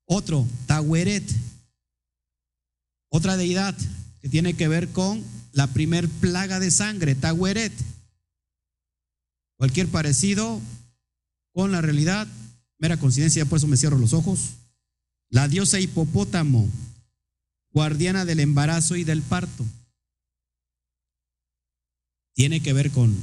Otro, 0.05 0.45
Taweret, 0.67 1.23
otra 3.09 3.37
deidad 3.37 3.75
que 4.21 4.29
tiene 4.29 4.53
que 4.53 4.67
ver 4.67 4.89
con 4.89 5.23
la 5.53 5.67
primer 5.67 6.07
plaga 6.07 6.59
de 6.59 6.71
sangre, 6.71 7.15
Taweret. 7.15 7.73
Cualquier 9.57 9.87
parecido 9.87 10.61
con 11.53 11.71
la 11.71 11.81
realidad, 11.81 12.27
mera 12.79 12.97
coincidencia, 12.97 13.45
por 13.45 13.57
eso 13.57 13.67
me 13.67 13.77
cierro 13.77 13.97
los 13.97 14.13
ojos. 14.13 14.51
La 15.29 15.47
diosa 15.47 15.79
hipopótamo, 15.79 16.69
guardiana 17.71 18.25
del 18.25 18.39
embarazo 18.39 18.95
y 18.95 19.03
del 19.03 19.21
parto. 19.21 19.65
Tiene 22.33 22.61
que 22.61 22.73
ver 22.73 22.91
con 22.91 23.15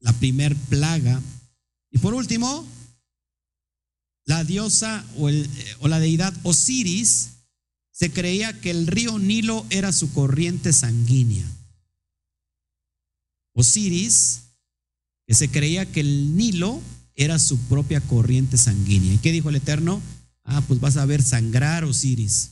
la 0.00 0.12
primer 0.12 0.56
plaga. 0.56 1.20
Y 1.90 1.98
por 1.98 2.14
último, 2.14 2.66
la 4.24 4.44
diosa 4.44 5.04
o, 5.16 5.30
o 5.80 5.88
la 5.88 6.00
deidad 6.00 6.34
Osiris, 6.42 7.30
se 7.92 8.10
creía 8.10 8.58
que 8.60 8.70
el 8.70 8.86
río 8.86 9.18
Nilo 9.18 9.66
era 9.70 9.92
su 9.92 10.12
corriente 10.12 10.72
sanguínea. 10.72 11.46
Osiris, 13.54 14.42
que 15.26 15.34
se 15.34 15.50
creía 15.50 15.90
que 15.90 16.00
el 16.00 16.36
Nilo 16.36 16.80
era 17.22 17.38
su 17.38 17.58
propia 17.58 18.00
corriente 18.00 18.56
sanguínea. 18.56 19.14
¿Y 19.14 19.18
qué 19.18 19.32
dijo 19.32 19.48
el 19.48 19.56
Eterno? 19.56 20.00
Ah, 20.44 20.62
pues 20.66 20.80
vas 20.80 20.96
a 20.96 21.06
ver 21.06 21.22
sangrar 21.22 21.84
Osiris. 21.84 22.50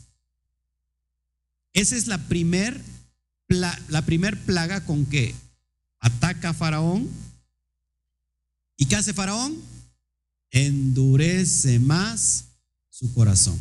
Esa 1.73 1.97
es 1.97 2.07
la 2.07 2.19
primer, 2.29 2.81
la 3.49 4.05
plaga 4.45 4.85
con 4.85 5.07
que 5.07 5.35
ataca 5.99 6.51
a 6.51 6.55
Faraón. 6.55 7.09
¿Y 8.77 8.87
qué 8.87 8.97
hace 8.97 9.13
Faraón? 9.13 9.57
Endurece 10.51 11.79
más 11.79 12.47
su 12.89 13.13
corazón. 13.13 13.59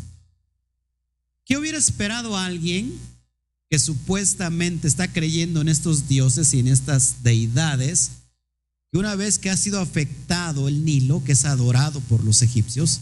¿Qué 1.45 1.57
hubiera 1.57 1.78
esperado 1.78 2.38
alguien 2.38 2.93
que 3.70 3.80
supuestamente 3.80 4.88
está 4.88 5.12
creyendo 5.12 5.62
en 5.62 5.70
estos 5.70 6.07
dioses 6.07 6.53
y 6.53 6.60
en 6.60 6.68
estas 6.68 7.22
deidades, 7.22 8.12
que 8.92 8.98
una 8.98 9.16
vez 9.16 9.38
que 9.38 9.50
ha 9.50 9.58
sido 9.58 9.80
afectado 9.80 10.68
el 10.68 10.84
Nilo, 10.84 11.24
que 11.24 11.34
es 11.34 11.46
adorado 11.46 12.00
por 12.02 12.24
los 12.24 12.42
egipcios, 12.42 13.02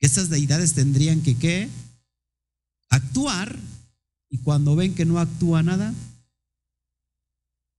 estas 0.00 0.30
deidades 0.30 0.74
tendrían 0.74 1.22
que 1.22 1.36
¿qué? 1.36 1.68
actuar 2.88 3.58
y 4.30 4.38
cuando 4.38 4.76
ven 4.76 4.94
que 4.94 5.04
no 5.04 5.18
actúa 5.18 5.62
nada, 5.62 5.94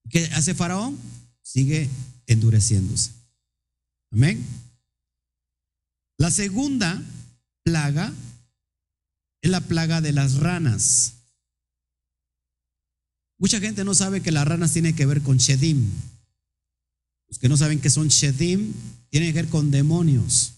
¿qué 0.10 0.26
hace 0.34 0.54
Faraón? 0.54 0.98
Sigue 1.42 1.90
endureciéndose. 2.28 3.12
Amén. 4.12 4.46
La 6.18 6.32
segunda 6.32 7.02
plaga 7.64 8.12
es 9.42 9.50
la 9.50 9.62
plaga 9.62 10.02
de 10.02 10.12
las 10.12 10.36
ranas. 10.36 11.14
Mucha 13.38 13.60
gente 13.60 13.86
no 13.86 13.94
sabe 13.94 14.22
que 14.22 14.32
las 14.32 14.48
ranas 14.48 14.74
tienen 14.74 14.96
que 14.96 15.06
ver 15.06 15.22
con 15.22 15.38
Shedim. 15.38 15.90
Los 17.30 17.40
que 17.40 17.48
no 17.48 17.58
saben 17.58 17.80
que 17.80 17.90
son 17.90 18.10
Shedim 18.10 18.74
tienen 19.10 19.34
que 19.34 19.42
ver 19.42 19.50
con 19.50 19.72
demonios. 19.72 20.54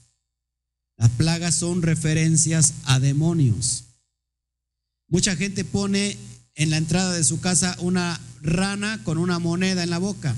Las 0.97 1.09
plagas 1.11 1.55
son 1.55 1.81
referencias 1.81 2.73
a 2.85 2.99
demonios. 2.99 3.83
Mucha 5.07 5.35
gente 5.35 5.65
pone 5.65 6.17
en 6.55 6.69
la 6.69 6.77
entrada 6.77 7.13
de 7.13 7.23
su 7.23 7.41
casa 7.41 7.75
una 7.79 8.19
rana 8.41 9.03
con 9.03 9.17
una 9.17 9.39
moneda 9.39 9.83
en 9.83 9.89
la 9.89 9.97
boca. 9.97 10.35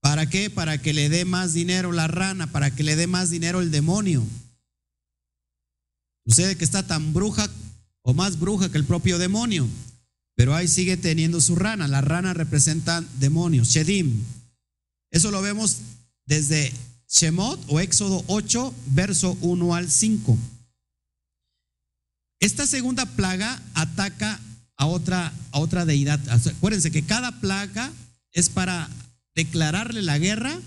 ¿Para 0.00 0.28
qué? 0.28 0.50
Para 0.50 0.78
que 0.78 0.92
le 0.92 1.08
dé 1.08 1.24
más 1.24 1.54
dinero 1.54 1.92
la 1.92 2.08
rana, 2.08 2.50
para 2.50 2.74
que 2.74 2.82
le 2.82 2.96
dé 2.96 3.06
más 3.06 3.30
dinero 3.30 3.60
el 3.60 3.70
demonio. 3.70 4.26
Sucede 6.26 6.56
que 6.56 6.64
está 6.64 6.86
tan 6.86 7.12
bruja 7.12 7.48
o 8.02 8.12
más 8.12 8.38
bruja 8.38 8.70
que 8.70 8.78
el 8.78 8.84
propio 8.84 9.18
demonio, 9.18 9.68
pero 10.34 10.54
ahí 10.54 10.68
sigue 10.68 10.96
teniendo 10.96 11.40
su 11.40 11.54
rana. 11.54 11.88
La 11.88 12.00
rana 12.00 12.34
representa 12.34 13.02
demonios, 13.18 13.68
Shedim. 13.68 14.24
Eso 15.12 15.30
lo 15.30 15.40
vemos 15.42 15.78
desde 16.26 16.72
Shemot 17.08 17.60
o 17.68 17.78
Éxodo 17.78 18.24
8, 18.26 18.74
verso 18.86 19.36
1 19.42 19.74
al 19.74 19.90
5. 19.90 20.38
Esta 22.40 22.66
segunda 22.66 23.06
plaga 23.06 23.62
ataca 23.74 24.40
a 24.76 24.86
otra, 24.86 25.32
a 25.52 25.60
otra 25.60 25.84
deidad. 25.84 26.18
Acuérdense 26.28 26.90
que 26.90 27.04
cada 27.04 27.40
plaga 27.40 27.92
es 28.32 28.48
para 28.48 28.88
declararle 29.34 30.02
la 30.02 30.18
guerra 30.18 30.58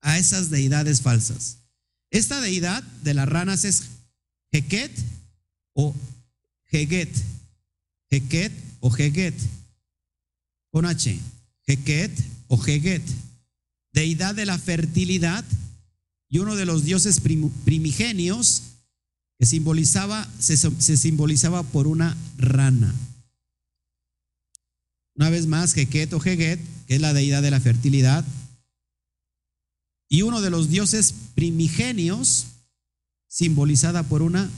a 0.00 0.18
esas 0.18 0.50
deidades 0.50 1.02
falsas. 1.02 1.58
Esta 2.10 2.40
deidad 2.40 2.82
de 3.02 3.14
las 3.14 3.28
ranas 3.28 3.64
es 3.64 3.82
Heket 4.52 4.92
o 5.74 5.94
Heget. 6.70 7.10
Heket 8.08 8.52
o 8.80 8.96
Heget. 8.96 9.34
Con 10.70 10.86
H. 10.86 11.18
Heket 11.66 12.12
o 12.46 12.64
Heget. 12.64 13.02
Deidad 13.94 14.34
de 14.34 14.44
la 14.44 14.58
fertilidad, 14.58 15.44
y 16.28 16.40
uno 16.40 16.56
de 16.56 16.66
los 16.66 16.84
dioses 16.84 17.20
primigenios 17.64 18.62
que 19.38 19.46
simbolizaba, 19.46 20.28
se, 20.38 20.56
simbolizaba 20.96 21.62
por 21.62 21.86
una 21.86 22.16
rana. 22.36 22.92
Una 25.14 25.30
vez 25.30 25.46
más, 25.46 25.76
Heket 25.76 26.12
o 26.12 26.22
Heget, 26.22 26.60
que 26.88 26.96
es 26.96 27.00
la 27.00 27.14
deidad 27.14 27.40
de 27.40 27.52
la 27.52 27.60
fertilidad, 27.60 28.24
y 30.08 30.22
uno 30.22 30.40
de 30.40 30.50
los 30.50 30.68
dioses 30.68 31.14
primigenios 31.36 32.46
simbolizada 33.28 34.02
por 34.02 34.22
una 34.22 34.50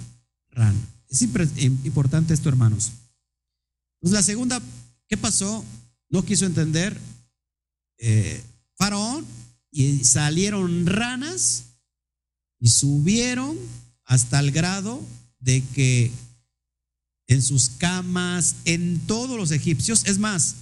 rana. 0.50 0.80
Es 1.10 1.22
importante 1.22 2.32
esto, 2.32 2.48
hermanos. 2.48 2.92
Pues 4.00 4.12
la 4.12 4.22
segunda, 4.22 4.62
¿qué 5.08 5.16
pasó? 5.16 5.62
No 6.08 6.24
quiso 6.24 6.46
entender 6.46 6.98
eh, 7.98 8.42
Faraón 8.76 9.26
y 9.70 10.04
salieron 10.04 10.86
ranas 10.86 11.64
y 12.60 12.68
subieron 12.68 13.56
hasta 14.04 14.40
el 14.40 14.50
grado 14.50 15.02
de 15.40 15.62
que 15.74 16.10
en 17.28 17.42
sus 17.42 17.70
camas, 17.70 18.56
en 18.64 19.00
todos 19.00 19.36
los 19.36 19.50
egipcios, 19.50 20.04
es 20.06 20.18
más, 20.18 20.54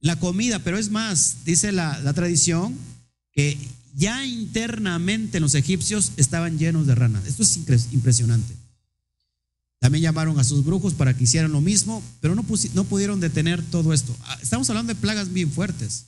la 0.00 0.16
comida, 0.16 0.58
pero 0.60 0.78
es 0.78 0.90
más, 0.90 1.38
dice 1.44 1.72
la, 1.72 2.12
tradición, 2.14 2.76
que 3.32 3.56
ya 3.94 4.24
internamente 4.24 5.40
los 5.40 5.54
egipcios 5.54 6.12
estaban 6.16 6.58
llenos 6.58 6.86
de 6.86 6.94
ranas. 6.94 7.26
Esto 7.26 7.42
es 7.42 7.56
impresionante. 7.92 8.54
También 9.78 10.02
llamaron 10.02 10.38
a 10.38 10.44
sus 10.44 10.64
brujos 10.64 10.92
para 10.92 11.16
que 11.16 11.24
hicieran 11.24 11.52
lo 11.52 11.62
mismo, 11.62 12.02
pero 12.20 12.34
no, 12.34 12.44
no 12.74 12.84
pudieron 12.84 13.18
detener 13.18 13.62
todo 13.64 13.94
esto. 13.94 14.14
Ah, 14.24 14.38
estamos 14.42 14.68
hablando 14.68 14.92
de 14.92 15.00
plagas 15.00 15.32
bien 15.32 15.50
fuertes. 15.50 16.04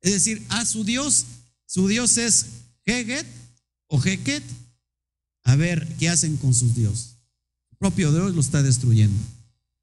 Es 0.00 0.12
decir, 0.12 0.44
a 0.48 0.64
su 0.64 0.84
Dios, 0.84 1.26
su 1.66 1.88
Dios 1.88 2.16
es 2.18 2.46
Heget 2.84 3.26
o 3.88 4.00
Heket. 4.02 4.42
A 5.44 5.56
ver, 5.56 5.86
¿qué 5.98 6.08
hacen 6.08 6.36
con 6.36 6.54
sus 6.54 6.74
dioses? 6.74 7.16
El 7.70 7.78
propio 7.78 8.12
Dios 8.12 8.34
lo 8.34 8.40
está 8.40 8.62
destruyendo. 8.62 9.18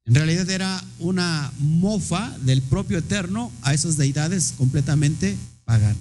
En 0.06 0.14
realidad 0.14 0.48
era 0.50 0.84
una 0.98 1.52
mofa 1.58 2.36
del 2.40 2.60
propio 2.60 2.98
Eterno 2.98 3.50
a 3.62 3.72
esas 3.72 3.96
deidades 3.96 4.54
completamente 4.58 5.36
paganas. 5.64 5.96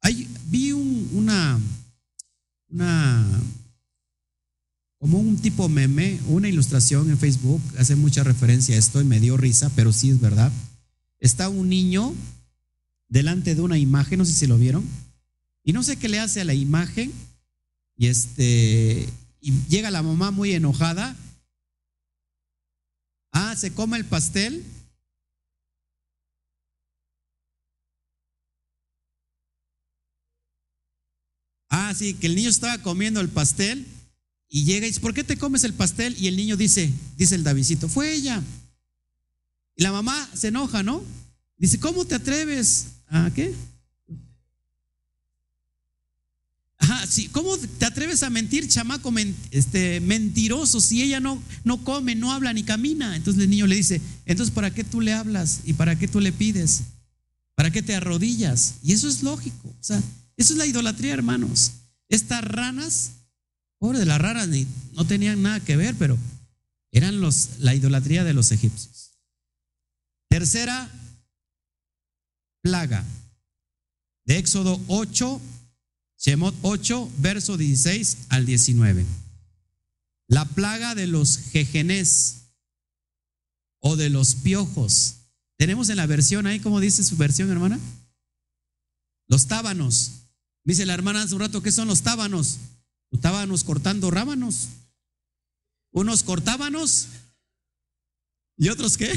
Hay, 0.00 0.28
vi 0.46 0.72
una, 0.72 1.60
una 2.70 3.42
como 4.98 5.18
un 5.18 5.36
tipo 5.36 5.68
meme, 5.68 6.18
una 6.28 6.48
ilustración 6.48 7.10
en 7.10 7.18
Facebook, 7.18 7.60
hace 7.78 7.94
mucha 7.94 8.24
referencia 8.24 8.74
a 8.74 8.78
esto 8.78 9.02
y 9.02 9.04
me 9.04 9.20
dio 9.20 9.36
risa, 9.36 9.70
pero 9.76 9.92
sí 9.92 10.08
es 10.08 10.18
verdad. 10.18 10.50
Está 11.24 11.48
un 11.48 11.70
niño 11.70 12.14
delante 13.08 13.54
de 13.54 13.62
una 13.62 13.78
imagen, 13.78 14.18
no 14.18 14.26
sé 14.26 14.34
si 14.34 14.46
lo 14.46 14.58
vieron, 14.58 14.86
y 15.62 15.72
no 15.72 15.82
sé 15.82 15.96
qué 15.96 16.06
le 16.06 16.20
hace 16.20 16.42
a 16.42 16.44
la 16.44 16.52
imagen, 16.52 17.10
y 17.96 18.08
este, 18.08 19.08
llega 19.40 19.90
la 19.90 20.02
mamá 20.02 20.32
muy 20.32 20.52
enojada. 20.52 21.16
Ah, 23.32 23.56
se 23.56 23.72
come 23.72 23.96
el 23.96 24.04
pastel. 24.04 24.62
Ah, 31.70 31.94
sí, 31.96 32.12
que 32.12 32.26
el 32.26 32.36
niño 32.36 32.50
estaba 32.50 32.82
comiendo 32.82 33.22
el 33.22 33.30
pastel 33.30 33.86
y 34.50 34.64
llega 34.66 34.84
y 34.84 34.90
dice, 34.90 35.00
¿por 35.00 35.14
qué 35.14 35.24
te 35.24 35.38
comes 35.38 35.64
el 35.64 35.72
pastel? 35.72 36.14
Y 36.18 36.26
el 36.28 36.36
niño 36.36 36.58
dice, 36.58 36.92
dice 37.16 37.34
el 37.34 37.44
Davidito, 37.44 37.88
fue 37.88 38.12
ella. 38.12 38.42
Y 39.76 39.82
la 39.82 39.92
mamá 39.92 40.28
se 40.34 40.48
enoja, 40.48 40.82
¿no? 40.82 41.02
Dice, 41.56 41.78
¿cómo 41.78 42.04
te 42.04 42.14
atreves? 42.14 42.86
¿A 43.08 43.30
qué? 43.30 43.54
Ajá, 46.78 47.06
sí, 47.06 47.28
¿cómo 47.28 47.56
te 47.56 47.86
atreves 47.86 48.22
a 48.22 48.30
mentir, 48.30 48.68
chamaco 48.68 49.12
este, 49.50 50.00
mentiroso, 50.00 50.80
si 50.80 51.02
ella 51.02 51.18
no, 51.18 51.42
no 51.64 51.82
come, 51.82 52.14
no 52.14 52.32
habla 52.32 52.52
ni 52.52 52.62
camina? 52.62 53.16
Entonces 53.16 53.42
el 53.42 53.50
niño 53.50 53.66
le 53.66 53.76
dice, 53.76 54.02
entonces 54.26 54.54
¿para 54.54 54.70
qué 54.72 54.84
tú 54.84 55.00
le 55.00 55.14
hablas? 55.14 55.60
¿Y 55.64 55.72
para 55.72 55.96
qué 55.96 56.08
tú 56.08 56.20
le 56.20 56.32
pides? 56.32 56.82
¿Para 57.54 57.70
qué 57.70 57.82
te 57.82 57.94
arrodillas? 57.94 58.74
Y 58.82 58.92
eso 58.92 59.08
es 59.08 59.22
lógico. 59.22 59.68
O 59.68 59.84
sea, 59.84 60.02
eso 60.36 60.52
es 60.52 60.58
la 60.58 60.66
idolatría, 60.66 61.14
hermanos. 61.14 61.72
Estas 62.08 62.44
ranas 62.44 63.12
Pobre 63.84 63.98
de 63.98 64.06
las 64.06 64.18
raras, 64.18 64.48
ni, 64.48 64.66
no 64.94 65.06
tenían 65.06 65.42
nada 65.42 65.60
que 65.60 65.76
ver, 65.76 65.94
pero 65.98 66.16
eran 66.90 67.20
los, 67.20 67.58
la 67.58 67.74
idolatría 67.74 68.24
de 68.24 68.32
los 68.32 68.50
egipcios. 68.50 68.93
Tercera 70.34 70.90
plaga 72.60 73.04
de 74.24 74.36
Éxodo 74.36 74.80
8, 74.88 75.40
Shemot 76.18 76.56
8, 76.62 77.12
verso 77.18 77.56
16 77.56 78.16
al 78.30 78.44
19. 78.44 79.06
La 80.26 80.44
plaga 80.44 80.96
de 80.96 81.06
los 81.06 81.38
jejenés 81.38 82.46
o 83.78 83.94
de 83.94 84.10
los 84.10 84.34
piojos. 84.34 85.18
Tenemos 85.56 85.88
en 85.88 85.98
la 85.98 86.06
versión 86.06 86.48
ahí, 86.48 86.58
¿cómo 86.58 86.80
dice 86.80 87.04
su 87.04 87.16
versión, 87.16 87.48
hermana? 87.52 87.78
Los 89.28 89.46
tábanos. 89.46 90.14
Dice 90.64 90.84
la 90.84 90.94
hermana 90.94 91.22
hace 91.22 91.36
un 91.36 91.42
rato, 91.42 91.62
¿qué 91.62 91.70
son 91.70 91.86
los 91.86 92.02
tábanos? 92.02 92.58
Estábamos 93.12 93.62
cortando 93.62 94.10
rábanos. 94.10 94.66
Unos 95.92 96.24
cortábanos 96.24 97.06
y 98.56 98.70
otros 98.70 98.96
qué? 98.96 99.16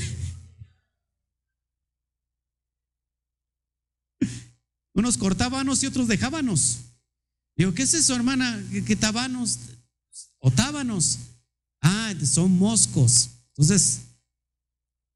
Unos 4.98 5.16
cortábanos 5.16 5.84
y 5.84 5.86
otros 5.86 6.08
dejábanos. 6.08 6.80
Digo, 7.56 7.72
¿qué 7.76 7.84
es 7.84 7.94
eso, 7.94 8.16
hermana? 8.16 8.60
¿Qué, 8.84 8.96
tabanos? 8.96 9.60
¿O 10.40 10.50
tábanos? 10.50 11.20
Ah, 11.80 12.16
son 12.24 12.58
moscos. 12.58 13.30
Entonces, 13.50 14.00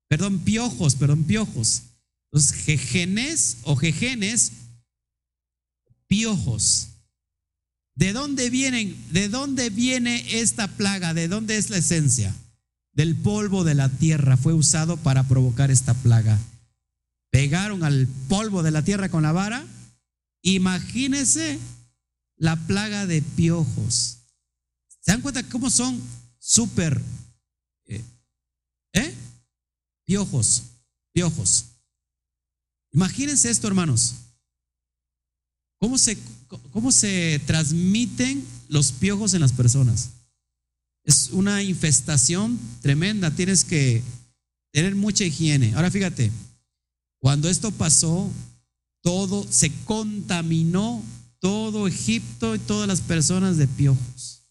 perdón, 0.08 0.38
piojos, 0.42 0.94
perdón, 0.94 1.24
piojos. 1.24 1.82
Entonces, 2.26 2.64
jejenes 2.64 3.58
o 3.64 3.76
jejenes, 3.76 4.52
piojos. 6.06 6.90
¿De 7.96 8.14
dónde 8.14 8.52
vienen? 8.52 8.96
¿De 9.10 9.30
dónde 9.30 9.72
viene 9.72 10.40
esta 10.40 10.68
plaga? 10.68 11.16
¿De 11.16 11.28
dónde 11.28 11.58
es 11.58 11.72
la 11.72 11.78
esencia? 11.78 12.36
Del 12.94 13.16
polvo 13.16 13.64
de 13.64 13.74
la 13.74 13.90
tierra 13.90 14.38
fue 14.38 14.54
usado 14.54 14.98
para 14.98 15.28
provocar 15.28 15.72
esta 15.72 15.96
plaga. 15.96 16.40
Pegaron 17.32 17.84
al 17.84 18.08
polvo 18.28 18.62
de 18.62 18.72
la 18.72 18.84
tierra 18.84 19.10
con 19.10 19.24
la 19.24 19.32
vara. 19.32 19.66
Imagínense 20.44 21.60
la 22.38 22.56
plaga 22.68 23.08
de 23.08 23.22
piojos. 23.22 24.18
¿Se 25.00 25.12
dan 25.12 25.22
cuenta 25.22 25.42
cómo 25.50 25.70
son 25.70 26.00
súper? 26.38 27.02
Eh, 27.86 28.04
¿Eh? 28.94 29.14
Piojos, 30.06 30.64
piojos. 31.14 31.66
Imagínense 32.92 33.50
esto, 33.50 33.68
hermanos. 33.68 34.16
¿Cómo 35.80 35.98
se, 35.98 36.18
¿Cómo 36.72 36.92
se 36.92 37.42
transmiten 37.48 38.46
los 38.68 38.92
piojos 38.92 39.34
en 39.34 39.42
las 39.42 39.54
personas? 39.54 40.10
Es 41.04 41.30
una 41.32 41.64
infestación 41.64 42.60
tremenda, 42.82 43.32
tienes 43.32 43.64
que 43.64 44.04
tener 44.72 44.96
mucha 44.96 45.24
higiene. 45.24 45.74
Ahora 45.74 45.90
fíjate, 45.90 46.32
cuando 47.22 47.50
esto 47.50 47.72
pasó, 47.72 48.30
todo 49.02 49.48
se 49.50 49.72
contaminó, 49.86 51.02
todo 51.40 51.88
Egipto 51.88 52.56
y 52.56 52.60
todas 52.60 52.88
las 52.88 53.02
personas 53.02 53.58
de 53.58 53.68
piojos. 53.68 54.42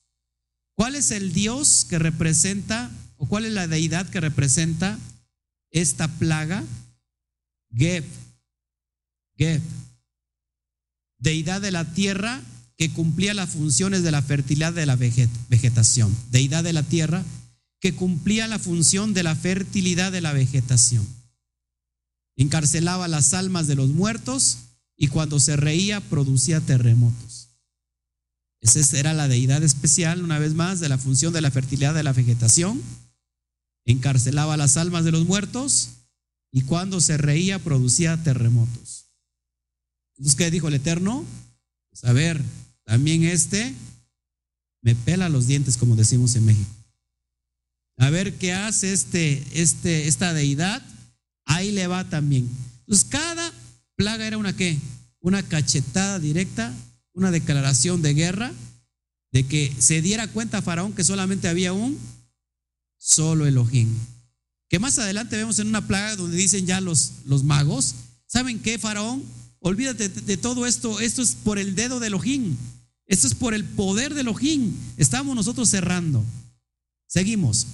¿Cuál 0.75 0.95
es 0.95 1.11
el 1.11 1.33
Dios 1.33 1.85
que 1.89 1.99
representa, 1.99 2.91
o 3.18 3.27
cuál 3.27 3.45
es 3.45 3.53
la 3.53 3.66
deidad 3.66 4.09
que 4.09 4.21
representa 4.21 4.99
esta 5.71 6.09
plaga? 6.09 6.64
Geb. 7.71 8.05
Geb 9.37 9.61
deidad 11.21 11.61
de 11.61 11.71
la 11.71 11.85
tierra 11.85 12.41
que 12.77 12.91
cumplía 12.91 13.35
las 13.35 13.51
funciones 13.51 14.03
de 14.03 14.11
la 14.11 14.23
fertilidad 14.23 14.73
de 14.73 14.87
la 14.87 14.97
vegetación, 14.97 16.14
deidad 16.31 16.64
de 16.64 16.73
la 16.73 16.83
tierra 16.83 17.25
que 17.79 17.95
cumplía 17.95 18.49
la 18.49 18.59
función 18.59 19.14
de 19.14 19.23
la 19.23 19.37
fertilidad 19.37 20.12
de 20.12 20.23
la 20.23 20.33
vegetación. 20.33 21.07
Encarcelaba 22.41 23.07
las 23.07 23.34
almas 23.34 23.66
de 23.66 23.74
los 23.74 23.91
muertos 23.91 24.61
y 24.97 25.09
cuando 25.09 25.38
se 25.38 25.57
reía 25.57 26.01
producía 26.01 26.59
terremotos. 26.62 27.51
Esa 28.62 28.99
era 28.99 29.12
la 29.12 29.28
deidad 29.28 29.62
especial, 29.62 30.24
una 30.24 30.38
vez 30.38 30.55
más, 30.55 30.80
de 30.80 30.88
la 30.88 30.97
función 30.97 31.34
de 31.34 31.43
la 31.43 31.51
fertilidad 31.51 31.93
de 31.93 32.03
la 32.03 32.14
vegetación. 32.14 32.80
Encarcelaba 33.84 34.57
las 34.57 34.78
almas 34.78 35.05
de 35.05 35.12
los 35.12 35.26
muertos 35.26 35.91
y 36.51 36.62
cuando 36.62 37.03
se 37.03 37.18
reía 37.18 37.59
producía 37.59 38.16
terremotos. 38.22 39.05
Entonces, 40.16 40.34
¿qué 40.34 40.51
dijo 40.51 40.68
el 40.68 40.74
Eterno? 40.74 41.26
Pues, 41.91 42.07
a 42.07 42.14
ver, 42.14 42.43
también 42.84 43.24
este 43.24 43.74
me 44.80 44.95
pela 44.95 45.28
los 45.28 45.47
dientes, 45.47 45.76
como 45.76 45.95
decimos 45.95 46.36
en 46.36 46.47
México. 46.47 46.70
A 47.99 48.09
ver 48.09 48.38
qué 48.38 48.55
hace 48.55 48.95
este, 48.95 49.45
este, 49.53 50.09
esta 50.09 50.32
deidad. 50.32 50.82
Ahí 51.51 51.73
le 51.73 51.89
va 51.89 52.09
también. 52.09 52.49
Entonces, 52.81 53.09
cada 53.11 53.53
plaga 53.97 54.25
era 54.25 54.39
una 54.39 54.55
qué? 54.55 54.79
Una 55.21 55.43
cachetada 55.43 56.21
directa, 56.21 56.73
una 57.13 57.33
declaración 57.33 58.03
de 58.03 58.15
guerra, 58.15 58.53
de 59.33 59.45
que 59.45 59.75
se 59.77 60.01
diera 60.01 60.29
cuenta 60.29 60.63
Faraón 60.63 60.93
que 60.93 61.03
solamente 61.03 61.49
había 61.49 61.73
un 61.73 61.99
solo 62.99 63.47
Elohim. 63.47 63.89
Que 64.69 64.79
más 64.79 65.01
adelante 65.01 65.37
vemos 65.37 65.59
en 65.59 65.67
una 65.67 65.85
plaga 65.85 66.15
donde 66.15 66.37
dicen 66.37 66.67
ya 66.67 66.81
los, 66.81 67.15
los 67.27 67.43
magos, 67.43 67.97
¿saben 68.27 68.61
qué, 68.61 68.79
Faraón? 68.79 69.25
Olvídate 69.59 70.09
de, 70.09 70.37
todo 70.37 70.67
esto, 70.67 71.01
esto 71.01 71.21
es 71.21 71.35
por 71.35 71.59
el 71.59 71.75
dedo 71.75 71.99
de 71.99 72.07
Elohim, 72.07 72.57
esto 73.07 73.27
es 73.27 73.35
por 73.35 73.55
el 73.55 73.65
poder 73.65 74.15
de 74.15 74.21
Elohim. 74.21 74.73
Estamos 74.97 75.35
nosotros 75.35 75.69
cerrando. 75.69 76.25
Seguimos. 77.09 77.67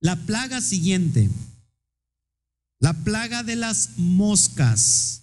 La 0.00 0.16
plaga 0.16 0.60
siguiente, 0.60 1.30
la 2.80 2.92
plaga 2.92 3.42
de 3.42 3.56
las 3.56 3.98
moscas. 3.98 5.22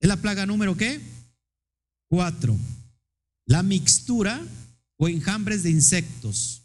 ¿Es 0.00 0.08
la 0.08 0.16
plaga 0.16 0.46
número 0.46 0.76
qué? 0.76 1.00
Cuatro. 2.08 2.56
La 3.46 3.62
mixtura 3.62 4.42
o 4.96 5.08
enjambres 5.08 5.62
de 5.62 5.70
insectos. 5.70 6.62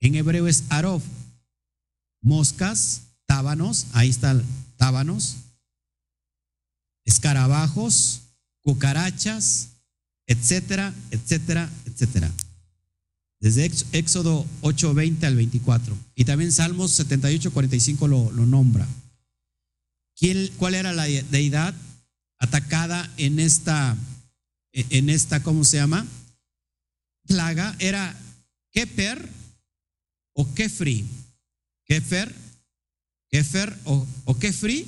En 0.00 0.14
hebreo 0.14 0.46
es 0.46 0.64
arov. 0.68 1.02
Moscas, 2.22 3.02
tábanos, 3.26 3.86
ahí 3.92 4.08
están 4.08 4.42
tábanos, 4.76 5.36
escarabajos, 7.04 8.22
cucarachas, 8.62 9.68
etcétera, 10.26 10.94
etcétera, 11.10 11.70
etcétera. 11.84 12.32
Desde 13.40 13.70
Éxodo 13.92 14.46
8, 14.62 14.94
20 14.94 15.26
al 15.26 15.36
24. 15.36 15.96
Y 16.14 16.24
también 16.24 16.50
Salmos 16.50 16.92
78, 16.92 17.52
45 17.52 18.08
lo, 18.08 18.32
lo 18.32 18.46
nombra. 18.46 18.86
¿Quién, 20.16 20.50
¿Cuál 20.56 20.74
era 20.74 20.92
la 20.92 21.04
deidad 21.04 21.74
atacada 22.38 23.10
en 23.16 23.40
esta, 23.40 23.96
en 24.72 25.10
esta, 25.10 25.42
¿cómo 25.42 25.64
se 25.64 25.78
llama? 25.78 26.06
Plaga. 27.26 27.74
Era 27.78 28.16
Keper 28.70 29.28
o 30.34 30.54
Kefri. 30.54 31.04
Kefer, 31.84 32.34
Kefer 33.30 33.76
o, 33.84 34.06
o 34.24 34.38
Kefri, 34.38 34.86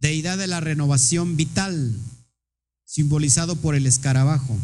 deidad 0.00 0.38
de 0.38 0.46
la 0.46 0.60
renovación 0.60 1.36
vital, 1.36 1.94
simbolizado 2.84 3.56
por 3.56 3.74
el 3.74 3.86
escarabajo. 3.86 4.56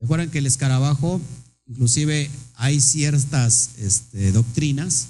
Recuerden 0.00 0.30
que 0.30 0.38
el 0.38 0.46
escarabajo 0.46 1.20
Inclusive 1.68 2.30
hay 2.54 2.80
ciertas 2.80 3.70
este, 3.78 4.30
doctrinas, 4.30 5.08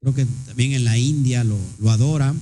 creo 0.00 0.14
que 0.14 0.26
también 0.46 0.72
en 0.72 0.84
la 0.84 0.96
India 0.96 1.42
lo, 1.42 1.58
lo 1.80 1.90
adoran, 1.90 2.40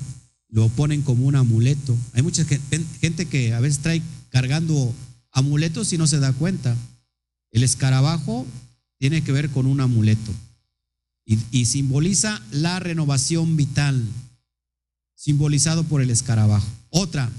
lo 0.51 0.69
ponen 0.69 1.03
como 1.03 1.27
un 1.27 1.37
amuleto. 1.37 1.97
Hay 2.13 2.23
mucha 2.23 2.45
gente 2.45 3.27
que 3.27 3.55
a 3.55 3.61
veces 3.61 3.81
trae 3.81 4.03
cargando 4.31 4.93
amuletos 5.33 5.93
y 5.93 5.99
no 5.99 6.07
se 6.07 6.19
da 6.19 6.33
cuenta. 6.33 6.77
El 7.51 7.63
escarabajo 7.63 8.47
tiene 8.99 9.23
que 9.23 9.33
ver 9.33 9.51
con 9.51 9.67
un 9.67 9.81
amuleto 9.81 10.33
y, 11.25 11.65
simboliza 11.65 12.43
la 12.51 12.81
renovación 12.81 13.57
vital, 13.57 14.05
simbolizado 15.15 15.85
por 15.85 16.03
el 16.03 16.11
escarabajo. 16.11 16.67
Otra, 16.91 17.31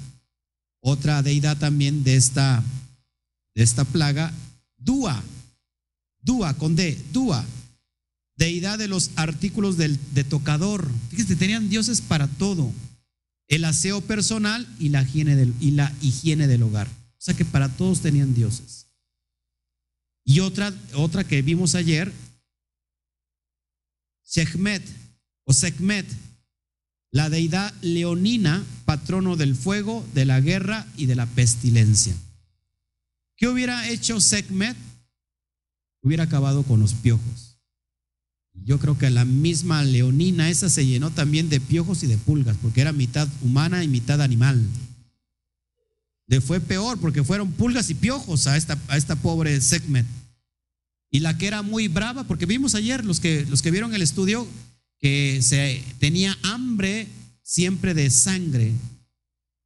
otra 0.80 1.22
deidad 1.22 1.58
también 1.58 2.04
de 2.04 2.16
esta, 2.16 2.64
de 3.54 3.64
esta 3.64 3.84
plaga, 3.84 4.34
Dúa. 4.78 5.22
Dúa, 6.22 6.54
con 6.54 6.76
D, 6.76 6.98
Dúa, 7.12 7.44
deidad 8.38 8.78
de 8.78 8.88
los 8.88 9.12
artículos 9.16 9.76
del, 9.76 10.00
de 10.14 10.24
tocador. 10.24 10.88
Fíjense, 11.10 11.36
tenían 11.36 11.68
dioses 11.70 12.00
para 12.00 12.28
todo. 12.28 12.72
El 13.52 13.66
aseo 13.66 14.00
personal 14.00 14.66
y 14.80 14.90
la, 14.90 15.04
higiene 15.04 15.36
del, 15.36 15.54
y 15.60 15.72
la 15.72 15.94
higiene 16.02 16.48
del 16.48 16.64
hogar. 16.64 16.88
O 16.88 17.22
sea 17.22 17.36
que 17.36 17.44
para 17.44 17.68
todos 17.68 18.00
tenían 18.00 18.34
dioses. 18.34 18.88
Y 20.24 20.40
otra, 20.40 20.74
otra 20.96 21.26
que 21.26 21.42
vimos 21.42 21.76
ayer, 21.76 22.14
Sekhmet 24.24 24.82
o 25.44 25.52
Sekhmet, 25.52 26.08
la 27.12 27.30
deidad 27.30 27.74
leonina, 27.82 28.64
patrono 28.86 29.36
del 29.36 29.58
fuego, 29.58 30.08
de 30.14 30.24
la 30.24 30.40
guerra 30.40 30.88
y 30.96 31.08
de 31.08 31.16
la 31.16 31.26
pestilencia. 31.26 32.16
¿Qué 33.36 33.50
hubiera 33.50 33.90
hecho 33.90 34.22
Sekhmet? 34.22 34.78
hubiera 36.04 36.24
acabado 36.24 36.64
con 36.64 36.80
los 36.80 36.94
piojos. 36.94 37.51
Yo 38.66 38.80
creo 38.80 38.98
que 38.98 39.10
la 39.10 39.26
misma 39.26 39.84
leonina 39.84 40.50
esa 40.50 40.70
se 40.70 40.86
llenó 40.86 41.10
también 41.10 41.50
de 41.50 41.60
piojos 41.60 42.04
y 42.04 42.08
de 42.08 42.18
pulgas, 42.18 42.58
porque 42.62 42.82
era 42.82 42.92
mitad 42.92 43.28
humana 43.42 43.84
y 43.84 43.88
mitad 43.88 44.22
animal. 44.22 44.64
Le 46.28 46.42
fue 46.42 46.60
peor 46.60 47.00
porque 47.00 47.24
fueron 47.24 47.52
pulgas 47.52 47.90
y 47.90 47.96
piojos 47.96 48.48
a 48.48 48.56
esta, 48.56 48.78
a 48.88 48.98
esta 48.98 49.16
pobre 49.16 49.60
Sekhmet. 49.60 50.06
Y 51.10 51.20
la 51.20 51.38
que 51.38 51.48
era 51.48 51.62
muy 51.62 51.88
brava, 51.88 52.24
porque 52.24 52.46
vimos 52.46 52.76
ayer 52.76 53.04
los 53.04 53.20
que, 53.20 53.46
los 53.50 53.62
que 53.62 53.72
vieron 53.72 53.94
el 53.94 54.02
estudio 54.02 54.48
que 55.00 55.42
se 55.42 55.84
tenía 56.00 56.38
hambre 56.44 57.08
siempre 57.44 57.94
de 57.94 58.10
sangre. 58.10 58.72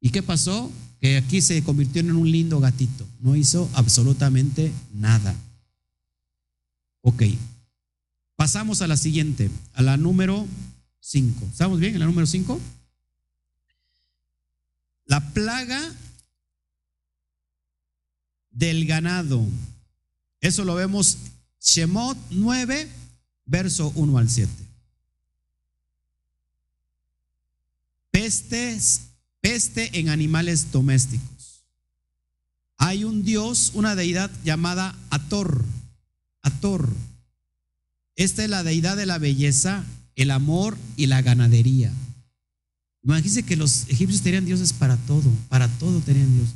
¿Y 0.00 0.10
qué 0.10 0.22
pasó? 0.22 0.72
Que 1.00 1.18
aquí 1.18 1.40
se 1.40 1.62
convirtió 1.62 2.00
en 2.00 2.10
un 2.10 2.30
lindo 2.30 2.58
gatito. 2.58 3.06
No 3.20 3.36
hizo 3.36 3.70
absolutamente 3.74 4.72
nada. 4.94 5.36
Ok. 7.02 7.22
Pasamos 8.36 8.82
a 8.82 8.86
la 8.86 8.96
siguiente, 8.96 9.50
a 9.74 9.82
la 9.82 9.96
número 9.96 10.46
5. 11.00 11.46
¿Estamos 11.46 11.80
bien 11.80 11.94
en 11.94 12.00
la 12.00 12.06
número 12.06 12.26
5? 12.26 12.60
La 15.06 15.32
plaga 15.32 15.94
del 18.50 18.86
ganado. 18.86 19.44
Eso 20.40 20.64
lo 20.64 20.74
vemos 20.74 21.18
Shemot 21.60 22.18
9, 22.30 22.88
verso 23.46 23.92
1 23.94 24.18
al 24.18 24.28
7. 24.28 24.52
Pestes, 28.10 29.00
peste 29.40 29.98
en 29.98 30.08
animales 30.08 30.72
domésticos. 30.72 31.64
Hay 32.76 33.04
un 33.04 33.24
dios, 33.24 33.72
una 33.74 33.94
deidad 33.94 34.30
llamada 34.44 34.94
Ator 35.10 35.64
Ator. 36.42 36.88
Esta 38.16 38.42
es 38.42 38.50
la 38.50 38.62
deidad 38.62 38.96
de 38.96 39.06
la 39.06 39.18
belleza, 39.18 39.84
el 40.16 40.30
amor 40.30 40.76
y 40.96 41.06
la 41.06 41.20
ganadería. 41.22 41.92
Imagínense 43.02 43.44
que 43.44 43.56
los 43.56 43.88
egipcios 43.88 44.22
tenían 44.22 44.46
dioses 44.46 44.72
para 44.72 44.96
todo, 44.96 45.30
para 45.48 45.68
todo 45.68 46.00
tenían 46.00 46.34
dioses. 46.34 46.54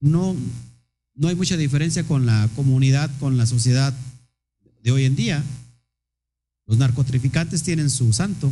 No, 0.00 0.36
no 1.14 1.28
hay 1.28 1.36
mucha 1.36 1.56
diferencia 1.56 2.04
con 2.04 2.26
la 2.26 2.50
comunidad, 2.56 3.10
con 3.20 3.38
la 3.38 3.46
sociedad 3.46 3.94
de 4.82 4.90
hoy 4.90 5.04
en 5.04 5.14
día. 5.14 5.42
Los 6.66 6.76
narcotraficantes 6.76 7.62
tienen 7.62 7.88
su 7.88 8.12
santo. 8.12 8.50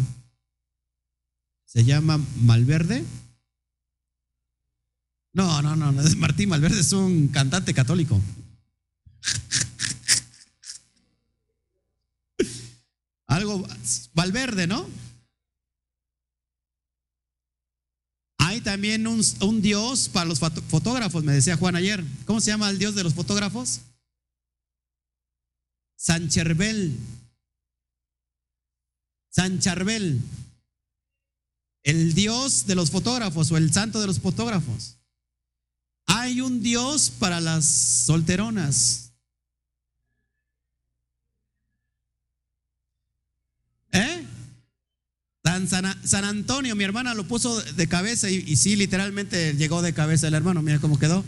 Se 1.66 1.85
llama 1.85 2.20
Malverde. 2.41 3.05
No, 5.33 5.61
no, 5.61 5.74
no, 5.74 5.91
no 5.91 6.03
es 6.03 6.16
Martín 6.16 6.49
Malverde, 6.49 6.81
es 6.81 6.93
un 6.93 7.28
cantante 7.28 7.74
católico. 7.74 8.20
Algo, 13.41 13.66
Valverde, 14.12 14.66
¿no? 14.66 14.86
Hay 18.38 18.61
también 18.61 19.07
un, 19.07 19.62
dios 19.62 20.11
para 20.11 20.26
los 20.26 20.41
fotógrafos, 20.41 21.24
me 21.24 21.32
decía 21.32 21.57
Juan 21.57 21.76
ayer. 21.76 22.05
¿Cómo 22.26 22.41
se 22.41 22.51
llama 22.51 22.68
el 22.68 22.78
dios 22.78 22.95
de 22.95 23.03
los 23.03 23.14
fotógrafos? 23.14 23.80
Sancherbel. 25.97 26.99
Sancharbel. 29.30 30.20
El 31.82 32.12
dios 32.12 32.66
de 32.66 32.74
los 32.74 32.91
fotógrafos 32.91 33.51
o 33.53 33.57
el 33.57 33.72
santo 33.72 34.01
de 34.01 34.07
los 34.07 34.20
fotógrafos. 34.20 34.97
Hay 36.07 36.43
un 36.43 36.62
dios 36.62 37.09
para 37.09 37.41
las 37.41 37.64
solteronas. 37.64 39.11
¿Eh? 43.93 44.26
San, 45.68 46.24
Antonio, 46.24 46.76
mi 46.76 46.84
hermana 46.84 47.14
lo 47.14 47.26
puso 47.26 47.61
de 47.61 47.88
cabeza 47.88 48.28
y, 48.30 48.57
sí, 48.57 48.76
literalmente 48.76 49.55
llegó 49.55 49.82
de 49.82 49.92
cabeza 49.92 50.28
el 50.28 50.34
hermano, 50.34 50.62
mira 50.62 50.78
cómo 50.78 50.98
quedó. 50.98 51.24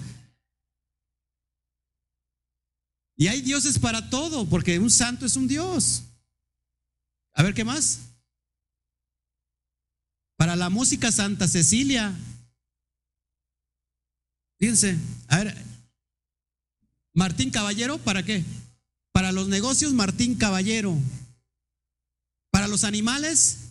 Y 3.16 3.28
hay 3.28 3.40
dioses 3.40 3.78
para 3.78 4.10
todo, 4.10 4.48
porque 4.48 4.78
un 4.78 4.90
santo 4.90 5.26
es 5.26 5.36
un 5.36 5.48
dios. 5.48 6.02
A 7.34 7.42
ver, 7.42 7.54
¿qué 7.54 7.64
más? 7.64 8.00
Para 10.36 10.56
la 10.56 10.70
música 10.70 11.12
Santa 11.12 11.46
Cecilia. 11.46 12.12
Fíjense, 14.58 14.98
a 15.28 15.38
ver, 15.38 15.56
Martín 17.14 17.50
Caballero, 17.50 17.98
¿para 17.98 18.22
qué? 18.22 18.44
Para 19.12 19.32
los 19.32 19.48
negocios 19.48 19.92
Martín 19.92 20.34
Caballero. 20.36 20.96
Para 22.50 22.68
los 22.68 22.84
animales, 22.84 23.61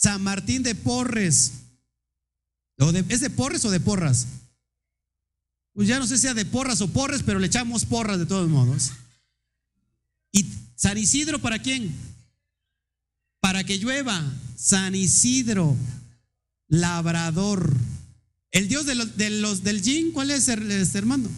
San 0.00 0.22
Martín 0.22 0.62
de 0.62 0.74
Porres. 0.74 1.52
¿Es 3.10 3.20
de 3.20 3.28
Porres 3.28 3.62
o 3.66 3.70
de 3.70 3.80
Porras? 3.80 4.26
Pues 5.74 5.88
ya 5.88 5.98
no 5.98 6.06
sé 6.06 6.16
si 6.16 6.22
sea 6.22 6.32
de 6.32 6.46
Porras 6.46 6.80
o 6.80 6.88
Porres, 6.88 7.22
pero 7.22 7.38
le 7.38 7.48
echamos 7.48 7.84
porras 7.84 8.18
de 8.18 8.24
todos 8.24 8.48
modos. 8.48 8.92
¿Y 10.32 10.46
San 10.74 10.96
Isidro 10.96 11.38
para 11.38 11.58
quién? 11.58 11.94
Para 13.40 13.62
que 13.62 13.76
llueva. 13.76 14.24
San 14.56 14.94
Isidro, 14.94 15.76
labrador. 16.68 17.70
El 18.52 18.68
dios 18.68 18.86
de 18.86 18.94
los, 18.94 19.18
de 19.18 19.28
del 19.28 19.82
yin, 19.82 20.12
¿cuál 20.12 20.30
es, 20.30 20.48
este 20.48 20.96
hermano? 20.96 21.28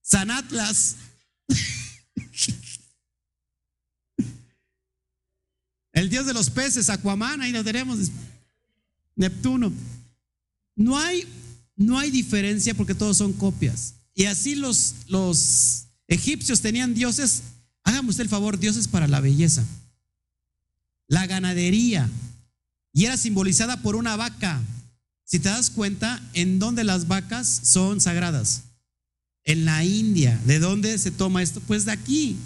San 0.00 0.30
Atlas. 0.30 0.94
El 6.06 6.10
dios 6.10 6.24
de 6.24 6.34
los 6.34 6.50
peces, 6.50 6.88
Aquaman, 6.88 7.42
ahí 7.42 7.50
lo 7.50 7.64
tenemos. 7.64 7.98
Neptuno. 9.16 9.72
No 10.76 10.96
hay, 10.96 11.26
no 11.74 11.98
hay 11.98 12.12
diferencia 12.12 12.74
porque 12.74 12.94
todos 12.94 13.16
son 13.16 13.32
copias. 13.32 13.94
Y 14.14 14.26
así 14.26 14.54
los, 14.54 14.94
los 15.08 15.86
egipcios 16.06 16.60
tenían 16.60 16.94
dioses, 16.94 17.42
hágame 17.82 18.10
usted 18.10 18.22
el 18.22 18.28
favor, 18.28 18.56
dioses 18.56 18.86
para 18.86 19.08
la 19.08 19.18
belleza. 19.18 19.64
La 21.08 21.26
ganadería. 21.26 22.08
Y 22.92 23.06
era 23.06 23.16
simbolizada 23.16 23.82
por 23.82 23.96
una 23.96 24.14
vaca. 24.14 24.62
Si 25.24 25.40
te 25.40 25.48
das 25.48 25.70
cuenta, 25.70 26.22
¿en 26.34 26.60
dónde 26.60 26.84
las 26.84 27.08
vacas 27.08 27.48
son 27.64 28.00
sagradas? 28.00 28.62
En 29.42 29.64
la 29.64 29.84
India. 29.84 30.40
¿De 30.46 30.60
dónde 30.60 30.98
se 30.98 31.10
toma 31.10 31.42
esto? 31.42 31.60
Pues 31.62 31.84
de 31.84 31.90
aquí 31.90 32.36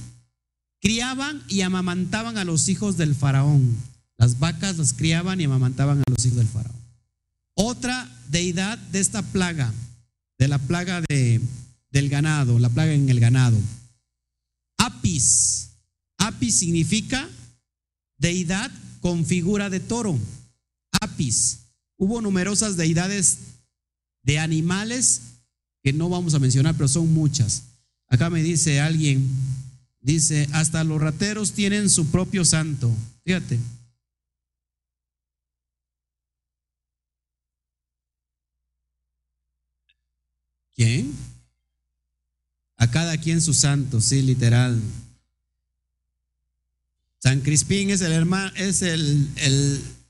criaban 0.81 1.43
y 1.49 1.61
amamantaban 1.61 2.39
a 2.39 2.45
los 2.45 2.68
hijos 2.68 2.97
del 2.97 3.14
faraón. 3.14 3.76
Las 4.16 4.39
vacas 4.39 4.78
las 4.78 4.93
criaban 4.93 5.41
y 5.41 5.45
amamantaban 5.45 6.01
a 6.01 6.11
los 6.11 6.24
hijos 6.26 6.39
del 6.39 6.49
faraón. 6.49 6.76
Otra 7.55 8.11
deidad 8.28 8.78
de 8.78 9.01
esta 9.01 9.22
plaga, 9.22 9.72
de 10.39 10.49
la 10.49 10.59
plaga 10.59 11.03
de, 11.09 11.41
del 11.91 12.09
ganado, 12.09 12.59
la 12.59 12.68
plaga 12.68 12.93
en 12.93 13.09
el 13.09 13.20
ganado. 13.20 13.59
Apis. 14.78 15.70
Apis 16.18 16.57
significa 16.57 17.28
deidad 18.18 18.70
con 19.01 19.24
figura 19.24 19.70
de 19.70 19.81
toro. 19.81 20.18
Apis. 21.01 21.59
Hubo 21.97 22.20
numerosas 22.20 22.76
deidades 22.76 23.39
de 24.22 24.39
animales 24.39 25.20
que 25.83 25.93
no 25.93 26.09
vamos 26.09 26.35
a 26.35 26.39
mencionar, 26.39 26.74
pero 26.74 26.89
son 26.89 27.12
muchas. 27.12 27.64
Acá 28.09 28.31
me 28.31 28.43
dice 28.43 28.81
alguien, 28.81 29.28
Dice, 30.01 30.49
hasta 30.53 30.83
los 30.83 31.01
rateros 31.01 31.53
tienen 31.53 31.91
su 31.91 32.11
propio 32.11 32.45
santo. 32.45 32.91
Fíjate. 33.25 33.59
¿Quién? 40.75 41.13
A 42.79 42.91
cada 42.91 43.19
quien 43.19 43.43
su 43.43 43.53
santo, 43.53 44.01
sí, 44.01 44.23
literal. 44.23 44.81
San 47.19 47.43
Crispín 47.43 47.91
es 47.91 48.01
el 48.01 48.13
hermano, 48.13 48.51
es 48.57 48.81
el, 48.81 49.29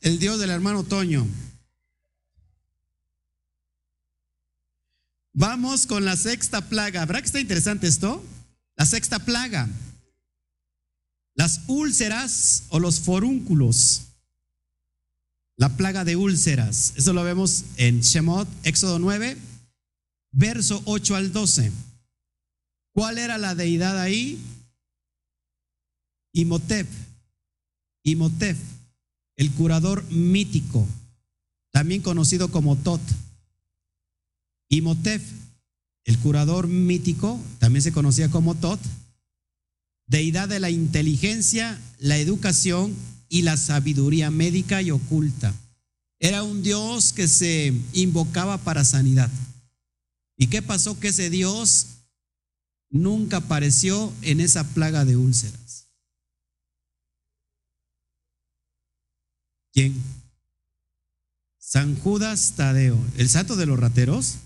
el, 0.00 0.18
Dios 0.20 0.38
del 0.38 0.50
hermano 0.50 0.84
Toño. 0.84 1.26
Vamos 5.32 5.86
con 5.86 6.04
la 6.04 6.16
sexta 6.16 6.68
plaga. 6.68 7.04
¿Verdad 7.04 7.20
que 7.20 7.26
está 7.26 7.40
interesante 7.40 7.88
esto? 7.88 8.24
La 8.80 8.86
sexta 8.86 9.18
plaga, 9.18 9.68
las 11.34 11.60
úlceras 11.66 12.62
o 12.70 12.78
los 12.78 12.98
forúnculos. 13.00 14.06
La 15.58 15.76
plaga 15.76 16.06
de 16.06 16.16
úlceras. 16.16 16.94
Eso 16.96 17.12
lo 17.12 17.22
vemos 17.22 17.64
en 17.76 18.00
Shemot, 18.00 18.48
Éxodo 18.64 18.98
9, 18.98 19.36
verso 20.32 20.80
8 20.86 21.14
al 21.14 21.30
12. 21.30 21.70
¿Cuál 22.94 23.18
era 23.18 23.36
la 23.36 23.54
deidad 23.54 24.00
ahí? 24.00 24.42
Imhotep. 26.32 26.88
Imhotep, 28.04 28.56
el 29.36 29.50
curador 29.52 30.10
mítico, 30.10 30.86
también 31.70 32.00
conocido 32.00 32.50
como 32.50 32.76
Tot. 32.76 33.02
Imhotep 34.70 35.20
el 36.04 36.18
curador 36.18 36.66
mítico, 36.68 37.40
también 37.58 37.82
se 37.82 37.92
conocía 37.92 38.30
como 38.30 38.54
Tot, 38.54 38.80
deidad 40.06 40.48
de 40.48 40.60
la 40.60 40.70
inteligencia, 40.70 41.80
la 41.98 42.18
educación 42.18 42.94
y 43.28 43.42
la 43.42 43.56
sabiduría 43.56 44.30
médica 44.30 44.82
y 44.82 44.90
oculta. 44.90 45.54
Era 46.18 46.42
un 46.42 46.62
dios 46.62 47.12
que 47.12 47.28
se 47.28 47.72
invocaba 47.92 48.58
para 48.58 48.84
sanidad. 48.84 49.30
¿Y 50.36 50.48
qué 50.48 50.62
pasó? 50.62 50.98
Que 50.98 51.08
ese 51.08 51.30
dios 51.30 51.86
nunca 52.90 53.38
apareció 53.38 54.12
en 54.22 54.40
esa 54.40 54.64
plaga 54.64 55.04
de 55.04 55.16
úlceras. 55.16 55.86
¿Quién? 59.72 59.94
San 61.58 61.96
Judas 61.96 62.54
Tadeo, 62.56 62.98
el 63.16 63.28
santo 63.28 63.54
de 63.54 63.66
los 63.66 63.78
rateros. 63.78 64.38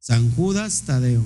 San 0.00 0.34
Judas 0.34 0.82
Tadeo. 0.86 1.22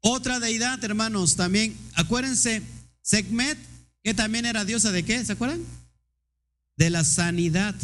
Otra 0.00 0.38
deidad, 0.38 0.82
hermanos, 0.84 1.34
también, 1.34 1.76
acuérdense, 1.94 2.62
Segmet, 3.02 3.58
que 4.04 4.14
también 4.14 4.46
era 4.46 4.64
diosa 4.64 4.92
de 4.92 5.02
qué, 5.02 5.24
¿se 5.24 5.32
acuerdan? 5.32 5.64
De 6.76 6.90
la 6.90 7.02
sanidad. 7.02 7.74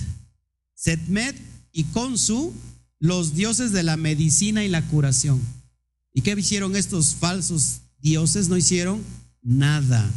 Setmet 0.74 1.36
y 1.72 1.84
Konsu, 1.84 2.52
los 3.00 3.34
dioses 3.34 3.72
de 3.72 3.82
la 3.82 3.96
medicina 3.96 4.64
y 4.64 4.68
la 4.68 4.86
curación. 4.86 5.40
¿Y 6.14 6.20
qué 6.20 6.32
hicieron 6.38 6.76
estos 6.76 7.14
falsos 7.14 7.80
dioses? 8.00 8.48
No 8.48 8.56
hicieron 8.56 9.02
nada. 9.42 10.08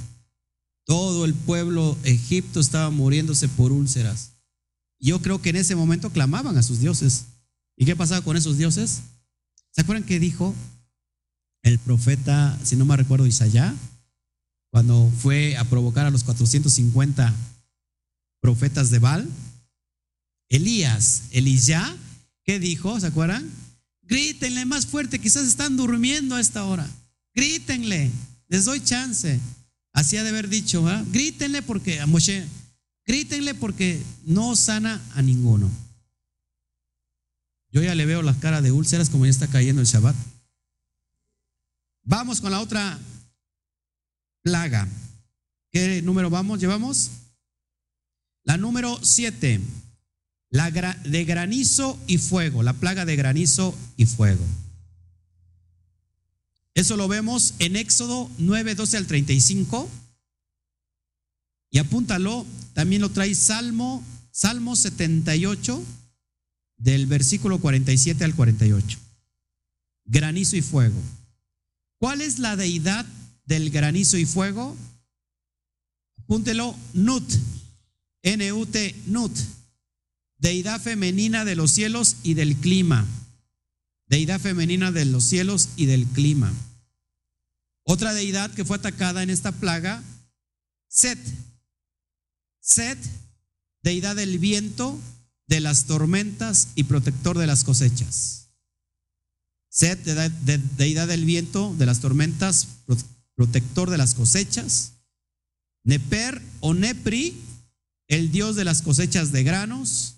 Todo 0.83 1.25
el 1.25 1.33
pueblo 1.33 1.97
egipto 2.03 2.59
estaba 2.59 2.91
muriéndose 2.91 3.47
por 3.47 3.71
úlceras. 3.71 4.34
Yo 5.05 5.21
creo 5.21 5.39
que 5.39 5.51
en 5.51 5.57
ese 5.57 5.75
momento 5.75 6.09
clamaban 6.09 6.57
a 6.57 6.63
sus 6.63 6.79
dioses. 6.79 7.25
¿Y 7.77 7.85
qué 7.85 7.95
pasaba 7.95 8.23
con 8.23 8.37
esos 8.37 8.57
dioses? 8.57 9.01
¿Se 9.69 9.81
acuerdan 9.81 10.03
que 10.03 10.19
dijo 10.19 10.55
el 11.61 11.77
profeta, 11.77 12.57
si 12.63 12.75
no 12.75 12.85
me 12.85 12.97
recuerdo, 12.97 13.27
Isaías, 13.27 13.75
cuando 14.71 15.11
fue 15.21 15.57
a 15.57 15.63
provocar 15.65 16.07
a 16.07 16.09
los 16.09 16.23
450 16.23 17.35
profetas 18.41 18.89
de 18.89 18.97
Baal? 18.97 19.29
Elías, 20.49 21.25
Elías, 21.29 21.93
¿qué 22.43 22.59
dijo? 22.59 22.99
¿Se 22.99 23.05
acuerdan? 23.05 23.47
Grítenle 24.01 24.65
más 24.65 24.87
fuerte, 24.87 25.19
quizás 25.19 25.45
están 25.45 25.77
durmiendo 25.77 26.33
a 26.33 26.41
esta 26.41 26.65
hora. 26.65 26.89
Grítenle, 27.35 28.09
les 28.47 28.65
doy 28.65 28.79
chance. 28.83 29.39
Así 29.93 30.17
ha 30.17 30.23
de 30.23 30.29
haber 30.29 30.49
dicho, 30.49 30.81
¿verdad? 30.81 31.05
Grítenle 31.11 31.61
porque 31.61 31.99
a 31.99 32.07
Moshe, 32.07 32.47
Grítenle 33.05 33.53
porque 33.53 34.01
no 34.25 34.55
sana 34.55 35.01
a 35.13 35.21
ninguno. 35.21 35.69
Yo 37.71 37.83
ya 37.83 37.93
le 37.93 38.05
veo 38.05 38.21
las 38.21 38.37
caras 38.37 38.63
de 38.63 38.71
úlceras 38.71 39.09
como 39.09 39.25
ya 39.25 39.31
está 39.31 39.47
cayendo 39.47 39.81
el 39.81 39.87
Shabbat. 39.87 40.15
Vamos 42.03 42.41
con 42.41 42.51
la 42.51 42.61
otra 42.61 42.99
plaga. 44.41 44.87
¿Qué 45.71 46.01
número 46.01 46.29
vamos? 46.29 46.59
¿Llevamos? 46.59 47.11
La 48.43 48.57
número 48.57 48.97
siete. 49.03 49.59
La 50.49 50.71
de 50.71 51.25
granizo 51.25 51.99
y 52.07 52.17
fuego. 52.17 52.63
La 52.63 52.73
plaga 52.73 53.05
de 53.05 53.15
granizo 53.15 53.75
y 53.97 54.05
fuego. 54.05 54.45
Eso 56.75 56.97
lo 56.97 57.07
vemos 57.07 57.55
en 57.59 57.75
Éxodo 57.75 58.29
9, 58.37 58.75
12 58.75 58.97
al 58.97 59.07
35. 59.07 59.89
Y 61.71 61.79
apúntalo, 61.79 62.45
también 62.75 63.01
lo 63.01 63.09
trae 63.09 63.33
Salmo, 63.33 64.03
Salmo 64.31 64.75
78, 64.75 65.81
del 66.75 67.05
versículo 67.05 67.59
47 67.59 68.21
al 68.25 68.35
48. 68.35 68.99
Granizo 70.03 70.57
y 70.57 70.61
fuego. 70.61 71.01
¿Cuál 71.99 72.19
es 72.19 72.37
la 72.37 72.57
deidad 72.57 73.05
del 73.45 73.69
granizo 73.69 74.17
y 74.17 74.25
fuego? 74.25 74.75
Apúntelo, 76.17 76.75
Nut, 76.93 77.23
N-U-T, 78.23 78.95
Nut, 79.05 79.31
deidad 80.37 80.81
femenina 80.81 81.45
de 81.45 81.55
los 81.55 81.71
cielos 81.71 82.17
y 82.23 82.33
del 82.33 82.57
clima. 82.57 83.05
Deidad 84.07 84.41
femenina 84.41 84.91
de 84.91 85.05
los 85.05 85.23
cielos 85.23 85.69
y 85.77 85.85
del 85.85 86.05
clima. 86.07 86.51
Otra 87.83 88.13
deidad 88.13 88.53
que 88.53 88.65
fue 88.65 88.75
atacada 88.75 89.23
en 89.23 89.29
esta 89.29 89.53
plaga, 89.53 90.03
Set, 90.89 91.17
Set, 92.65 92.97
deidad 93.83 94.15
del 94.15 94.39
viento, 94.39 94.99
de 95.47 95.59
las 95.59 95.85
tormentas 95.85 96.69
y 96.73 96.85
protector 96.85 97.37
de 97.37 97.45
las 97.45 97.63
cosechas. 97.63 98.49
Set, 99.69 100.03
deidad 100.03 101.07
del 101.07 101.25
viento, 101.25 101.75
de 101.77 101.85
las 101.85 101.99
tormentas, 101.99 102.69
protector 103.35 103.91
de 103.91 103.99
las 103.99 104.15
cosechas. 104.15 104.93
Neper 105.83 106.41
o 106.59 106.73
Nepri, 106.73 107.39
el 108.07 108.31
dios 108.31 108.55
de 108.55 108.65
las 108.65 108.81
cosechas 108.81 109.31
de 109.31 109.43
granos. 109.43 110.15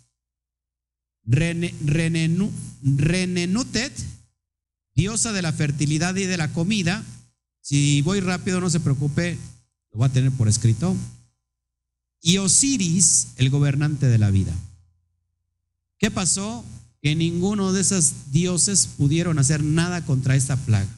Renenutet, 1.25 1.91
diosa 4.95 5.33
de 5.33 5.41
la 5.41 5.51
fertilidad 5.51 6.15
y 6.15 6.23
de 6.23 6.37
la 6.37 6.53
comida. 6.53 7.03
Si 7.59 8.01
voy 8.03 8.21
rápido, 8.21 8.61
no 8.61 8.69
se 8.69 8.79
preocupe, 8.79 9.37
lo 9.91 9.97
voy 9.97 10.07
a 10.07 10.13
tener 10.13 10.31
por 10.31 10.47
escrito. 10.47 10.95
Y 12.21 12.37
Osiris, 12.37 13.27
el 13.37 13.49
gobernante 13.49 14.07
de 14.07 14.17
la 14.17 14.31
vida. 14.31 14.53
¿Qué 15.97 16.11
pasó? 16.11 16.63
Que 17.01 17.15
ninguno 17.15 17.73
de 17.73 17.81
esos 17.81 18.31
dioses 18.31 18.87
pudieron 18.97 19.39
hacer 19.39 19.63
nada 19.63 20.05
contra 20.05 20.35
esta 20.35 20.55
plaga. 20.55 20.89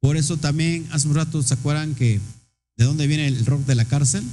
Por 0.00 0.16
eso 0.16 0.36
también 0.36 0.88
hace 0.92 1.08
un 1.08 1.14
rato 1.14 1.42
se 1.42 1.54
acuerdan 1.54 1.94
que 1.94 2.20
de 2.76 2.84
dónde 2.84 3.06
viene 3.06 3.26
el 3.26 3.44
rock 3.44 3.64
de 3.66 3.74
la 3.74 3.84
cárcel. 3.84 4.24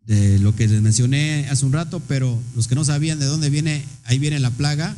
De 0.00 0.38
lo 0.40 0.56
que 0.56 0.66
les 0.66 0.82
mencioné 0.82 1.48
hace 1.48 1.64
un 1.64 1.72
rato, 1.72 2.00
pero 2.00 2.40
los 2.56 2.66
que 2.66 2.74
no 2.74 2.84
sabían 2.84 3.20
de 3.20 3.26
dónde 3.26 3.50
viene, 3.50 3.84
ahí 4.04 4.18
viene 4.18 4.40
la 4.40 4.50
plaga, 4.50 4.96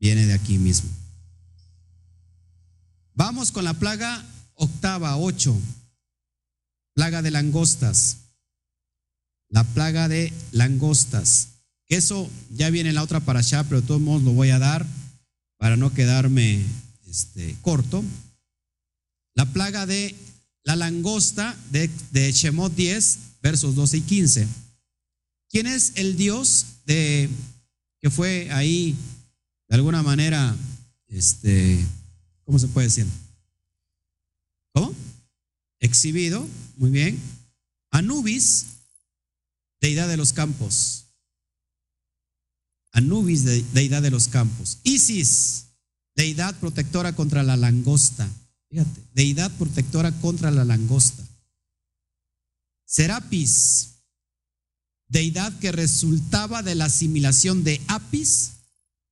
viene 0.00 0.26
de 0.26 0.32
aquí 0.32 0.58
mismo. 0.58 0.90
Vamos 3.14 3.52
con 3.52 3.64
la 3.64 3.74
plaga 3.74 4.24
octava, 4.54 5.16
ocho. 5.16 5.56
Plaga 6.94 7.22
de 7.22 7.30
langostas. 7.30 8.18
La 9.48 9.64
plaga 9.64 10.08
de 10.08 10.32
langostas. 10.52 11.48
Eso 11.88 12.28
ya 12.50 12.70
viene 12.70 12.90
en 12.90 12.94
la 12.94 13.02
otra 13.02 13.20
para 13.20 13.40
allá, 13.40 13.64
pero 13.64 13.80
de 13.80 13.86
todos 13.86 14.00
modos 14.00 14.22
lo 14.22 14.32
voy 14.32 14.50
a 14.50 14.58
dar 14.58 14.86
para 15.58 15.76
no 15.76 15.92
quedarme 15.92 16.64
este, 17.06 17.54
corto. 17.60 18.02
La 19.34 19.46
plaga 19.52 19.86
de 19.86 20.14
la 20.64 20.76
langosta 20.76 21.56
de, 21.70 21.90
de 22.12 22.32
Shemot 22.32 22.74
10, 22.74 23.18
versos 23.42 23.74
12 23.74 23.98
y 23.98 24.00
15. 24.00 24.48
¿Quién 25.50 25.66
es 25.66 25.92
el 25.96 26.16
Dios 26.16 26.66
de, 26.86 27.28
que 28.00 28.10
fue 28.10 28.50
ahí 28.52 28.96
de 29.68 29.76
alguna 29.76 30.02
manera, 30.02 30.54
este, 31.08 31.82
¿cómo 32.44 32.58
se 32.58 32.68
puede 32.68 32.88
decir? 32.88 33.06
¿Cómo? 34.72 34.94
Exhibido, 35.80 36.46
muy 36.76 36.90
bien. 36.90 37.20
Anubis, 37.90 38.66
deidad 39.80 40.08
de 40.08 40.16
los 40.16 40.32
campos. 40.32 41.06
Anubis, 42.92 43.44
deidad 43.72 44.02
de 44.02 44.10
los 44.10 44.28
campos. 44.28 44.78
Isis, 44.84 45.66
deidad 46.14 46.58
protectora 46.58 47.14
contra 47.14 47.42
la 47.42 47.56
langosta. 47.56 48.28
Fíjate, 48.68 49.02
deidad 49.14 49.50
protectora 49.52 50.12
contra 50.20 50.50
la 50.50 50.64
langosta. 50.64 51.22
Serapis, 52.86 53.92
deidad 55.08 55.58
que 55.58 55.72
resultaba 55.72 56.62
de 56.62 56.74
la 56.74 56.86
asimilación 56.86 57.64
de 57.64 57.80
Apis 57.88 58.52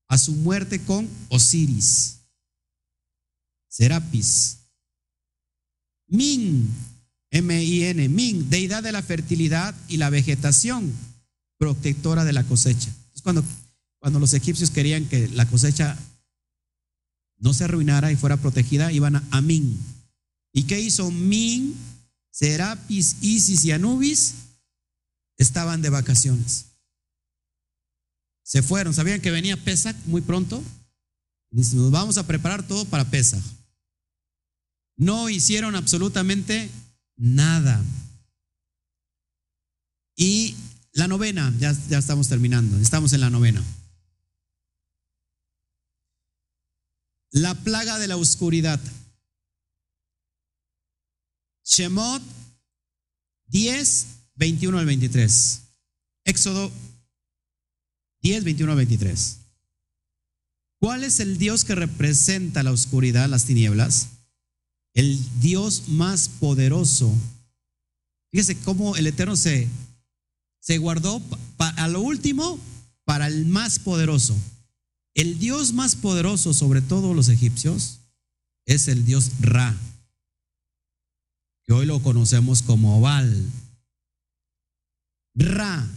a 0.08 0.18
su 0.18 0.32
muerte 0.32 0.82
con 0.84 1.08
Osiris. 1.28 2.20
Serapis. 3.68 4.59
Min, 6.10 6.68
M-I-N, 7.30 8.08
Min, 8.08 8.50
deidad 8.50 8.82
de 8.82 8.92
la 8.92 9.02
fertilidad 9.02 9.74
y 9.88 9.96
la 9.96 10.10
vegetación, 10.10 10.92
protectora 11.58 12.24
de 12.24 12.32
la 12.32 12.44
cosecha. 12.44 12.92
Es 13.14 13.22
cuando, 13.22 13.44
cuando 13.98 14.18
los 14.18 14.34
egipcios 14.34 14.70
querían 14.70 15.06
que 15.06 15.28
la 15.28 15.46
cosecha 15.46 15.96
no 17.38 17.54
se 17.54 17.64
arruinara 17.64 18.12
y 18.12 18.16
fuera 18.16 18.36
protegida, 18.36 18.92
iban 18.92 19.16
a 19.16 19.24
Amin. 19.30 19.78
¿Y 20.52 20.64
qué 20.64 20.80
hizo 20.80 21.10
Min? 21.10 21.74
Serapis, 22.30 23.16
Isis 23.20 23.64
y 23.64 23.72
Anubis 23.72 24.34
estaban 25.36 25.82
de 25.82 25.90
vacaciones. 25.90 26.66
Se 28.42 28.62
fueron, 28.62 28.94
sabían 28.94 29.20
que 29.20 29.30
venía 29.30 29.56
Pesach 29.56 29.96
muy 30.06 30.20
pronto. 30.20 30.62
nos 31.50 31.90
vamos 31.90 32.18
a 32.18 32.26
preparar 32.26 32.66
todo 32.66 32.84
para 32.84 33.04
Pesach. 33.04 33.42
No 35.00 35.30
hicieron 35.30 35.76
absolutamente 35.76 36.70
nada. 37.16 37.82
Y 40.14 40.54
la 40.92 41.08
novena, 41.08 41.54
ya, 41.58 41.70
estamos 41.70 42.28
terminando, 42.28 42.76
estamos 42.76 43.14
en 43.14 43.22
la 43.22 43.30
novena. 43.30 43.64
La 47.30 47.54
plaga 47.54 47.98
de 47.98 48.08
la 48.08 48.18
oscuridad. 48.18 48.78
Shemot 51.64 52.22
10, 53.46 54.06
21 54.34 54.78
al 54.78 54.84
23. 54.84 55.62
Éxodo 56.24 56.70
10, 58.20 58.44
21 58.44 58.72
al 58.72 58.76
23. 58.76 59.38
¿Cuál 60.78 61.04
es 61.04 61.20
el 61.20 61.38
Dios 61.38 61.64
que 61.64 61.74
representa 61.74 62.62
la 62.62 62.72
oscuridad, 62.72 63.30
las 63.30 63.46
tinieblas? 63.46 64.19
El 64.94 65.18
Dios 65.40 65.88
más 65.88 66.28
poderoso. 66.28 67.12
Fíjese 68.30 68.56
cómo 68.58 68.96
el 68.96 69.06
Eterno 69.06 69.36
se, 69.36 69.68
se 70.60 70.78
guardó 70.78 71.20
a 71.58 71.88
lo 71.88 72.00
último 72.00 72.58
para 73.04 73.26
el 73.26 73.46
más 73.46 73.78
poderoso. 73.78 74.36
El 75.14 75.38
Dios 75.38 75.72
más 75.72 75.96
poderoso 75.96 76.54
sobre 76.54 76.80
todos 76.80 77.14
los 77.16 77.28
egipcios 77.28 77.98
es 78.66 78.86
el 78.88 79.04
Dios 79.04 79.32
Ra, 79.40 79.76
que 81.64 81.72
hoy 81.72 81.86
lo 81.86 82.00
conocemos 82.02 82.62
como 82.62 83.00
Baal. 83.00 83.50
Ra, 85.34 85.88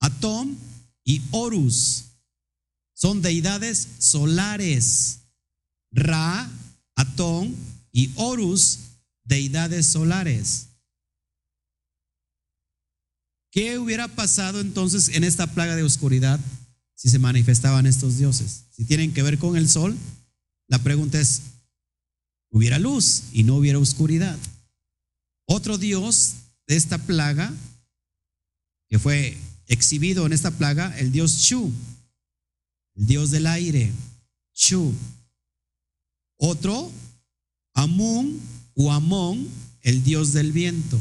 Atom 0.00 0.56
y 1.04 1.22
Horus 1.30 2.04
son 2.94 3.20
deidades 3.20 3.88
solares. 3.98 5.18
Ra, 5.92 6.50
Atón 6.94 7.54
y 7.96 8.12
Horus, 8.16 8.80
deidades 9.24 9.86
solares. 9.86 10.66
¿Qué 13.50 13.78
hubiera 13.78 14.06
pasado 14.06 14.60
entonces 14.60 15.08
en 15.08 15.24
esta 15.24 15.46
plaga 15.46 15.76
de 15.76 15.82
oscuridad 15.82 16.38
si 16.94 17.08
se 17.08 17.18
manifestaban 17.18 17.86
estos 17.86 18.18
dioses? 18.18 18.64
Si 18.70 18.84
tienen 18.84 19.14
que 19.14 19.22
ver 19.22 19.38
con 19.38 19.56
el 19.56 19.70
sol, 19.70 19.96
la 20.68 20.78
pregunta 20.82 21.18
es, 21.18 21.40
¿hubiera 22.50 22.78
luz 22.78 23.22
y 23.32 23.44
no 23.44 23.56
hubiera 23.56 23.78
oscuridad? 23.78 24.38
Otro 25.46 25.78
dios 25.78 26.34
de 26.66 26.76
esta 26.76 26.98
plaga, 26.98 27.50
que 28.90 28.98
fue 28.98 29.38
exhibido 29.68 30.26
en 30.26 30.34
esta 30.34 30.50
plaga, 30.50 30.94
el 30.98 31.12
dios 31.12 31.38
Shu, 31.38 31.72
el 32.96 33.06
dios 33.06 33.30
del 33.30 33.46
aire, 33.46 33.90
Shu. 34.54 34.92
Otro, 36.36 36.92
Amun 37.76 38.40
o 38.74 38.90
Amón, 38.90 39.46
el 39.82 40.02
dios 40.02 40.32
del 40.32 40.50
viento. 40.50 41.00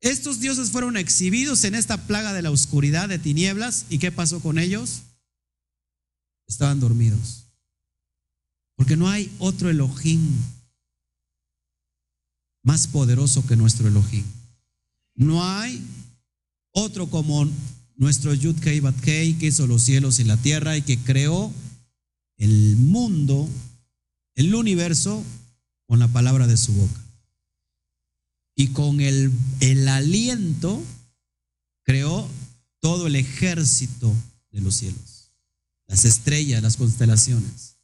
Estos 0.00 0.40
dioses 0.40 0.70
fueron 0.70 0.96
exhibidos 0.96 1.64
en 1.64 1.74
esta 1.74 2.06
plaga 2.06 2.32
de 2.32 2.42
la 2.42 2.50
oscuridad 2.50 3.08
de 3.08 3.18
tinieblas. 3.18 3.86
¿Y 3.88 3.98
qué 3.98 4.10
pasó 4.10 4.40
con 4.40 4.58
ellos? 4.58 5.02
Estaban 6.46 6.80
dormidos. 6.80 7.44
Porque 8.76 8.96
no 8.96 9.08
hay 9.08 9.30
otro 9.38 9.70
Elohim 9.70 10.20
más 12.62 12.86
poderoso 12.86 13.46
que 13.46 13.56
nuestro 13.56 13.88
Elohim. 13.88 14.24
No 15.14 15.44
hay 15.44 15.82
otro 16.72 17.08
como 17.08 17.48
nuestro 17.96 18.34
Yud 18.34 18.58
Kei 18.60 18.80
Bat 18.80 18.98
Kei 19.00 19.34
que 19.34 19.46
hizo 19.46 19.66
los 19.66 19.82
cielos 19.82 20.18
y 20.18 20.24
la 20.24 20.36
tierra 20.36 20.76
y 20.76 20.82
que 20.82 20.98
creó 20.98 21.52
el 22.36 22.76
mundo, 22.76 23.48
el 24.36 24.54
universo 24.54 25.24
con 25.86 25.98
la 25.98 26.08
palabra 26.08 26.46
de 26.46 26.56
su 26.56 26.72
boca 26.72 27.00
y 28.54 28.68
con 28.68 29.00
el, 29.00 29.32
el 29.60 29.88
aliento 29.88 30.82
creó 31.82 32.28
todo 32.80 33.06
el 33.06 33.16
ejército 33.16 34.14
de 34.50 34.60
los 34.60 34.76
cielos, 34.76 35.30
las 35.86 36.04
estrellas, 36.04 36.62
las 36.62 36.76
constelaciones. 36.76 37.76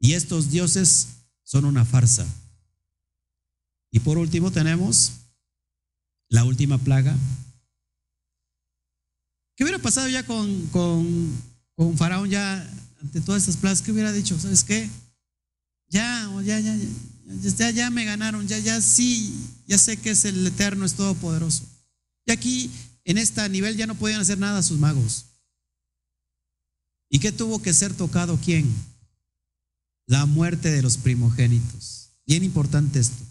Y 0.00 0.12
estos 0.12 0.50
dioses 0.50 1.08
son 1.42 1.64
una 1.64 1.84
farsa. 1.84 2.26
Y 3.90 4.00
por 4.00 4.18
último 4.18 4.50
tenemos 4.50 5.12
la 6.28 6.44
última 6.44 6.78
plaga. 6.78 7.16
¿Qué 9.56 9.64
hubiera 9.64 9.78
pasado 9.78 10.08
ya 10.08 10.26
con, 10.26 10.66
con, 10.68 11.32
con 11.76 11.96
Faraón 11.96 12.28
ya 12.28 12.68
ante 13.00 13.20
todas 13.20 13.42
estas 13.42 13.56
plagas? 13.56 13.82
¿Qué 13.82 13.92
hubiera 13.92 14.12
dicho? 14.12 14.38
¿Sabes 14.38 14.64
qué? 14.64 14.90
Ya, 15.94 16.28
ya, 16.42 16.58
ya, 16.60 16.76
ya 16.76 17.70
ya, 17.70 17.90
me 17.90 18.04
ganaron, 18.04 18.46
ya, 18.46 18.58
ya 18.58 18.80
sí, 18.80 19.32
ya 19.66 19.78
sé 19.78 19.96
que 19.96 20.10
es 20.10 20.24
el 20.24 20.46
Eterno, 20.46 20.84
es 20.84 20.94
todopoderoso. 20.94 21.64
Y 22.26 22.32
aquí, 22.32 22.70
en 23.04 23.16
este 23.16 23.48
nivel, 23.48 23.76
ya 23.76 23.86
no 23.86 23.94
podían 23.94 24.20
hacer 24.20 24.38
nada 24.38 24.62
sus 24.62 24.78
magos. 24.78 25.24
¿Y 27.08 27.18
qué 27.20 27.32
tuvo 27.32 27.62
que 27.62 27.72
ser 27.72 27.94
tocado 27.94 28.38
quién? 28.44 28.66
la 30.06 30.26
muerte 30.26 30.70
de 30.70 30.82
los 30.82 30.98
primogénitos. 30.98 32.10
Bien 32.26 32.44
importante 32.44 33.00
esto. 33.00 33.24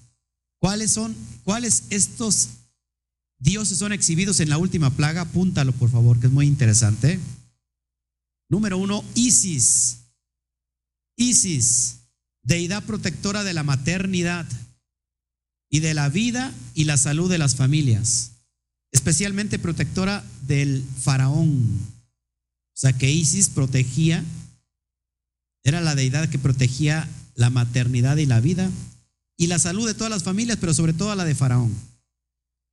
¿Cuáles 0.59 0.91
son, 0.91 1.15
cuáles 1.43 1.83
estos 1.89 2.49
dioses 3.39 3.77
son 3.77 3.93
exhibidos 3.93 4.39
en 4.39 4.49
la 4.49 4.57
última 4.57 4.89
plaga? 4.91 5.21
Apúntalo, 5.21 5.73
por 5.73 5.89
favor, 5.89 6.19
que 6.19 6.27
es 6.27 6.33
muy 6.33 6.47
interesante. 6.47 7.19
Número 8.49 8.77
uno, 8.77 9.03
Isis. 9.15 9.99
Isis, 11.15 11.97
deidad 12.43 12.83
protectora 12.83 13.43
de 13.43 13.53
la 13.53 13.63
maternidad 13.63 14.45
y 15.69 15.79
de 15.79 15.93
la 15.93 16.09
vida 16.09 16.53
y 16.75 16.83
la 16.83 16.97
salud 16.97 17.29
de 17.29 17.37
las 17.37 17.55
familias, 17.55 18.31
especialmente 18.91 19.57
protectora 19.59 20.23
del 20.41 20.85
faraón. 21.01 21.79
O 22.73 22.77
sea 22.77 22.93
que 22.93 23.11
Isis 23.11 23.49
protegía, 23.49 24.23
era 25.63 25.81
la 25.81 25.95
deidad 25.95 26.29
que 26.29 26.39
protegía 26.39 27.09
la 27.35 27.49
maternidad 27.49 28.17
y 28.17 28.25
la 28.25 28.39
vida 28.39 28.69
y 29.37 29.47
la 29.47 29.59
salud 29.59 29.87
de 29.87 29.93
todas 29.93 30.11
las 30.11 30.23
familias, 30.23 30.57
pero 30.59 30.73
sobre 30.73 30.93
todo 30.93 31.15
la 31.15 31.25
de 31.25 31.35
faraón. 31.35 31.73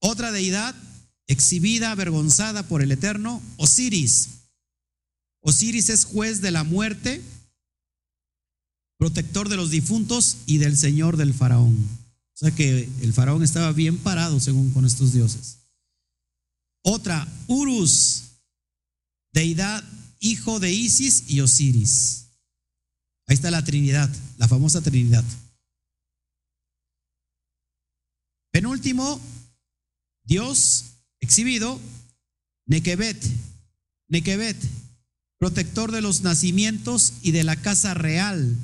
Otra 0.00 0.32
deidad 0.32 0.74
exhibida, 1.26 1.92
avergonzada 1.92 2.64
por 2.64 2.82
el 2.82 2.90
Eterno, 2.90 3.40
Osiris. 3.56 4.28
Osiris 5.42 5.88
es 5.88 6.04
juez 6.04 6.40
de 6.40 6.50
la 6.50 6.64
muerte, 6.64 7.22
protector 9.00 9.48
de 9.48 9.56
los 9.56 9.70
difuntos 9.70 10.36
y 10.44 10.58
del 10.58 10.76
señor 10.76 11.16
del 11.16 11.32
faraón. 11.32 11.74
O 11.74 12.36
sea 12.36 12.50
que 12.50 12.86
el 13.00 13.14
faraón 13.14 13.42
estaba 13.42 13.72
bien 13.72 13.96
parado 13.96 14.38
según 14.40 14.74
con 14.74 14.84
estos 14.84 15.14
dioses. 15.14 15.60
Otra, 16.82 17.26
Urus, 17.46 18.24
deidad, 19.32 19.82
hijo 20.18 20.60
de 20.60 20.70
Isis 20.70 21.30
y 21.30 21.40
Osiris. 21.40 22.26
Ahí 23.26 23.36
está 23.36 23.50
la 23.50 23.64
Trinidad, 23.64 24.14
la 24.36 24.46
famosa 24.48 24.82
Trinidad. 24.82 25.24
Penúltimo, 28.50 29.18
Dios 30.24 30.84
exhibido, 31.20 31.80
Nequebet. 32.66 33.24
Nequebet, 34.08 34.58
protector 35.38 35.90
de 35.90 36.02
los 36.02 36.20
nacimientos 36.20 37.14
y 37.22 37.30
de 37.30 37.44
la 37.44 37.56
casa 37.56 37.94
real. 37.94 38.58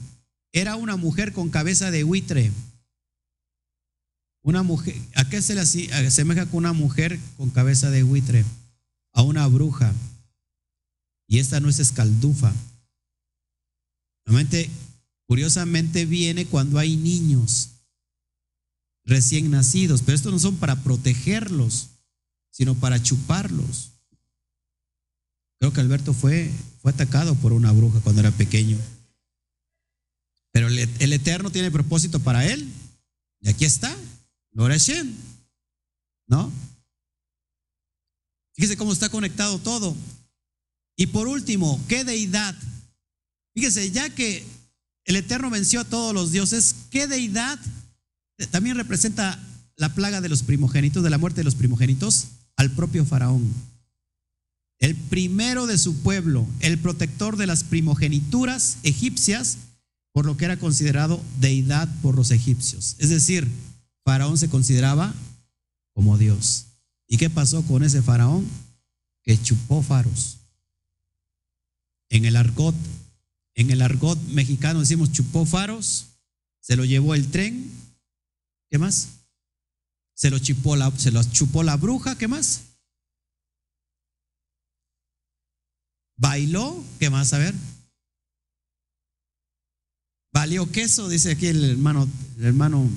Era 0.56 0.74
una 0.76 0.96
mujer 0.96 1.34
con 1.34 1.50
cabeza 1.50 1.90
de 1.90 2.02
buitre. 2.02 2.50
Una 4.42 4.62
mujer, 4.62 4.96
¿a 5.14 5.28
qué 5.28 5.42
se 5.42 5.54
le 5.54 5.60
asemeja 5.60 6.46
con 6.46 6.56
una 6.56 6.72
mujer 6.72 7.20
con 7.36 7.50
cabeza 7.50 7.90
de 7.90 8.02
buitre? 8.02 8.42
A 9.12 9.20
una 9.20 9.46
bruja. 9.48 9.92
Y 11.28 11.40
esta 11.40 11.60
no 11.60 11.68
es 11.68 11.78
escaldufa. 11.78 12.54
Realmente, 14.24 14.70
curiosamente 15.26 16.06
viene 16.06 16.46
cuando 16.46 16.78
hay 16.78 16.96
niños 16.96 17.72
recién 19.04 19.50
nacidos, 19.50 20.00
pero 20.00 20.16
estos 20.16 20.32
no 20.32 20.38
son 20.38 20.56
para 20.56 20.82
protegerlos, 20.82 21.90
sino 22.50 22.74
para 22.74 23.02
chuparlos. 23.02 23.90
Creo 25.58 25.74
que 25.74 25.82
Alberto 25.82 26.14
fue, 26.14 26.50
fue 26.80 26.92
atacado 26.92 27.34
por 27.34 27.52
una 27.52 27.72
bruja 27.72 28.00
cuando 28.00 28.22
era 28.22 28.30
pequeño. 28.30 28.78
Pero 30.56 30.68
el, 30.68 31.12
Eterno 31.12 31.50
tiene 31.50 31.70
propósito 31.70 32.18
para 32.18 32.46
él. 32.46 32.66
Y 33.42 33.50
aquí 33.50 33.66
está, 33.66 33.94
Loreshen. 34.52 35.14
¿No? 36.26 36.50
Fíjese 38.54 38.78
cómo 38.78 38.94
está 38.94 39.10
conectado 39.10 39.58
todo. 39.58 39.94
Y 40.96 41.08
por 41.08 41.28
último, 41.28 41.78
¿qué 41.88 42.04
deidad? 42.04 42.56
Fíjese, 43.52 43.90
ya 43.90 44.08
que 44.08 44.46
el 45.04 45.16
Eterno 45.16 45.50
venció 45.50 45.80
a 45.80 45.84
todos 45.84 46.14
los 46.14 46.32
dioses, 46.32 46.74
¿qué 46.90 47.06
deidad 47.06 47.58
también 48.50 48.78
representa 48.78 49.38
la 49.76 49.94
plaga 49.94 50.22
de 50.22 50.30
los 50.30 50.42
primogénitos, 50.42 51.02
de 51.02 51.10
la 51.10 51.18
muerte 51.18 51.40
de 51.40 51.44
los 51.44 51.54
primogénitos, 51.54 52.28
al 52.56 52.70
propio 52.70 53.04
faraón? 53.04 53.52
El 54.78 54.94
primero 54.94 55.66
de 55.66 55.76
su 55.76 55.98
pueblo, 55.98 56.46
el 56.60 56.78
protector 56.78 57.36
de 57.36 57.46
las 57.46 57.62
primogenituras 57.62 58.78
egipcias, 58.84 59.58
por 60.16 60.24
lo 60.24 60.38
que 60.38 60.46
era 60.46 60.56
considerado 60.56 61.22
deidad 61.40 61.94
por 62.00 62.16
los 62.16 62.30
egipcios. 62.30 62.96
Es 62.98 63.10
decir, 63.10 63.46
faraón 64.02 64.38
se 64.38 64.48
consideraba 64.48 65.12
como 65.92 66.16
Dios. 66.16 66.68
¿Y 67.06 67.18
qué 67.18 67.28
pasó 67.28 67.62
con 67.66 67.84
ese 67.84 68.00
faraón? 68.00 68.48
Que 69.22 69.38
chupó 69.38 69.82
faros. 69.82 70.38
En 72.08 72.24
el 72.24 72.34
argot, 72.36 72.74
en 73.56 73.70
el 73.70 73.82
argot 73.82 74.18
mexicano 74.28 74.80
decimos 74.80 75.12
chupó 75.12 75.44
faros, 75.44 76.06
se 76.60 76.76
lo 76.76 76.86
llevó 76.86 77.14
el 77.14 77.30
tren, 77.30 77.70
¿qué 78.70 78.78
más? 78.78 79.08
Se 80.14 80.30
lo 80.30 80.38
chupó 80.38 80.76
la, 80.76 80.90
se 80.92 81.10
lo 81.10 81.22
chupó 81.24 81.62
la 81.62 81.76
bruja, 81.76 82.16
¿qué 82.16 82.26
más? 82.26 82.62
Bailó, 86.16 86.82
¿qué 86.98 87.10
más? 87.10 87.34
A 87.34 87.38
ver. 87.38 87.54
Valió 90.36 90.70
queso, 90.70 91.08
dice 91.08 91.30
aquí 91.30 91.46
el 91.46 91.64
hermano, 91.64 92.06
el 92.36 92.44
hermano 92.44 92.90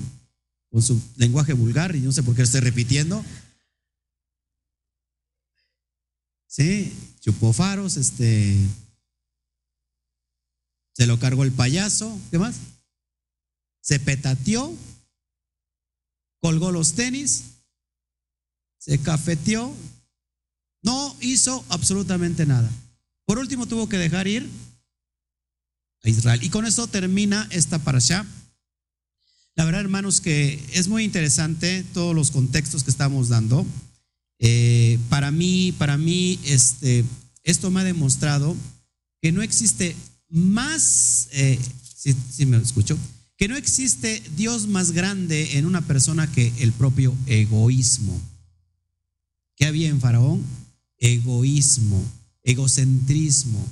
con 0.70 0.82
su 0.82 1.00
lenguaje 1.16 1.54
vulgar, 1.54 1.96
y 1.96 2.00
no 2.00 2.12
sé 2.12 2.22
por 2.22 2.34
qué 2.34 2.42
lo 2.42 2.44
estoy 2.44 2.60
repitiendo. 2.60 3.24
Sí, 6.46 6.92
chupó 7.20 7.54
faros, 7.54 7.96
este, 7.96 8.58
se 10.92 11.06
lo 11.06 11.18
cargó 11.18 11.44
el 11.44 11.50
payaso, 11.50 12.14
¿qué 12.30 12.38
más? 12.38 12.56
Se 13.80 13.98
petateó, 13.98 14.76
colgó 16.40 16.72
los 16.72 16.92
tenis, 16.92 17.44
se 18.76 18.98
cafeteó, 18.98 19.74
no 20.82 21.16
hizo 21.22 21.64
absolutamente 21.70 22.44
nada. 22.44 22.70
Por 23.24 23.38
último 23.38 23.64
tuvo 23.64 23.88
que 23.88 23.96
dejar 23.96 24.28
ir 24.28 24.46
a 26.02 26.08
Israel. 26.08 26.42
Y 26.42 26.50
con 26.50 26.66
eso 26.66 26.86
termina 26.86 27.46
esta 27.50 27.78
parasha. 27.78 28.26
La 29.56 29.64
verdad, 29.64 29.82
hermanos, 29.82 30.20
que 30.20 30.62
es 30.72 30.88
muy 30.88 31.04
interesante 31.04 31.84
todos 31.92 32.14
los 32.14 32.30
contextos 32.30 32.84
que 32.84 32.90
estamos 32.90 33.28
dando. 33.28 33.66
Eh, 34.38 34.98
para 35.08 35.30
mí, 35.30 35.72
para 35.72 35.98
mí, 35.98 36.38
este, 36.44 37.04
esto 37.42 37.70
me 37.70 37.80
ha 37.80 37.84
demostrado 37.84 38.56
que 39.20 39.32
no 39.32 39.42
existe 39.42 39.94
más, 40.30 41.28
eh, 41.32 41.58
si, 41.94 42.46
me 42.46 42.56
escucho, 42.56 42.96
que 43.36 43.48
no 43.48 43.56
existe 43.56 44.22
Dios 44.36 44.66
más 44.66 44.92
grande 44.92 45.58
en 45.58 45.66
una 45.66 45.82
persona 45.82 46.30
que 46.30 46.52
el 46.58 46.72
propio 46.72 47.14
egoísmo. 47.26 48.18
¿Qué 49.56 49.66
había 49.66 49.88
en 49.88 50.00
Faraón? 50.00 50.42
Egoísmo, 50.96 52.02
egocentrismo, 52.42 53.66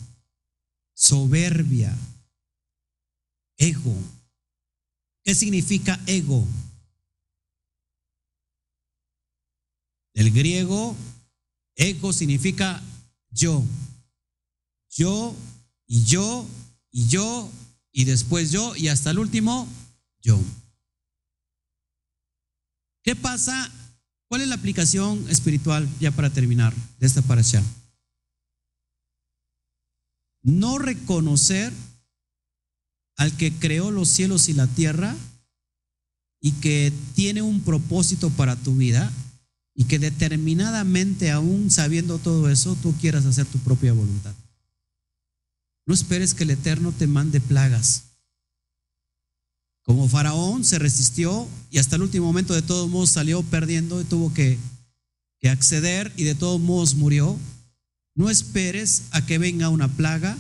soberbia, 0.95 1.97
ego. 3.59 3.94
¿Qué 5.24 5.35
significa 5.35 6.01
ego? 6.06 6.47
El 10.14 10.32
griego, 10.32 10.97
ego 11.76 12.12
significa 12.12 12.82
yo. 13.30 13.62
Yo 14.90 15.35
y 15.86 16.05
yo 16.05 16.47
y 16.90 17.06
yo 17.09 17.51
y 17.93 18.05
después 18.05 18.51
yo 18.51 18.74
y 18.74 18.89
hasta 18.89 19.10
el 19.10 19.18
último 19.18 19.68
yo. 20.22 20.40
¿Qué 23.02 23.14
pasa? 23.14 23.70
¿Cuál 24.28 24.43
es 24.43 24.48
la 24.48 24.56
aplicación 24.56 25.28
espiritual 25.28 25.89
ya 26.01 26.10
para 26.10 26.30
terminar 26.30 26.74
de 26.98 27.06
esta 27.06 27.22
parasha? 27.22 27.62
No 30.43 30.78
reconocer 30.78 31.72
al 33.19 33.36
que 33.36 33.53
creó 33.53 33.90
los 33.90 34.09
cielos 34.09 34.49
y 34.49 34.55
la 34.55 34.66
tierra 34.66 35.15
y 36.40 36.53
que 36.53 36.93
tiene 37.15 37.43
un 37.43 37.61
propósito 37.61 38.31
para 38.31 38.57
tu 38.57 38.77
vida 38.77 39.12
y 39.74 39.85
que 39.85 39.99
determinadamente 39.99 41.31
aún 41.31 41.70
sabiendo 41.70 42.19
todo 42.19 42.49
eso, 42.49 42.77
tú 42.82 42.95
quieras 43.01 43.27
hacer 43.27 43.45
tu 43.45 43.59
propia 43.59 43.93
voluntad. 43.93 44.35
No 45.85 45.95
esperes 45.95 46.35
que 46.35 46.45
el 46.45 46.51
Eterno 46.51 46.93
te 46.93 47.07
mande 47.07 47.40
plagas. 47.40 48.05
Como 49.82 50.09
Faraón 50.09 50.65
se 50.65 50.78
resistió 50.78 51.49
y 51.70 51.78
hasta 51.78 51.97
el 51.97 52.03
último 52.03 52.27
momento 52.27 52.55
de 52.55 52.62
todos 52.62 52.89
modos 52.89 53.11
salió 53.11 53.43
perdiendo 53.43 54.01
y 54.01 54.05
tuvo 54.05 54.32
que, 54.32 54.59
que 55.40 55.49
acceder 55.49 56.12
y 56.16 56.24
de 56.24 56.35
todos 56.35 56.61
modos 56.61 56.95
murió. 56.95 57.36
No 58.15 58.31
esperes 58.31 59.05
a 59.12 59.27
que 59.27 59.39
venga 59.39 59.70
una 59.70 59.89
plaga. 59.89 60.36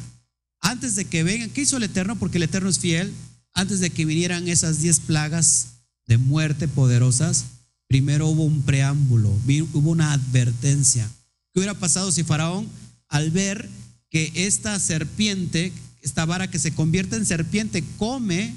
Antes 0.60 0.96
de 0.96 1.04
que 1.04 1.22
vengan, 1.22 1.50
¿qué 1.50 1.62
hizo 1.62 1.76
el 1.76 1.84
Eterno? 1.84 2.16
Porque 2.16 2.38
el 2.38 2.44
Eterno 2.44 2.68
es 2.68 2.78
fiel. 2.78 3.12
Antes 3.52 3.80
de 3.80 3.90
que 3.90 4.04
vinieran 4.04 4.48
esas 4.48 4.80
diez 4.80 5.00
plagas 5.00 5.68
de 6.06 6.18
muerte 6.18 6.68
poderosas, 6.68 7.44
primero 7.86 8.28
hubo 8.28 8.44
un 8.44 8.62
preámbulo, 8.62 9.30
hubo 9.72 9.90
una 9.90 10.12
advertencia. 10.12 11.08
¿Qué 11.52 11.60
hubiera 11.60 11.74
pasado 11.74 12.12
si 12.12 12.24
Faraón, 12.24 12.68
al 13.08 13.30
ver 13.30 13.68
que 14.10 14.32
esta 14.34 14.78
serpiente 14.78 15.72
esta 16.02 16.24
vara 16.24 16.50
que 16.50 16.58
se 16.58 16.72
convierte 16.72 17.16
en 17.16 17.26
serpiente 17.26 17.84
come 17.96 18.54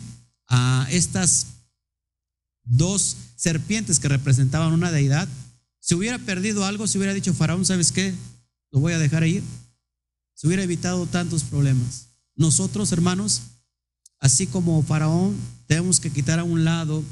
a 0.48 0.88
estas 0.92 1.48
dos 2.64 3.18
serpientes 3.36 4.00
que 4.00 4.08
representaban 4.08 4.74
una 4.74 4.92
deidad, 4.92 5.28
si 5.80 5.96
hubiera 5.96 6.20
perdido 6.20 6.66
algo, 6.66 6.88
si 6.88 6.98
hubiera 6.98 7.14
dicho 7.14 7.34
Faraón, 7.34 7.66
¿sabes 7.66 7.92
qué? 7.92 8.14
Lo 8.72 8.80
voy 8.80 8.94
a 8.94 9.00
dejar 9.00 9.26
ir. 9.26 9.44
Se 10.42 10.48
hubiera 10.48 10.64
evitado 10.64 11.06
tantos 11.06 11.44
problemas. 11.44 12.08
Nosotros, 12.36 12.92
hermanos, 12.92 13.44
así 14.18 14.48
como 14.48 14.82
Faraón, 14.82 15.36
tenemos 15.68 16.00
que 16.00 16.10
quitar 16.10 16.40
a 16.40 16.44
un 16.44 16.64
lado 16.64 17.04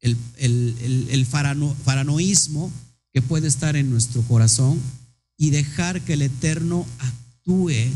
el, 0.00 0.16
el, 0.38 1.24
faranoísmo 1.24 2.72
que 3.12 3.22
puede 3.22 3.46
estar 3.46 3.76
en 3.76 3.90
nuestro 3.90 4.22
corazón 4.22 4.80
y 5.36 5.50
dejar 5.50 6.00
que 6.00 6.14
el 6.14 6.22
Eterno 6.22 6.84
actúe 6.98 7.92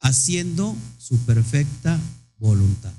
haciendo 0.00 0.74
su 0.96 1.18
perfecta 1.18 2.00
voluntad. 2.38 2.94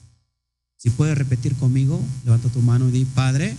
Si 0.76 0.92
puedes 0.92 1.18
repetir 1.18 1.56
conmigo, 1.56 2.00
levanta 2.26 2.50
tu 2.50 2.62
mano 2.62 2.90
y 2.90 2.92
di, 2.92 3.06
Padre, 3.06 3.58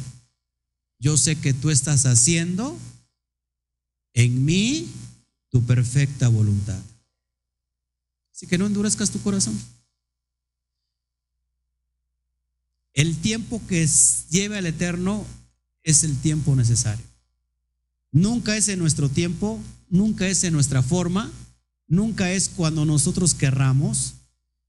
yo 1.01 1.17
sé 1.17 1.35
que 1.35 1.55
tú 1.55 1.71
estás 1.71 2.07
haciendo 2.07 2.79
en 4.15 4.45
mí 4.45 4.89
tu 5.51 5.65
perfecta 5.65 6.29
voluntad. 6.29 6.81
Así 8.39 8.47
que 8.47 8.57
no 8.57 8.67
endurezcas 8.67 9.11
tu 9.11 9.21
corazón. 9.21 9.59
El 12.95 13.17
tiempo 13.17 13.61
que 13.67 13.85
lleva 14.31 14.61
el 14.61 14.67
Eterno 14.67 15.27
es 15.83 16.05
el 16.05 16.17
tiempo 16.19 16.55
necesario. 16.55 17.05
Nunca 18.13 18.57
es 18.57 18.69
en 18.69 18.79
nuestro 18.79 19.09
tiempo, 19.09 19.61
nunca 19.91 20.29
es 20.29 20.45
en 20.45 20.53
nuestra 20.53 20.85
forma, 20.85 21.33
nunca 21.89 22.31
es 22.31 22.49
cuando 22.49 22.85
nosotros 22.85 23.35
querramos. 23.35 24.15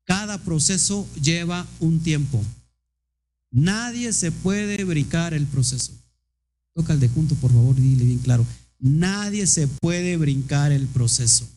Cada 0.03 0.39
proceso 0.39 1.07
lleva 1.21 1.67
un 1.79 1.99
tiempo. 1.99 2.43
Nadie 3.51 4.13
se 4.13 4.31
puede 4.31 4.83
brincar 4.83 5.35
el 5.35 5.45
proceso. 5.45 5.91
Toca 6.73 6.93
el 6.93 6.99
de 6.99 7.09
junto, 7.09 7.35
por 7.35 7.51
favor, 7.51 7.75
dile 7.75 8.03
bien 8.03 8.17
claro. 8.17 8.47
Nadie 8.79 9.45
se 9.45 9.67
puede 9.67 10.17
brincar 10.17 10.71
el 10.71 10.87
proceso. 10.87 11.47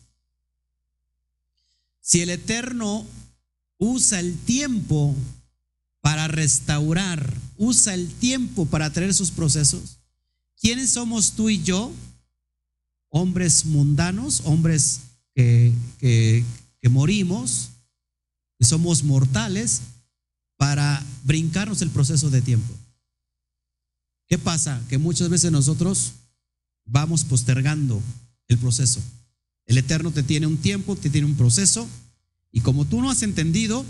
Si 2.05 2.19
el 2.19 2.29
Eterno 2.29 3.05
usa 3.79 4.19
el 4.19 4.37
tiempo 4.37 5.15
para 6.01 6.27
restaurar, 6.27 7.33
usa 7.57 7.93
el 7.93 8.11
tiempo 8.13 8.65
para 8.65 8.91
traer 8.91 9.13
sus 9.13 9.31
procesos, 9.31 9.99
¿quiénes 10.59 10.89
somos 10.89 11.31
tú 11.31 11.49
y 11.49 11.63
yo? 11.63 11.93
Hombres 13.09 13.65
mundanos, 13.65 14.41
hombres 14.43 14.99
que, 15.33 15.73
que, 15.99 16.43
morimos, 16.89 17.69
que 18.59 18.65
somos 18.65 19.05
mortales, 19.05 19.81
para 20.57 21.01
brincarnos 21.23 21.81
el 21.81 21.89
proceso 21.89 22.29
de 22.29 22.41
tiempo. 22.41 22.73
¿Qué 24.27 24.37
pasa? 24.37 24.81
Que 24.89 24.97
muchas 24.97 25.29
veces 25.29 25.53
nosotros 25.53 26.11
vamos 26.85 27.23
postergando 27.23 28.01
el 28.49 28.57
proceso. 28.57 28.99
El 29.65 29.77
Eterno 29.77 30.11
te 30.11 30.23
tiene 30.23 30.47
un 30.47 30.57
tiempo, 30.57 30.95
te 30.95 31.09
tiene 31.09 31.27
un 31.27 31.35
proceso, 31.35 31.87
y 32.51 32.61
como 32.61 32.85
tú 32.85 33.01
no 33.01 33.09
has 33.09 33.23
entendido, 33.23 33.85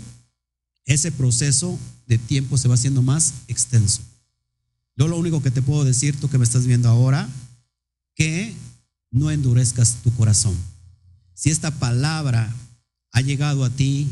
ese 0.84 1.12
proceso 1.12 1.78
de 2.06 2.18
tiempo 2.18 2.58
se 2.58 2.68
va 2.68 2.74
haciendo 2.74 3.02
más 3.02 3.34
extenso. 3.48 4.02
Yo 4.96 5.08
lo 5.08 5.18
único 5.18 5.42
que 5.42 5.50
te 5.50 5.62
puedo 5.62 5.84
decir, 5.84 6.18
tú 6.18 6.28
que 6.28 6.38
me 6.38 6.44
estás 6.44 6.66
viendo 6.66 6.88
ahora, 6.88 7.28
que 8.14 8.54
no 9.10 9.30
endurezcas 9.30 9.96
tu 10.02 10.14
corazón. 10.14 10.56
Si 11.34 11.50
esta 11.50 11.70
palabra 11.72 12.54
ha 13.12 13.20
llegado 13.20 13.64
a 13.64 13.70
ti 13.70 14.08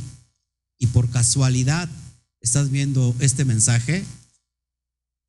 y 0.79 0.89
por 0.89 1.09
casualidad 1.09 1.89
estás 2.41 2.71
viendo 2.71 3.15
este 3.21 3.45
mensaje, 3.45 4.05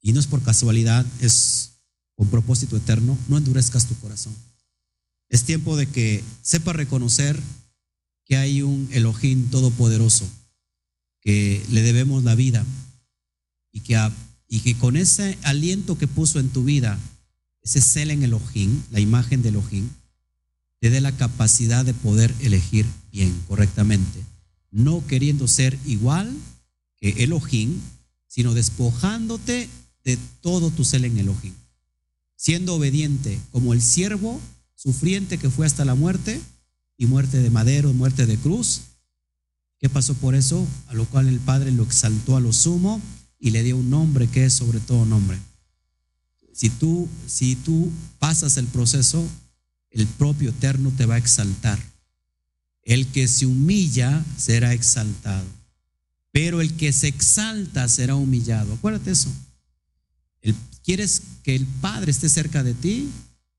y 0.01 0.11
no 0.11 0.19
es 0.19 0.27
por 0.27 0.41
casualidad, 0.41 1.05
es 1.21 1.71
con 2.15 2.27
propósito 2.27 2.75
eterno, 2.75 3.17
no 3.27 3.37
endurezcas 3.37 3.85
tu 3.85 3.95
corazón. 3.95 4.35
Es 5.33 5.45
tiempo 5.45 5.75
de 5.75 5.87
que 5.87 6.23
sepas 6.43 6.75
reconocer 6.75 7.41
que 8.23 8.37
hay 8.37 8.61
un 8.61 8.87
Elohim 8.91 9.49
todopoderoso, 9.49 10.29
que 11.21 11.65
le 11.71 11.81
debemos 11.81 12.23
la 12.23 12.35
vida 12.35 12.63
y 13.71 13.79
que, 13.79 13.99
y 14.47 14.59
que 14.59 14.77
con 14.77 14.95
ese 14.95 15.39
aliento 15.41 15.97
que 15.97 16.07
puso 16.07 16.39
en 16.39 16.49
tu 16.49 16.63
vida, 16.63 16.99
ese 17.63 17.81
cel 17.81 18.11
en 18.11 18.21
Elohim, 18.21 18.83
la 18.91 18.99
imagen 18.99 19.41
de 19.41 19.49
Elohim, 19.49 19.89
te 20.79 20.91
dé 20.91 21.01
la 21.01 21.17
capacidad 21.17 21.83
de 21.83 21.95
poder 21.95 22.31
elegir 22.41 22.85
bien, 23.11 23.33
correctamente, 23.47 24.23
no 24.69 25.03
queriendo 25.07 25.47
ser 25.47 25.79
igual 25.87 26.31
que 26.97 27.23
Elohim, 27.23 27.79
sino 28.27 28.53
despojándote 28.53 29.67
de 30.03 30.17
todo 30.41 30.69
tu 30.69 30.85
cel 30.85 31.05
en 31.05 31.17
Elohim, 31.17 31.55
siendo 32.35 32.75
obediente 32.75 33.39
como 33.51 33.73
el 33.73 33.81
siervo 33.81 34.39
sufriente 34.83 35.37
que 35.37 35.49
fue 35.49 35.65
hasta 35.65 35.85
la 35.85 35.95
muerte 35.95 36.41
y 36.97 37.05
muerte 37.05 37.41
de 37.41 37.49
madero, 37.49 37.93
muerte 37.93 38.25
de 38.25 38.37
cruz. 38.37 38.81
¿Qué 39.79 39.87
pasó 39.87 40.13
por 40.15 40.35
eso? 40.35 40.67
A 40.87 40.93
lo 40.93 41.05
cual 41.05 41.29
el 41.29 41.39
Padre 41.39 41.71
lo 41.71 41.83
exaltó 41.83 42.35
a 42.35 42.41
lo 42.41 42.51
sumo 42.51 43.01
y 43.39 43.51
le 43.51 43.63
dio 43.63 43.77
un 43.77 43.89
nombre 43.89 44.27
que 44.27 44.45
es 44.45 44.53
sobre 44.53 44.81
todo 44.81 45.05
nombre. 45.05 45.37
Si 46.53 46.69
tú, 46.69 47.07
si 47.27 47.55
tú 47.55 47.89
pasas 48.19 48.57
el 48.57 48.67
proceso, 48.67 49.25
el 49.89 50.05
propio 50.05 50.49
Eterno 50.49 50.91
te 50.95 51.05
va 51.05 51.15
a 51.15 51.19
exaltar. 51.19 51.79
El 52.83 53.07
que 53.07 53.29
se 53.29 53.45
humilla 53.45 54.23
será 54.37 54.73
exaltado, 54.73 55.45
pero 56.31 56.59
el 56.59 56.73
que 56.73 56.91
se 56.91 57.07
exalta 57.07 57.87
será 57.87 58.15
humillado. 58.15 58.73
Acuérdate 58.73 59.11
eso. 59.11 59.29
¿Quieres 60.83 61.21
que 61.43 61.55
el 61.55 61.65
Padre 61.65 62.11
esté 62.11 62.27
cerca 62.27 62.63
de 62.63 62.73
ti? 62.73 63.09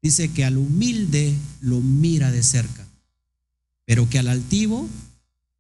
Dice 0.04 0.30
que 0.30 0.44
al 0.44 0.58
humilde 0.58 1.34
lo 1.62 1.80
mira 1.80 2.30
de 2.30 2.42
cerca, 2.42 2.86
pero 3.86 4.06
que 4.10 4.18
al 4.18 4.28
altivo 4.28 4.86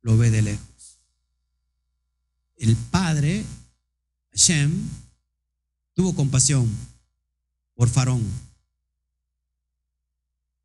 lo 0.02 0.18
ve 0.18 0.30
de 0.30 0.42
lejos. 0.42 0.98
El 2.58 2.76
Padre, 2.76 3.42
Hashem, 4.32 4.70
tuvo 5.94 6.14
compasión 6.14 6.68
por 7.74 7.88
Farón. 7.88 8.22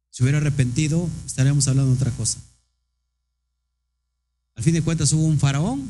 Si 0.10 0.24
hubiera 0.24 0.40
arrepentido, 0.40 1.10
estaríamos 1.26 1.66
hablando 1.70 1.92
de 1.92 1.96
otra 1.96 2.12
cosa. 2.12 2.42
Al 4.56 4.64
fin 4.66 4.74
de 4.74 4.82
cuentas 4.82 5.14
hubo 5.14 5.24
un 5.24 5.40
faraón 5.40 5.88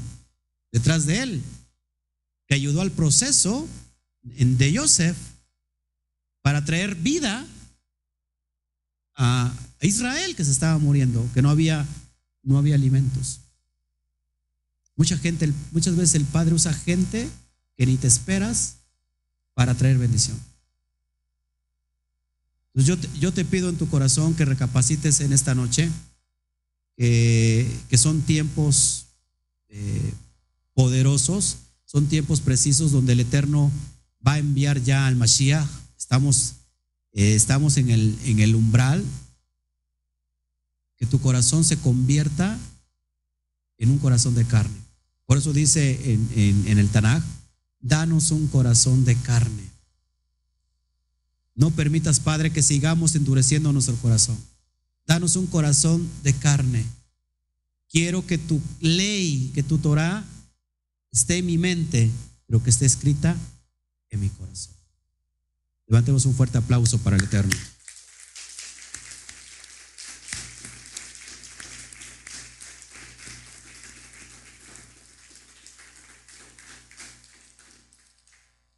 detrás 0.71 1.07
de 1.07 1.23
él 1.23 1.41
que 2.45 2.53
ayudó 2.53 2.81
al 2.81 2.91
proceso 2.91 3.67
de 4.21 4.77
Joseph 4.77 5.17
para 6.43 6.63
traer 6.63 6.93
vida 6.93 7.47
a 9.19 9.53
Israel 9.81 10.35
que 10.35 10.43
se 10.43 10.51
estaba 10.51 10.79
muriendo, 10.79 11.23
que 11.33 11.43
no 11.43 11.51
había, 11.51 11.85
no 12.41 12.57
había 12.57 12.73
alimentos. 12.73 13.41
Mucha 14.95 15.17
gente, 15.17 15.53
muchas 15.71 15.95
veces 15.95 16.15
el 16.15 16.25
Padre 16.25 16.55
usa 16.55 16.73
gente 16.73 17.29
que 17.77 17.85
ni 17.85 17.97
te 17.97 18.07
esperas 18.07 18.77
para 19.53 19.75
traer 19.75 19.99
bendición. 19.99 20.39
Entonces 22.73 22.87
yo 22.87 22.97
te, 22.97 23.19
yo 23.19 23.33
te 23.33 23.45
pido 23.45 23.69
en 23.69 23.77
tu 23.77 23.87
corazón 23.87 24.33
que 24.33 24.45
recapacites 24.45 25.19
en 25.19 25.33
esta 25.33 25.53
noche 25.53 25.91
que 26.99 27.97
son 27.97 28.21
tiempos 28.21 29.05
eh, 29.69 30.13
poderosos, 30.73 31.57
son 31.85 32.07
tiempos 32.07 32.41
precisos 32.41 32.91
donde 32.91 33.13
el 33.13 33.21
Eterno 33.21 33.71
va 34.25 34.33
a 34.33 34.39
enviar 34.39 34.81
ya 34.83 35.07
al 35.07 35.15
Mashiach. 35.15 35.65
Estamos, 35.97 36.55
eh, 37.13 37.35
estamos 37.35 37.77
en, 37.77 37.89
el, 37.89 38.17
en 38.25 38.39
el 38.39 38.55
umbral. 38.55 39.03
Que 40.97 41.05
tu 41.05 41.19
corazón 41.21 41.63
se 41.63 41.77
convierta 41.77 42.59
en 43.77 43.89
un 43.89 43.99
corazón 43.99 44.35
de 44.35 44.45
carne. 44.45 44.77
Por 45.25 45.37
eso 45.37 45.53
dice 45.53 46.13
en, 46.13 46.67
en 46.67 46.77
el 46.77 46.89
Tanaj, 46.89 47.23
danos 47.79 48.31
un 48.31 48.47
corazón 48.47 49.05
de 49.05 49.15
carne. 49.15 49.69
No 51.55 51.71
permitas, 51.71 52.19
Padre, 52.19 52.51
que 52.51 52.63
sigamos 52.63 53.15
endureciendo 53.15 53.71
nuestro 53.71 53.95
corazón. 53.97 54.37
Danos 55.05 55.35
un 55.35 55.47
corazón 55.47 56.07
de 56.23 56.33
carne. 56.33 56.85
Quiero 57.89 58.25
que 58.25 58.37
tu 58.37 58.61
ley, 58.79 59.51
que 59.53 59.63
tu 59.63 59.77
Torah 59.77 60.23
esté 61.11 61.37
en 61.37 61.47
mi 61.47 61.57
mente, 61.57 62.09
pero 62.45 62.61
que 62.61 62.69
esté 62.69 62.85
escrita 62.85 63.35
en 64.09 64.19
mi 64.19 64.29
corazón. 64.29 64.78
Levantemos 65.89 66.27
un 66.27 66.35
fuerte 66.35 66.59
aplauso 66.59 66.99
para 66.99 67.15
el 67.15 67.23
Eterno. 67.23 67.51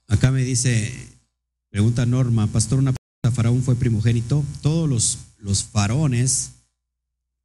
Acá 0.07 0.31
me 0.31 0.41
dice, 0.43 0.93
pregunta 1.69 2.05
Norma, 2.05 2.47
pastor, 2.47 2.79
una 2.79 2.93
pregunta, 2.93 3.35
Faraón 3.35 3.61
fue 3.61 3.75
primogénito. 3.75 4.45
Todos 4.61 4.89
los, 4.89 5.17
los 5.39 5.65
faraones 5.65 6.51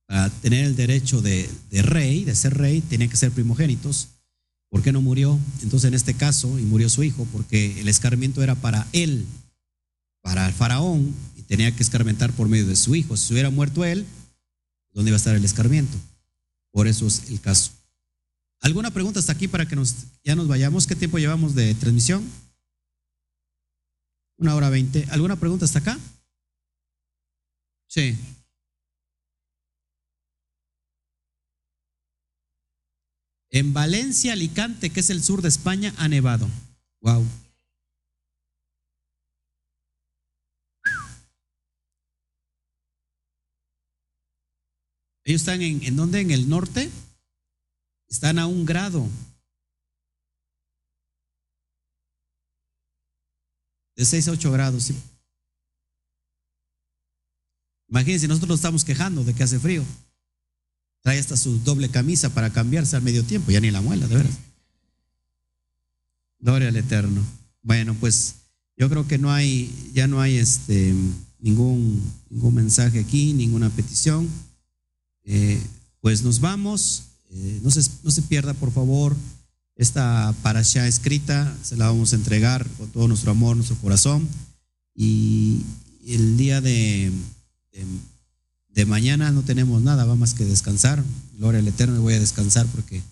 para 0.06 0.30
tener 0.30 0.64
el 0.64 0.76
derecho 0.76 1.22
de, 1.22 1.50
de 1.70 1.82
rey, 1.82 2.24
de 2.24 2.36
ser 2.36 2.56
rey, 2.56 2.82
tenían 2.82 3.10
que 3.10 3.16
ser 3.16 3.32
primogénitos. 3.32 4.10
¿Por 4.70 4.82
qué 4.82 4.92
no 4.92 5.00
murió? 5.00 5.40
Entonces 5.62 5.88
en 5.88 5.94
este 5.94 6.14
caso, 6.14 6.56
y 6.60 6.62
murió 6.62 6.88
su 6.88 7.02
hijo, 7.02 7.26
porque 7.32 7.80
el 7.80 7.88
escarmiento 7.88 8.44
era 8.44 8.54
para 8.54 8.86
él, 8.92 9.26
para 10.26 10.48
el 10.48 10.52
faraón, 10.52 11.14
y 11.36 11.42
tenía 11.42 11.70
que 11.70 11.84
escarmentar 11.84 12.32
por 12.32 12.48
medio 12.48 12.66
de 12.66 12.74
su 12.74 12.96
hijo. 12.96 13.16
Si 13.16 13.32
hubiera 13.32 13.48
muerto 13.48 13.84
él, 13.84 14.04
¿dónde 14.92 15.10
iba 15.10 15.14
a 15.14 15.18
estar 15.18 15.36
el 15.36 15.44
escarmiento? 15.44 15.96
Por 16.72 16.88
eso 16.88 17.06
es 17.06 17.30
el 17.30 17.40
caso. 17.40 17.70
¿Alguna 18.60 18.90
pregunta 18.90 19.20
hasta 19.20 19.30
aquí 19.30 19.46
para 19.46 19.68
que 19.68 19.76
nos, 19.76 19.94
ya 20.24 20.34
nos 20.34 20.48
vayamos? 20.48 20.88
¿Qué 20.88 20.96
tiempo 20.96 21.18
llevamos 21.18 21.54
de 21.54 21.72
transmisión? 21.76 22.28
Una 24.36 24.56
hora 24.56 24.68
veinte. 24.68 25.06
¿Alguna 25.10 25.36
pregunta 25.36 25.64
hasta 25.64 25.78
acá? 25.78 25.96
Sí. 27.86 28.18
En 33.50 33.72
Valencia, 33.72 34.32
Alicante, 34.32 34.90
que 34.90 34.98
es 34.98 35.10
el 35.10 35.22
sur 35.22 35.40
de 35.40 35.48
España, 35.48 35.94
ha 35.98 36.08
nevado. 36.08 36.48
Wow. 37.00 37.24
Ellos 45.26 45.42
están 45.42 45.60
en, 45.60 45.82
¿en 45.82 45.96
dónde? 45.96 46.20
En 46.20 46.30
el 46.30 46.48
norte. 46.48 46.88
Están 48.08 48.38
a 48.38 48.46
un 48.46 48.64
grado. 48.64 49.06
De 53.96 54.04
6 54.04 54.28
a 54.28 54.30
8 54.30 54.52
grados. 54.52 54.92
Imagínense, 57.88 58.28
nosotros 58.28 58.50
nos 58.50 58.58
estamos 58.60 58.84
quejando 58.84 59.24
de 59.24 59.34
que 59.34 59.42
hace 59.42 59.58
frío. 59.58 59.82
Trae 61.02 61.18
hasta 61.18 61.36
su 61.36 61.58
doble 61.58 61.88
camisa 61.88 62.30
para 62.30 62.52
cambiarse 62.52 62.94
al 62.94 63.02
medio 63.02 63.24
tiempo, 63.24 63.50
ya 63.50 63.60
ni 63.60 63.72
la 63.72 63.80
muela, 63.80 64.06
de 64.06 64.14
veras. 64.14 64.38
Gloria 66.38 66.68
al 66.68 66.76
Eterno. 66.76 67.24
Bueno, 67.62 67.96
pues 67.98 68.36
yo 68.76 68.88
creo 68.88 69.08
que 69.08 69.18
no 69.18 69.32
hay, 69.32 69.90
ya 69.92 70.06
no 70.06 70.20
hay 70.20 70.36
este 70.36 70.94
ningún, 71.40 72.00
ningún 72.30 72.54
mensaje 72.54 73.00
aquí, 73.00 73.32
ninguna 73.32 73.70
petición. 73.70 74.28
Eh, 75.26 75.60
pues 76.00 76.22
nos 76.22 76.40
vamos. 76.40 77.02
Eh, 77.30 77.60
no, 77.62 77.70
se, 77.70 77.88
no 78.02 78.10
se 78.10 78.22
pierda, 78.22 78.54
por 78.54 78.72
favor, 78.72 79.14
esta 79.76 80.34
parasha 80.42 80.88
escrita. 80.88 81.54
Se 81.62 81.76
la 81.76 81.88
vamos 81.88 82.12
a 82.12 82.16
entregar 82.16 82.66
con 82.78 82.88
todo 82.88 83.08
nuestro 83.08 83.32
amor, 83.32 83.56
nuestro 83.56 83.76
corazón. 83.76 84.26
Y 84.94 85.62
el 86.06 86.36
día 86.36 86.60
de, 86.60 87.12
de 88.76 88.86
mañana 88.86 89.32
no 89.32 89.42
tenemos 89.42 89.82
nada, 89.82 90.04
va 90.04 90.16
más 90.16 90.34
que 90.34 90.44
descansar. 90.44 91.02
Gloria 91.38 91.60
al 91.60 91.68
Eterno, 91.68 92.00
voy 92.00 92.14
a 92.14 92.20
descansar 92.20 92.66
porque 92.66 93.02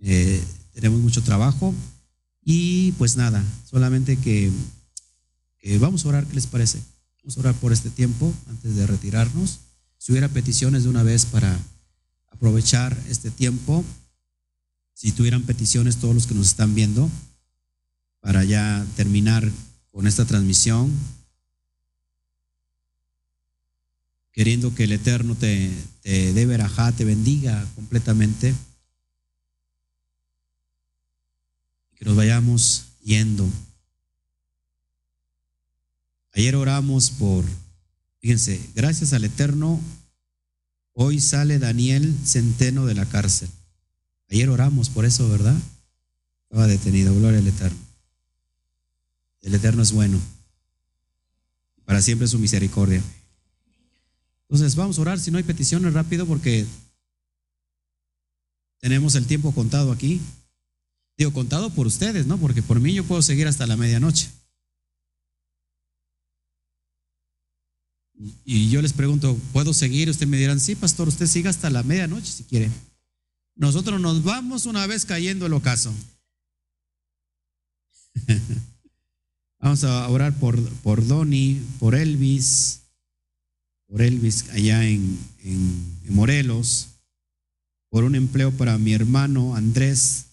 eh, 0.00 0.42
tenemos 0.72 1.00
mucho 1.00 1.22
trabajo. 1.22 1.74
Y 2.44 2.92
pues 2.92 3.16
nada, 3.16 3.44
solamente 3.68 4.16
que, 4.16 4.50
que, 5.60 5.78
vamos 5.78 6.04
a 6.04 6.08
orar, 6.08 6.26
¿qué 6.26 6.34
les 6.34 6.46
parece? 6.46 6.80
Vamos 7.22 7.36
a 7.36 7.40
orar 7.40 7.54
por 7.54 7.72
este 7.72 7.90
tiempo 7.90 8.32
antes 8.48 8.74
de 8.74 8.86
retirarnos. 8.86 9.60
Si 9.98 10.12
hubiera 10.12 10.28
peticiones 10.28 10.84
de 10.84 10.88
una 10.88 11.02
vez 11.02 11.26
para 11.26 11.58
aprovechar 12.30 12.96
este 13.08 13.30
tiempo, 13.30 13.84
si 14.94 15.12
tuvieran 15.12 15.42
peticiones 15.42 15.96
todos 15.96 16.14
los 16.14 16.26
que 16.26 16.34
nos 16.34 16.48
están 16.48 16.74
viendo, 16.74 17.10
para 18.20 18.44
ya 18.44 18.84
terminar 18.96 19.48
con 19.90 20.06
esta 20.06 20.24
transmisión, 20.24 20.92
queriendo 24.38 24.72
que 24.72 24.84
el 24.84 24.92
Eterno 24.92 25.34
te, 25.34 25.68
dé 26.04 26.46
verajá, 26.46 26.92
te 26.92 27.04
bendiga 27.04 27.66
completamente. 27.74 28.54
Que 31.96 32.04
nos 32.04 32.14
vayamos 32.14 32.84
yendo. 33.02 33.48
Ayer 36.34 36.54
oramos 36.54 37.10
por, 37.10 37.44
fíjense, 38.20 38.60
gracias 38.74 39.12
al 39.12 39.24
Eterno, 39.24 39.80
hoy 40.92 41.20
sale 41.20 41.58
Daniel 41.58 42.14
Centeno 42.24 42.86
de 42.86 42.94
la 42.94 43.06
cárcel. 43.06 43.48
Ayer 44.30 44.48
oramos 44.50 44.90
por 44.90 45.04
eso, 45.04 45.28
¿verdad? 45.28 45.56
Estaba 46.44 46.66
detenido, 46.66 47.14
gloria 47.14 47.38
al 47.38 47.46
Eterno. 47.46 47.78
El 49.42 49.54
Eterno 49.54 49.82
es 49.82 49.92
bueno. 49.92 50.20
Para 51.84 52.02
siempre 52.02 52.28
su 52.28 52.38
misericordia. 52.38 53.02
Entonces 54.42 54.76
vamos 54.76 54.98
a 54.98 55.02
orar, 55.02 55.20
si 55.20 55.30
no 55.30 55.38
hay 55.38 55.44
peticiones 55.44 55.92
rápido 55.92 56.26
porque 56.26 56.66
tenemos 58.80 59.14
el 59.14 59.26
tiempo 59.26 59.52
contado 59.52 59.92
aquí. 59.92 60.20
Digo, 61.16 61.32
contado 61.32 61.70
por 61.70 61.86
ustedes, 61.86 62.26
¿no? 62.26 62.38
Porque 62.38 62.62
por 62.62 62.80
mí 62.80 62.94
yo 62.94 63.04
puedo 63.04 63.22
seguir 63.22 63.46
hasta 63.48 63.66
la 63.66 63.76
medianoche. 63.76 64.30
Y 68.44 68.68
yo 68.68 68.82
les 68.82 68.92
pregunto, 68.92 69.38
¿puedo 69.52 69.72
seguir? 69.72 70.10
Ustedes 70.10 70.28
me 70.28 70.38
dirán, 70.38 70.58
sí, 70.58 70.74
pastor, 70.74 71.08
usted 71.08 71.26
siga 71.26 71.50
hasta 71.50 71.70
la 71.70 71.82
medianoche 71.84 72.32
si 72.32 72.44
quiere. 72.44 72.70
Nosotros 73.54 74.00
nos 74.00 74.24
vamos 74.24 74.66
una 74.66 74.86
vez 74.86 75.04
cayendo 75.04 75.46
el 75.46 75.52
ocaso. 75.52 75.94
Vamos 79.60 79.82
a 79.82 80.08
orar 80.08 80.38
por, 80.38 80.62
por 80.82 81.04
Donny, 81.04 81.60
por 81.80 81.96
Elvis, 81.96 82.82
por 83.88 84.02
Elvis 84.02 84.48
allá 84.50 84.84
en, 84.84 85.18
en, 85.42 85.98
Morelos, 86.10 86.88
por 87.90 88.04
un 88.04 88.14
empleo 88.14 88.52
para 88.52 88.78
mi 88.78 88.92
hermano 88.92 89.56
Andrés, 89.56 90.26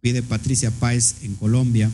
pide 0.00 0.22
Patricia 0.22 0.70
Páez 0.70 1.22
en 1.22 1.34
Colombia. 1.34 1.90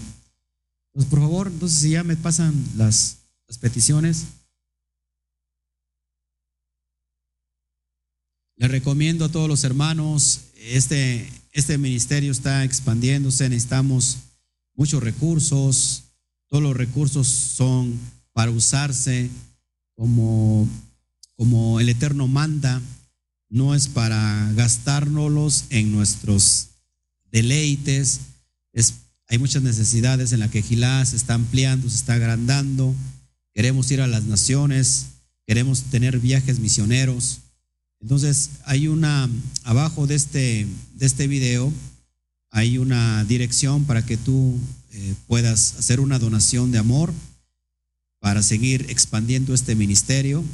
Pues 0.92 1.06
por 1.06 1.18
favor, 1.18 1.48
entonces 1.48 1.80
si 1.80 1.90
ya 1.90 2.04
me 2.04 2.16
pasan 2.16 2.54
las, 2.76 3.18
las 3.48 3.58
peticiones. 3.58 4.26
Les 8.56 8.70
recomiendo 8.70 9.24
a 9.24 9.28
todos 9.28 9.48
los 9.48 9.64
hermanos, 9.64 10.40
este, 10.56 11.30
este 11.52 11.78
ministerio 11.78 12.32
está 12.32 12.64
expandiéndose, 12.64 13.48
necesitamos 13.48 14.18
muchos 14.74 15.02
recursos, 15.02 16.04
todos 16.48 16.62
los 16.62 16.76
recursos 16.76 17.26
son 17.26 17.98
para 18.32 18.50
usarse 18.50 19.30
como 19.94 20.68
como 21.36 21.80
el 21.80 21.88
Eterno 21.90 22.26
manda, 22.26 22.80
no 23.48 23.74
es 23.74 23.88
para 23.88 24.52
gastárnoslos 24.54 25.64
en 25.70 25.92
nuestros 25.92 26.68
deleites. 27.30 28.20
Es, 28.72 28.94
hay 29.28 29.38
muchas 29.38 29.62
necesidades 29.62 30.32
en 30.32 30.40
la 30.40 30.50
que 30.50 30.62
Gilá 30.62 31.04
se 31.04 31.16
está 31.16 31.34
ampliando, 31.34 31.88
se 31.90 31.96
está 31.96 32.14
agrandando. 32.14 32.94
Queremos 33.54 33.90
ir 33.90 34.00
a 34.00 34.06
las 34.06 34.24
naciones, 34.24 35.06
queremos 35.46 35.82
tener 35.82 36.18
viajes 36.18 36.58
misioneros. 36.58 37.40
Entonces, 38.00 38.50
hay 38.64 38.88
una, 38.88 39.28
abajo 39.64 40.06
de 40.06 40.14
este, 40.14 40.66
de 40.94 41.06
este 41.06 41.26
video, 41.26 41.72
hay 42.50 42.78
una 42.78 43.24
dirección 43.24 43.84
para 43.84 44.04
que 44.04 44.16
tú 44.16 44.58
eh, 44.92 45.14
puedas 45.26 45.74
hacer 45.78 46.00
una 46.00 46.18
donación 46.18 46.72
de 46.72 46.78
amor 46.78 47.12
para 48.20 48.42
seguir 48.42 48.86
expandiendo 48.88 49.54
este 49.54 49.74
ministerio. 49.74 50.44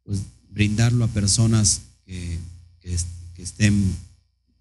pues 0.04 0.20
brindarlo 0.50 1.04
a 1.06 1.08
personas 1.08 1.82
que, 2.06 2.38
que 2.82 3.42
estén 3.42 3.96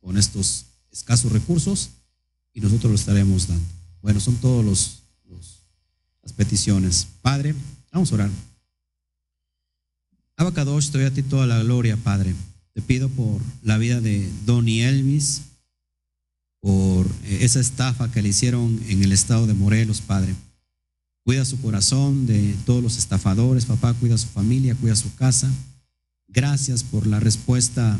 con 0.01 0.16
estos 0.16 0.66
escasos 0.93 1.32
recursos 1.32 1.90
y 2.55 2.61
nosotros 2.61 2.90
lo 2.90 2.97
estaremos 2.97 3.48
dando. 3.48 3.65
Bueno, 4.03 4.20
son 4.20 4.36
todos 4.36 4.65
los, 4.65 5.03
las 6.27 6.32
peticiones. 6.32 7.07
Padre, 7.23 7.55
vamos 7.93 8.11
a 8.11 8.16
orar. 8.16 8.31
Abacadosh, 10.36 10.90
te 10.90 10.98
doy 10.98 11.07
a 11.07 11.15
ti 11.15 11.23
toda 11.23 11.47
la 11.47 11.62
gloria, 11.62 11.97
Padre. 11.97 12.35
Te 12.74 12.82
pido 12.82 13.09
por 13.09 13.40
la 13.62 13.78
vida 13.78 14.01
de 14.01 14.28
Donny 14.44 14.82
Elvis, 14.82 15.43
por 16.61 17.07
eh, 17.07 17.39
esa 17.43 17.61
estafa 17.61 18.11
que 18.11 18.23
le 18.23 18.31
hicieron 18.31 18.81
en 18.89 19.05
el 19.05 19.12
estado 19.12 19.47
de 19.47 19.55
Morelos, 19.55 20.01
Padre. 20.01 20.35
Cuida 21.23 21.44
su 21.44 21.61
corazón 21.61 22.27
de 22.27 22.57
todos 22.66 22.82
los 22.82 22.98
estafadores, 22.98 23.65
papá, 23.65 23.94
cuida 23.94 24.19
su 24.19 24.27
familia, 24.27 24.74
cuida 24.74 24.97
su 24.97 25.15
casa. 25.15 25.48
Gracias 26.27 26.82
por 26.82 27.07
la 27.07 27.20
respuesta 27.20 27.97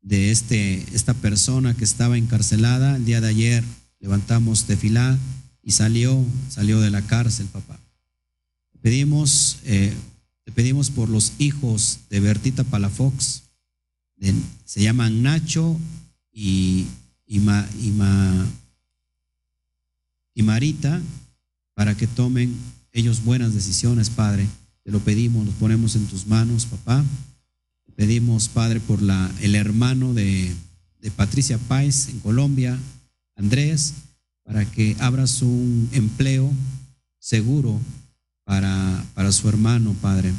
de 0.00 0.30
este, 0.30 0.82
esta 0.94 1.12
persona 1.12 1.74
que 1.74 1.84
estaba 1.84 2.16
encarcelada. 2.16 2.96
El 2.96 3.04
día 3.04 3.20
de 3.20 3.28
ayer 3.28 3.64
levantamos 4.00 4.64
tefilá 4.64 5.18
y 5.64 5.72
salió, 5.72 6.24
salió 6.50 6.80
de 6.80 6.90
la 6.90 7.02
cárcel, 7.02 7.46
papá. 7.46 7.78
Pedimos, 8.82 9.58
eh, 9.64 9.94
te 10.44 10.52
pedimos 10.52 10.90
por 10.90 11.08
los 11.08 11.32
hijos 11.38 12.00
de 12.10 12.20
Bertita 12.20 12.64
Palafox, 12.64 13.42
se 14.64 14.82
llaman 14.82 15.22
Nacho 15.22 15.78
y, 16.32 16.86
y, 17.26 17.40
y 20.34 20.42
Marita, 20.42 21.02
para 21.74 21.96
que 21.96 22.06
tomen 22.06 22.54
ellos 22.92 23.24
buenas 23.24 23.54
decisiones, 23.54 24.10
Padre. 24.10 24.46
Te 24.82 24.90
lo 24.90 25.00
pedimos, 25.00 25.46
los 25.46 25.54
ponemos 25.54 25.96
en 25.96 26.06
tus 26.06 26.26
manos, 26.26 26.66
papá. 26.66 27.04
Pedimos, 27.96 28.48
Padre, 28.48 28.80
por 28.80 29.02
la, 29.02 29.30
el 29.40 29.54
hermano 29.54 30.14
de, 30.14 30.54
de 31.00 31.10
Patricia 31.10 31.58
Páez 31.58 32.08
en 32.08 32.20
Colombia, 32.20 32.78
Andrés, 33.36 33.94
para 34.44 34.70
que 34.70 34.96
abras 35.00 35.42
un 35.42 35.88
empleo 35.92 36.52
seguro 37.18 37.80
para, 38.44 39.04
para 39.14 39.32
su 39.32 39.48
hermano, 39.48 39.94
Padre. 40.00 40.32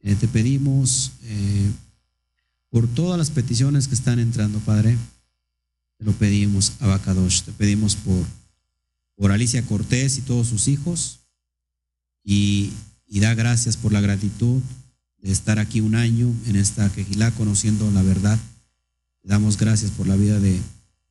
Eh, 0.00 0.14
te 0.14 0.28
pedimos 0.28 1.12
eh, 1.22 1.70
por 2.68 2.86
todas 2.86 3.18
las 3.18 3.30
peticiones 3.30 3.88
que 3.88 3.94
están 3.94 4.18
entrando, 4.18 4.58
Padre. 4.60 4.96
Te 5.98 6.04
lo 6.04 6.12
pedimos, 6.12 6.74
Abacadosh. 6.80 7.42
Te 7.42 7.52
pedimos 7.52 7.96
por, 7.96 8.24
por 9.16 9.32
Alicia 9.32 9.64
Cortés 9.64 10.18
y 10.18 10.20
todos 10.20 10.48
sus 10.48 10.68
hijos. 10.68 11.20
Y, 12.22 12.72
y 13.06 13.20
da 13.20 13.34
gracias 13.34 13.76
por 13.76 13.92
la 13.92 14.00
gratitud 14.02 14.60
de 15.18 15.32
estar 15.32 15.58
aquí 15.58 15.80
un 15.80 15.94
año 15.94 16.30
en 16.46 16.56
esta 16.56 16.90
quejilá 16.92 17.30
conociendo 17.30 17.90
la 17.90 18.02
verdad. 18.02 18.38
Damos 19.22 19.56
gracias 19.56 19.90
por 19.90 20.06
la 20.06 20.16
vida 20.16 20.38
de, 20.38 20.60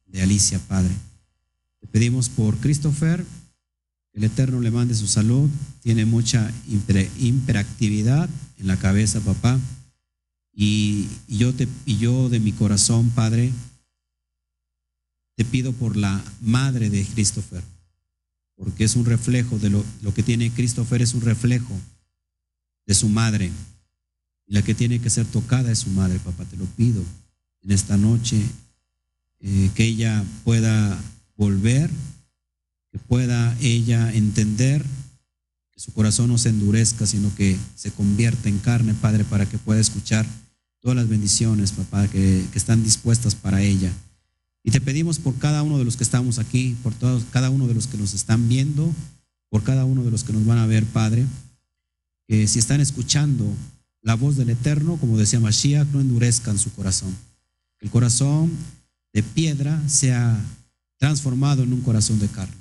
de 0.05 0.21
Alicia, 0.21 0.59
Padre. 0.67 0.93
Pedimos 1.91 2.29
por 2.29 2.57
Christopher, 2.57 3.23
el 4.13 4.23
Eterno 4.23 4.61
le 4.61 4.71
mande 4.71 4.95
su 4.95 5.07
salud. 5.07 5.49
Tiene 5.81 6.05
mucha 6.05 6.51
hiperactividad 7.19 8.29
en 8.59 8.67
la 8.67 8.77
cabeza, 8.77 9.19
papá. 9.21 9.59
Y, 10.53 11.07
yo, 11.27 11.53
te, 11.53 11.67
de 11.67 12.39
mi 12.39 12.51
corazón, 12.51 13.09
Padre, 13.09 13.51
te 15.35 15.43
pido 15.45 15.73
por 15.73 15.97
la 15.97 16.23
madre 16.41 16.91
de 16.91 17.03
Christopher, 17.03 17.63
porque 18.55 18.83
es 18.83 18.95
un 18.95 19.05
reflejo 19.05 19.57
de 19.57 19.71
lo, 19.71 19.83
lo 20.03 20.13
que 20.13 20.21
tiene 20.21 20.51
Christopher, 20.51 21.01
es 21.01 21.15
un 21.15 21.21
reflejo 21.21 21.75
de 22.85 22.93
su 22.93 23.09
madre. 23.09 23.51
Y 24.45 24.53
la 24.53 24.61
que 24.61 24.75
tiene 24.75 24.99
que 24.99 25.09
ser 25.09 25.25
tocada 25.25 25.71
es 25.71 25.79
su 25.79 25.89
madre, 25.89 26.19
papá, 26.19 26.45
te 26.45 26.55
lo 26.55 26.65
pido 26.65 27.03
en 27.63 27.71
esta 27.71 27.97
noche, 27.97 28.39
eh, 29.39 29.71
que 29.73 29.85
ella 29.85 30.23
pueda 30.43 31.01
volver, 31.35 31.89
que 32.91 32.99
pueda 32.99 33.57
ella 33.59 34.13
entender, 34.13 34.85
que 35.71 35.79
su 35.79 35.91
corazón 35.93 36.29
no 36.29 36.37
se 36.37 36.49
endurezca, 36.49 37.05
sino 37.05 37.33
que 37.35 37.57
se 37.75 37.91
convierta 37.91 38.49
en 38.49 38.59
carne, 38.59 38.93
Padre, 38.93 39.23
para 39.23 39.47
que 39.47 39.57
pueda 39.57 39.81
escuchar 39.81 40.25
todas 40.79 40.97
las 40.97 41.07
bendiciones, 41.07 41.71
papá, 41.71 42.07
que, 42.07 42.45
están 42.53 42.83
dispuestas 42.83 43.35
para 43.35 43.61
ella. 43.61 43.91
Y 44.63 44.71
te 44.71 44.81
pedimos 44.81 45.17
por 45.17 45.35
cada 45.37 45.63
uno 45.63 45.77
de 45.77 45.85
los 45.85 45.97
que 45.97 46.03
estamos 46.03 46.39
aquí, 46.39 46.75
por 46.83 46.93
todos, 46.93 47.23
cada 47.31 47.49
uno 47.49 47.67
de 47.67 47.73
los 47.73 47.87
que 47.87 47.97
nos 47.97 48.13
están 48.13 48.47
viendo, 48.47 48.93
por 49.49 49.63
cada 49.63 49.85
uno 49.85 50.03
de 50.03 50.11
los 50.11 50.23
que 50.23 50.33
nos 50.33 50.45
van 50.45 50.57
a 50.57 50.67
ver, 50.67 50.85
Padre, 50.85 51.25
que 52.27 52.47
si 52.47 52.59
están 52.59 52.81
escuchando 52.81 53.45
la 54.01 54.15
voz 54.15 54.35
del 54.35 54.49
Eterno, 54.49 54.97
como 54.97 55.17
decía 55.17 55.39
Mashiach, 55.39 55.87
no 55.87 56.01
endurezcan 56.01 56.59
su 56.59 56.71
corazón. 56.73 57.15
El 57.79 57.89
corazón 57.89 58.51
de 59.13 59.23
piedra 59.23 59.81
sea 59.87 60.39
transformado 61.03 61.63
en 61.63 61.73
un 61.73 61.81
corazón 61.81 62.17
de 62.19 62.29
carne. 62.29 62.55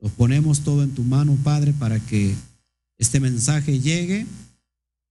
Lo 0.00 0.08
ponemos 0.08 0.62
todo 0.62 0.82
en 0.82 0.90
tu 0.90 1.04
mano, 1.04 1.38
Padre, 1.44 1.72
para 1.72 2.00
que 2.00 2.34
este 2.98 3.20
mensaje 3.20 3.78
llegue 3.78 4.26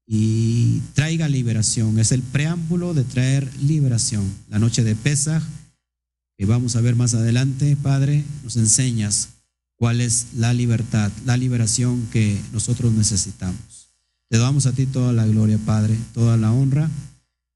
y 0.05 0.81
traiga 0.93 1.29
liberación. 1.29 1.97
Es 1.99 2.11
el 2.11 2.21
preámbulo 2.21 2.93
de 2.93 3.05
traer 3.05 3.49
liberación. 3.61 4.29
La 4.49 4.59
noche 4.59 4.83
de 4.83 4.93
Pesach, 4.93 5.41
que 6.37 6.45
vamos 6.45 6.75
a 6.75 6.81
ver 6.81 6.97
más 6.97 7.13
adelante, 7.13 7.77
Padre, 7.81 8.25
nos 8.43 8.57
enseñas 8.57 9.29
cuál 9.77 10.01
es 10.01 10.27
la 10.35 10.53
libertad, 10.53 11.13
la 11.23 11.37
liberación 11.37 12.09
que 12.11 12.37
nosotros 12.51 12.91
necesitamos. 12.91 13.87
Te 14.27 14.37
damos 14.37 14.65
a 14.65 14.73
ti 14.73 14.85
toda 14.85 15.13
la 15.13 15.25
gloria, 15.25 15.57
Padre, 15.59 15.97
toda 16.13 16.35
la 16.35 16.51
honra 16.51 16.89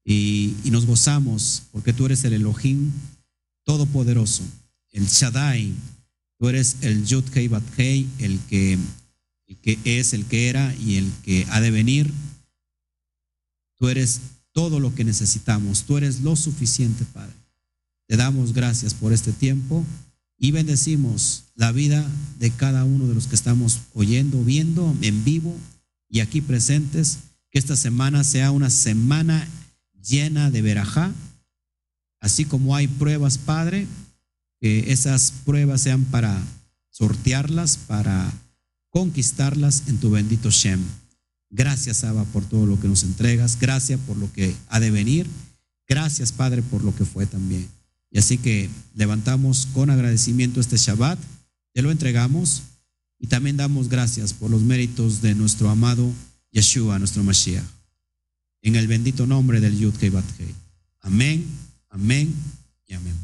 y, 0.02 0.54
nos 0.70 0.86
gozamos 0.86 1.64
porque 1.72 1.92
tú 1.92 2.06
eres 2.06 2.24
el 2.24 2.32
Elohim 2.32 2.90
todopoderoso, 3.64 4.44
el 4.94 5.06
Shaddai, 5.06 5.74
tú 6.38 6.48
eres 6.48 6.76
el 6.80 7.04
Yud 7.04 7.24
Hei 7.34 7.48
Bat 7.48 7.64
Hei, 7.76 8.08
el 8.20 8.38
que, 8.48 8.78
el 9.48 9.56
que 9.56 9.78
es, 9.84 10.14
el 10.14 10.24
que 10.24 10.48
era 10.48 10.74
y 10.76 10.96
el 10.96 11.12
que 11.24 11.46
ha 11.50 11.60
de 11.60 11.72
venir. 11.72 12.10
Tú 13.76 13.88
eres 13.88 14.20
todo 14.52 14.78
lo 14.78 14.94
que 14.94 15.04
necesitamos, 15.04 15.82
tú 15.82 15.98
eres 15.98 16.20
lo 16.20 16.36
suficiente, 16.36 17.04
Padre. 17.12 17.34
Te 18.06 18.16
damos 18.16 18.52
gracias 18.52 18.94
por 18.94 19.12
este 19.12 19.32
tiempo 19.32 19.84
y 20.38 20.52
bendecimos 20.52 21.42
la 21.56 21.72
vida 21.72 22.08
de 22.38 22.50
cada 22.50 22.84
uno 22.84 23.08
de 23.08 23.14
los 23.14 23.26
que 23.26 23.34
estamos 23.34 23.80
oyendo, 23.94 24.44
viendo 24.44 24.96
en 25.02 25.24
vivo 25.24 25.56
y 26.08 26.20
aquí 26.20 26.40
presentes, 26.40 27.18
que 27.50 27.58
esta 27.58 27.74
semana 27.74 28.22
sea 28.22 28.52
una 28.52 28.70
semana 28.70 29.48
llena 30.06 30.52
de 30.52 30.62
verajá, 30.62 31.12
así 32.20 32.44
como 32.44 32.76
hay 32.76 32.86
pruebas, 32.86 33.38
Padre, 33.38 33.88
que 34.64 34.90
esas 34.92 35.30
pruebas 35.44 35.82
sean 35.82 36.04
para 36.04 36.42
sortearlas, 36.88 37.76
para 37.76 38.32
conquistarlas 38.88 39.82
en 39.88 39.98
tu 39.98 40.08
bendito 40.08 40.50
Shem. 40.50 40.80
Gracias, 41.50 42.02
Abba, 42.02 42.24
por 42.24 42.46
todo 42.46 42.64
lo 42.64 42.80
que 42.80 42.88
nos 42.88 43.02
entregas. 43.02 43.58
Gracias 43.60 44.00
por 44.06 44.16
lo 44.16 44.32
que 44.32 44.54
ha 44.68 44.80
de 44.80 44.90
venir. 44.90 45.26
Gracias, 45.86 46.32
Padre, 46.32 46.62
por 46.62 46.82
lo 46.82 46.96
que 46.96 47.04
fue 47.04 47.26
también. 47.26 47.68
Y 48.10 48.18
así 48.18 48.38
que 48.38 48.70
levantamos 48.94 49.68
con 49.74 49.90
agradecimiento 49.90 50.60
este 50.60 50.78
Shabbat, 50.78 51.18
te 51.74 51.82
lo 51.82 51.90
entregamos 51.90 52.62
y 53.18 53.26
también 53.26 53.58
damos 53.58 53.90
gracias 53.90 54.32
por 54.32 54.50
los 54.50 54.62
méritos 54.62 55.20
de 55.20 55.34
nuestro 55.34 55.68
amado 55.68 56.10
Yeshua, 56.52 56.98
nuestro 56.98 57.22
Mashiach. 57.22 57.62
En 58.62 58.76
el 58.76 58.88
bendito 58.88 59.26
nombre 59.26 59.60
del 59.60 59.78
Yud 59.78 59.94
Kei 59.96 60.10
Amén, 61.02 61.44
amén 61.90 62.32
y 62.86 62.94
amén. 62.94 63.23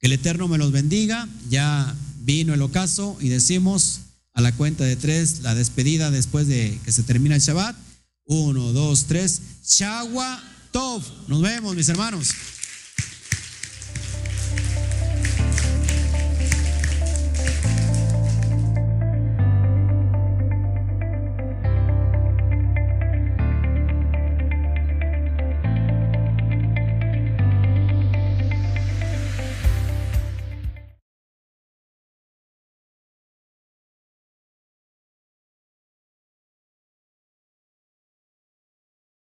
Que 0.00 0.06
el 0.06 0.12
Eterno 0.12 0.48
me 0.48 0.58
los 0.58 0.72
bendiga. 0.72 1.28
Ya 1.48 1.94
vino 2.20 2.54
el 2.54 2.62
ocaso 2.62 3.16
y 3.20 3.28
decimos 3.28 4.00
a 4.32 4.40
la 4.40 4.52
cuenta 4.52 4.84
de 4.84 4.96
tres 4.96 5.40
la 5.40 5.54
despedida 5.54 6.10
después 6.10 6.46
de 6.46 6.78
que 6.84 6.92
se 6.92 7.02
termina 7.02 7.34
el 7.34 7.40
Shabbat. 7.40 7.76
Uno, 8.24 8.72
dos, 8.72 9.04
tres. 9.04 9.40
Shagua 9.66 10.42
Tov. 10.72 11.02
Nos 11.28 11.42
vemos, 11.42 11.74
mis 11.74 11.88
hermanos. 11.88 12.30